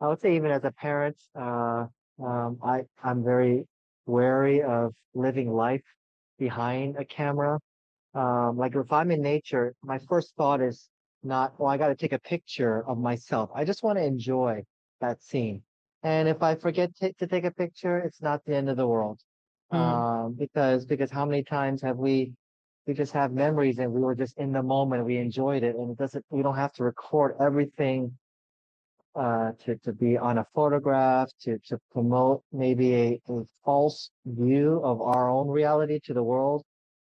I 0.00 0.08
would 0.08 0.20
say 0.20 0.36
even 0.36 0.50
as 0.52 0.64
a 0.64 0.72
parent, 0.72 1.22
uh, 1.34 1.86
um, 2.22 2.58
I 2.64 2.84
I'm 3.02 3.24
very 3.24 3.66
wary 4.06 4.62
of 4.62 4.94
living 5.14 5.52
life 5.52 5.84
behind 6.38 6.96
a 6.98 7.04
camera. 7.06 7.60
Um, 8.14 8.58
like 8.58 8.76
if 8.76 8.92
I'm 8.92 9.10
in 9.12 9.22
nature, 9.22 9.74
my 9.82 9.98
first 10.00 10.36
thought 10.36 10.62
is 10.62 10.90
not, 11.24 11.54
oh, 11.58 11.66
I 11.66 11.76
got 11.76 11.88
to 11.88 11.94
take 11.94 12.12
a 12.12 12.18
picture 12.18 12.84
of 12.86 12.98
myself. 12.98 13.50
I 13.54 13.64
just 13.64 13.82
want 13.82 13.98
to 13.98 14.04
enjoy 14.04 14.64
that 15.00 15.22
scene. 15.22 15.62
And 16.02 16.28
if 16.28 16.42
I 16.42 16.54
forget 16.54 16.94
to, 16.96 17.12
to 17.14 17.26
take 17.26 17.44
a 17.44 17.50
picture, 17.50 17.98
it's 17.98 18.20
not 18.20 18.44
the 18.44 18.56
end 18.56 18.68
of 18.68 18.76
the 18.76 18.86
world. 18.86 19.20
Mm. 19.72 19.78
Um, 19.78 20.32
because 20.38 20.84
because 20.84 21.10
how 21.10 21.24
many 21.24 21.42
times 21.42 21.80
have 21.82 21.96
we 21.96 22.32
we 22.86 22.94
just 22.94 23.12
have 23.12 23.32
memories 23.32 23.78
and 23.78 23.92
we 23.92 24.00
were 24.00 24.14
just 24.14 24.36
in 24.38 24.52
the 24.52 24.62
moment, 24.62 25.04
we 25.04 25.16
enjoyed 25.16 25.62
it, 25.62 25.76
and 25.76 25.92
it 25.92 25.98
doesn't 25.98 26.24
we 26.30 26.42
don't 26.42 26.56
have 26.56 26.72
to 26.74 26.84
record 26.84 27.36
everything 27.40 28.12
uh 29.14 29.52
to 29.64 29.76
to 29.76 29.92
be 29.92 30.16
on 30.16 30.38
a 30.38 30.46
photograph 30.54 31.28
to 31.38 31.58
to 31.58 31.78
promote 31.92 32.42
maybe 32.50 32.94
a, 32.94 33.20
a 33.28 33.42
false 33.64 34.10
view 34.24 34.80
of 34.82 35.00
our 35.02 35.28
own 35.30 35.48
reality 35.48 36.00
to 36.02 36.14
the 36.14 36.22
world 36.22 36.64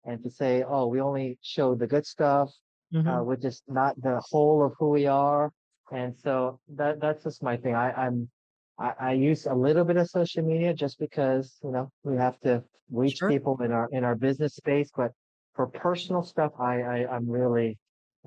and 0.04 0.22
to 0.22 0.30
say, 0.30 0.62
oh, 0.66 0.86
we 0.86 1.00
only 1.00 1.38
show 1.42 1.74
the 1.74 1.86
good 1.86 2.07
stuff, 2.07 2.50
Uh, 3.05 3.20
which 3.22 3.45
is 3.45 3.62
not 3.68 3.95
the 4.03 4.20
whole 4.30 4.64
of 4.64 4.72
who 4.78 4.91
we 4.91 5.07
are. 5.07 5.53
And 5.93 6.18
so 6.18 6.59
that 6.74 6.99
that's 7.01 7.22
just 7.22 7.41
my 7.43 7.57
thing. 7.57 7.74
I, 7.74 7.93
I'm 7.93 8.28
I, 8.78 8.93
I 8.99 9.12
use 9.12 9.47
a 9.47 9.55
little 9.55 9.84
bit 9.84 9.97
of 9.97 10.09
social 10.09 10.43
media 10.43 10.74
just 10.74 10.99
because 10.99 11.59
you 11.62 11.70
know 11.70 11.89
we 12.03 12.16
have 12.16 12.39
to 12.41 12.64
reach 12.91 13.18
Sure. 13.18 13.30
people 13.30 13.61
in 13.62 13.70
our 13.72 13.89
in 13.93 14.03
our 14.05 14.16
business 14.16 14.57
space, 14.57 14.91
but 14.97 15.12
for 15.55 15.66
personal 15.68 16.22
stuff, 16.22 16.53
I, 16.59 16.82
I 16.82 17.14
I'm 17.14 17.28
really 17.28 17.78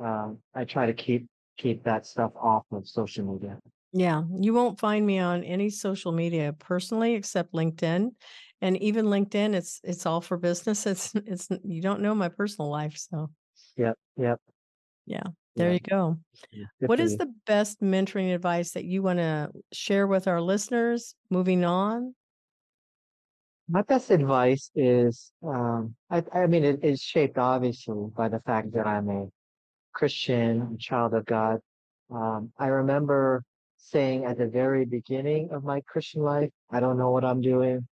um, 0.01 0.39
I 0.55 0.64
try 0.66 0.86
to 0.86 0.93
keep 0.93 1.28
keep 1.57 1.84
that 1.84 2.05
stuff 2.05 2.32
off 2.36 2.64
of 2.72 2.88
social 2.88 3.26
media. 3.26 3.60
Yeah, 3.91 4.24
you 4.39 4.53
won't 4.53 4.80
find 4.80 5.05
me 5.05 5.20
on 5.20 5.43
any 5.43 5.70
social 5.70 6.12
media 6.12 6.53
personally 6.53 7.16
except 7.16 7.53
LinkedIn. 7.53 8.12
And 8.62 8.78
even 8.78 9.05
LinkedIn, 9.07 9.53
it's 9.55 9.82
it's 9.84 10.05
all 10.05 10.22
for 10.22 10.38
business. 10.38 10.86
It's 10.91 11.14
it's 11.16 11.47
you 11.64 11.82
don't 11.82 12.01
know 12.01 12.14
my 12.16 12.30
personal 12.30 12.70
life. 12.70 12.97
So 12.97 13.30
Yep, 13.80 13.97
yep. 14.17 14.39
yeah, 15.05 15.23
there 15.55 15.67
Yeah, 15.67 15.73
you 15.73 15.80
go. 15.80 16.19
good 16.51 16.89
What 16.89 16.99
is 16.99 17.15
the 17.15 17.34
best 17.45 17.80
mentoring 17.80 18.36
advice 18.36 18.71
that 18.71 18.84
you 18.84 19.01
want 19.01 19.19
to 19.19 19.51
share 19.71 20.05
with 20.05 20.27
our 20.27 20.41
listeners 20.41 21.15
moving 21.30 21.63
on? 21.63 22.13
My 23.69 23.82
best 23.84 24.11
advice 24.11 24.69
is, 24.75 25.32
um, 25.47 25.95
I, 26.09 26.23
I 26.34 26.47
mean, 26.47 26.65
it 26.65 26.84
is 26.84 27.01
shaped 27.01 27.38
obviously 27.38 28.09
by 28.17 28.27
the 28.27 28.41
fact 28.41 28.73
that 28.73 28.86
I'm 28.86 29.09
a 29.09 29.27
Christian, 29.93 30.77
child 30.77 31.13
of 31.13 31.25
God. 31.25 31.59
Um, 32.11 32.51
I 32.59 32.67
remember 32.67 33.43
saying 33.77 34.25
at 34.25 34.38
the 34.38 34.47
very 34.47 34.84
beginning 34.84 35.51
of 35.51 35.63
my 35.63 35.80
Christian 35.88 36.21
life, 36.21 36.49
I 36.69 36.82
don't 36.82 36.97
know 36.97 37.11
what 37.11 37.23
I'm 37.23 37.39
doing. 37.39 37.88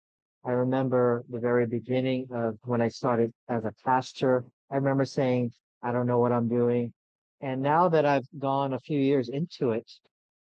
I 0.47 0.53
remember 0.53 1.25
the 1.29 1.41
very 1.41 1.67
beginning 1.67 2.29
of 2.33 2.57
when 2.63 2.81
I 2.81 2.89
started 2.89 3.33
as 3.51 3.65
a 3.67 3.73
pastor. 3.85 4.45
I 4.71 4.77
remember 4.77 5.05
saying, 5.05 5.53
I 5.85 5.93
don't 5.93 6.07
know 6.07 6.19
what 6.19 6.33
I'm 6.33 6.49
doing. 6.49 6.93
And 7.41 7.61
now 7.63 7.89
that 7.91 8.07
I've 8.07 8.27
gone 8.39 8.73
a 8.73 8.81
few 8.81 8.99
years 8.99 9.29
into 9.29 9.73
it, 9.73 9.89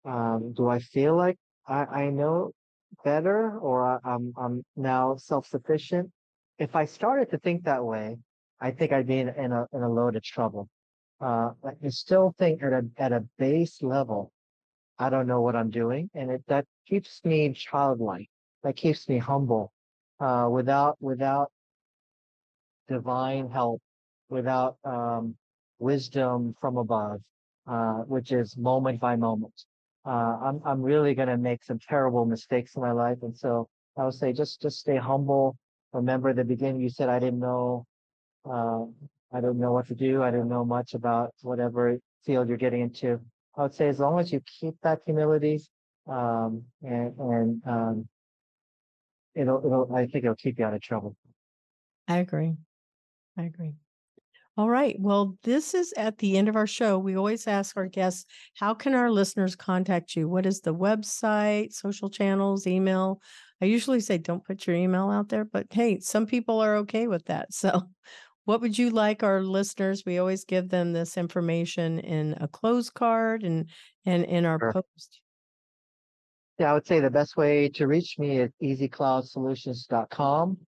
um, 0.06 0.54
do 0.56 0.68
I 0.68 0.78
feel 0.78 1.14
like 1.16 1.36
I, 1.68 1.84
I 1.84 2.10
know 2.10 2.52
better 3.04 3.58
or 3.58 3.84
I, 3.84 3.98
I'm 4.04 4.32
I'm 4.36 4.64
now 4.74 5.16
self-sufficient? 5.16 6.10
If 6.58 6.74
I 6.74 6.86
started 6.86 7.30
to 7.30 7.38
think 7.38 7.64
that 7.64 7.84
way, 7.84 8.16
I 8.60 8.70
think 8.70 8.92
I'd 8.92 9.06
be 9.06 9.18
in, 9.18 9.28
in 9.28 9.52
a 9.52 9.66
in 9.72 9.82
a 9.82 9.88
load 9.88 10.16
of 10.16 10.22
trouble. 10.22 10.68
Uh, 11.20 11.50
I 11.64 11.88
still 11.88 12.34
think 12.38 12.62
at 12.62 12.72
a 12.72 12.82
at 12.96 13.12
a 13.12 13.24
base 13.38 13.82
level, 13.82 14.32
I 14.98 15.10
don't 15.10 15.26
know 15.26 15.42
what 15.42 15.56
I'm 15.56 15.70
doing, 15.70 16.10
and 16.14 16.30
it 16.30 16.42
that 16.48 16.64
keeps 16.88 17.20
me 17.24 17.52
childlike. 17.52 18.28
That 18.62 18.76
keeps 18.76 19.08
me 19.08 19.18
humble. 19.18 19.72
Uh, 20.20 20.48
without 20.50 20.96
without 21.00 21.50
divine 22.88 23.50
help, 23.50 23.82
without 24.34 24.76
um, 24.84 25.36
wisdom 25.78 26.54
from 26.60 26.76
above, 26.76 27.20
uh, 27.68 28.00
which 28.14 28.32
is 28.32 28.56
moment 28.56 29.00
by 29.00 29.14
moment. 29.14 29.54
Uh, 30.04 30.34
I'm 30.46 30.60
I'm 30.66 30.82
really 30.82 31.14
gonna 31.14 31.38
make 31.38 31.62
some 31.64 31.78
terrible 31.78 32.26
mistakes 32.26 32.74
in 32.74 32.82
my 32.82 32.90
life, 32.92 33.18
and 33.22 33.34
so 33.34 33.68
I 33.96 34.04
would 34.04 34.14
say 34.14 34.32
just 34.32 34.60
just 34.60 34.80
stay 34.80 34.96
humble. 34.96 35.56
Remember 35.92 36.34
the 36.34 36.44
beginning, 36.44 36.80
you 36.80 36.90
said 36.90 37.08
I 37.08 37.20
didn't 37.20 37.38
know, 37.38 37.86
uh, 38.44 38.84
I 39.32 39.40
didn't 39.40 39.60
know 39.60 39.72
what 39.72 39.86
to 39.86 39.94
do. 39.94 40.22
I 40.22 40.30
don't 40.32 40.48
know 40.48 40.64
much 40.64 40.94
about 40.94 41.32
whatever 41.42 41.96
field 42.26 42.48
you're 42.48 42.64
getting 42.66 42.80
into. 42.80 43.20
I 43.56 43.62
would 43.62 43.74
say 43.74 43.86
as 43.88 44.00
long 44.00 44.18
as 44.18 44.32
you 44.32 44.40
keep 44.60 44.74
that 44.82 44.98
humility, 45.06 45.60
um, 46.08 46.64
and 46.82 47.16
and 47.18 47.62
um, 47.66 48.08
it'll 49.34 49.64
it'll 49.64 49.94
I 49.94 50.06
think 50.06 50.24
it'll 50.24 50.42
keep 50.46 50.58
you 50.58 50.64
out 50.66 50.74
of 50.74 50.82
trouble. 50.82 51.16
I 52.08 52.18
agree. 52.18 52.56
I 53.38 53.44
agree. 53.44 53.74
All 54.56 54.70
right. 54.70 54.94
Well, 55.00 55.36
this 55.42 55.74
is 55.74 55.92
at 55.96 56.18
the 56.18 56.38
end 56.38 56.48
of 56.48 56.54
our 56.54 56.66
show. 56.66 56.96
We 56.96 57.16
always 57.16 57.48
ask 57.48 57.76
our 57.76 57.86
guests, 57.88 58.24
how 58.54 58.72
can 58.72 58.94
our 58.94 59.10
listeners 59.10 59.56
contact 59.56 60.14
you? 60.14 60.28
What 60.28 60.46
is 60.46 60.60
the 60.60 60.74
website, 60.74 61.72
social 61.72 62.08
channels, 62.08 62.66
email? 62.66 63.20
I 63.60 63.64
usually 63.64 63.98
say 64.00 64.16
don't 64.18 64.44
put 64.44 64.66
your 64.66 64.76
email 64.76 65.10
out 65.10 65.28
there, 65.28 65.44
but 65.44 65.66
hey, 65.72 65.98
some 65.98 66.26
people 66.26 66.60
are 66.60 66.76
okay 66.76 67.08
with 67.08 67.24
that. 67.26 67.48
So, 67.54 67.82
what 68.44 68.60
would 68.60 68.76
you 68.78 68.90
like 68.90 69.22
our 69.22 69.42
listeners? 69.42 70.04
We 70.04 70.18
always 70.18 70.44
give 70.44 70.68
them 70.68 70.92
this 70.92 71.16
information 71.16 71.98
in 71.98 72.36
a 72.40 72.46
closed 72.46 72.92
card 72.92 73.42
and 73.42 73.70
and 74.04 74.22
in 74.24 74.44
our 74.44 74.58
Sure. 74.60 74.72
post. 74.74 75.20
Yeah, 76.58 76.70
I 76.70 76.74
would 76.74 76.86
say 76.86 77.00
the 77.00 77.10
best 77.10 77.36
way 77.36 77.68
to 77.70 77.86
reach 77.86 78.18
me 78.18 78.38
is 78.40 78.50
easycloudsolutions.com. 78.62 80.58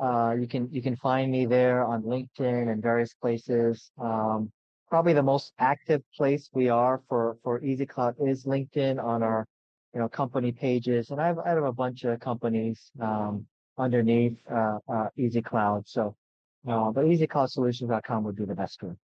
Uh, 0.00 0.34
you 0.38 0.46
can 0.46 0.68
you 0.70 0.82
can 0.82 0.96
find 0.96 1.30
me 1.30 1.46
there 1.46 1.84
on 1.84 2.02
LinkedIn 2.02 2.70
and 2.70 2.82
various 2.82 3.14
places. 3.14 3.90
Um, 4.00 4.50
probably 4.88 5.12
the 5.12 5.22
most 5.22 5.52
active 5.58 6.02
place 6.16 6.48
we 6.52 6.68
are 6.68 7.02
for 7.08 7.36
for 7.42 7.60
EasyCloud 7.60 8.14
is 8.28 8.44
LinkedIn 8.44 9.02
on 9.02 9.22
our 9.22 9.46
you 9.94 10.00
know 10.00 10.08
company 10.08 10.52
pages, 10.52 11.10
and 11.10 11.20
I 11.20 11.26
have 11.26 11.38
I 11.38 11.50
have 11.50 11.64
a 11.64 11.72
bunch 11.72 12.04
of 12.04 12.20
companies 12.20 12.90
um, 13.00 13.46
underneath 13.76 14.38
uh, 14.50 14.78
uh, 14.88 15.08
Easy 15.16 15.42
Cloud. 15.42 15.86
So, 15.86 16.14
uh, 16.68 16.90
but 16.90 17.04
easycloudsolutions.com 17.04 18.24
would 18.24 18.36
be 18.36 18.44
the 18.44 18.54
best 18.54 18.82
one. 18.82 18.96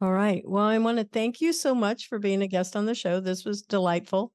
All 0.00 0.12
right. 0.12 0.42
Well, 0.46 0.64
I 0.64 0.78
want 0.78 0.98
to 0.98 1.04
thank 1.04 1.40
you 1.40 1.52
so 1.52 1.74
much 1.74 2.06
for 2.06 2.20
being 2.20 2.42
a 2.42 2.46
guest 2.46 2.76
on 2.76 2.86
the 2.86 2.94
show. 2.94 3.18
This 3.18 3.44
was 3.44 3.62
delightful. 3.62 4.32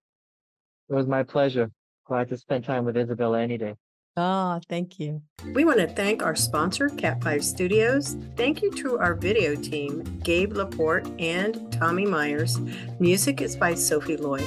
It 0.89 0.93
was 0.93 1.07
my 1.07 1.23
pleasure. 1.23 1.71
Glad 2.05 2.27
to 2.29 2.37
spend 2.37 2.65
time 2.65 2.83
with 2.83 2.97
Isabella 2.97 3.41
any 3.41 3.57
day. 3.57 3.75
Ah, 4.15 4.59
thank 4.69 4.99
you. 4.99 5.23
We 5.55 5.65
want 5.65 5.79
to 5.79 5.87
thank 5.87 6.21
our 6.21 6.35
sponsor, 6.35 6.89
Cat5 6.89 7.43
Studios. 7.43 8.15
Thank 8.35 8.61
you 8.61 8.69
to 8.73 8.99
our 8.99 9.15
video 9.15 9.55
team, 9.55 10.03
Gabe 10.23 10.53
Laporte 10.53 11.09
and 11.19 11.71
Tommy 11.71 12.05
Myers. 12.05 12.59
Music 12.99 13.41
is 13.41 13.55
by 13.55 13.73
Sophie 13.73 14.17
Lloyd. 14.17 14.45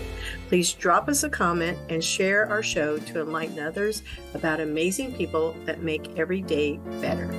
Please 0.47 0.73
drop 0.73 1.09
us 1.09 1.23
a 1.23 1.29
comment 1.29 1.77
and 1.89 2.03
share 2.03 2.49
our 2.49 2.63
show 2.63 2.97
to 2.97 3.21
enlighten 3.21 3.59
others 3.59 4.03
about 4.33 4.59
amazing 4.59 5.13
people 5.13 5.55
that 5.65 5.81
make 5.81 6.17
every 6.17 6.41
day 6.41 6.77
better. 7.01 7.33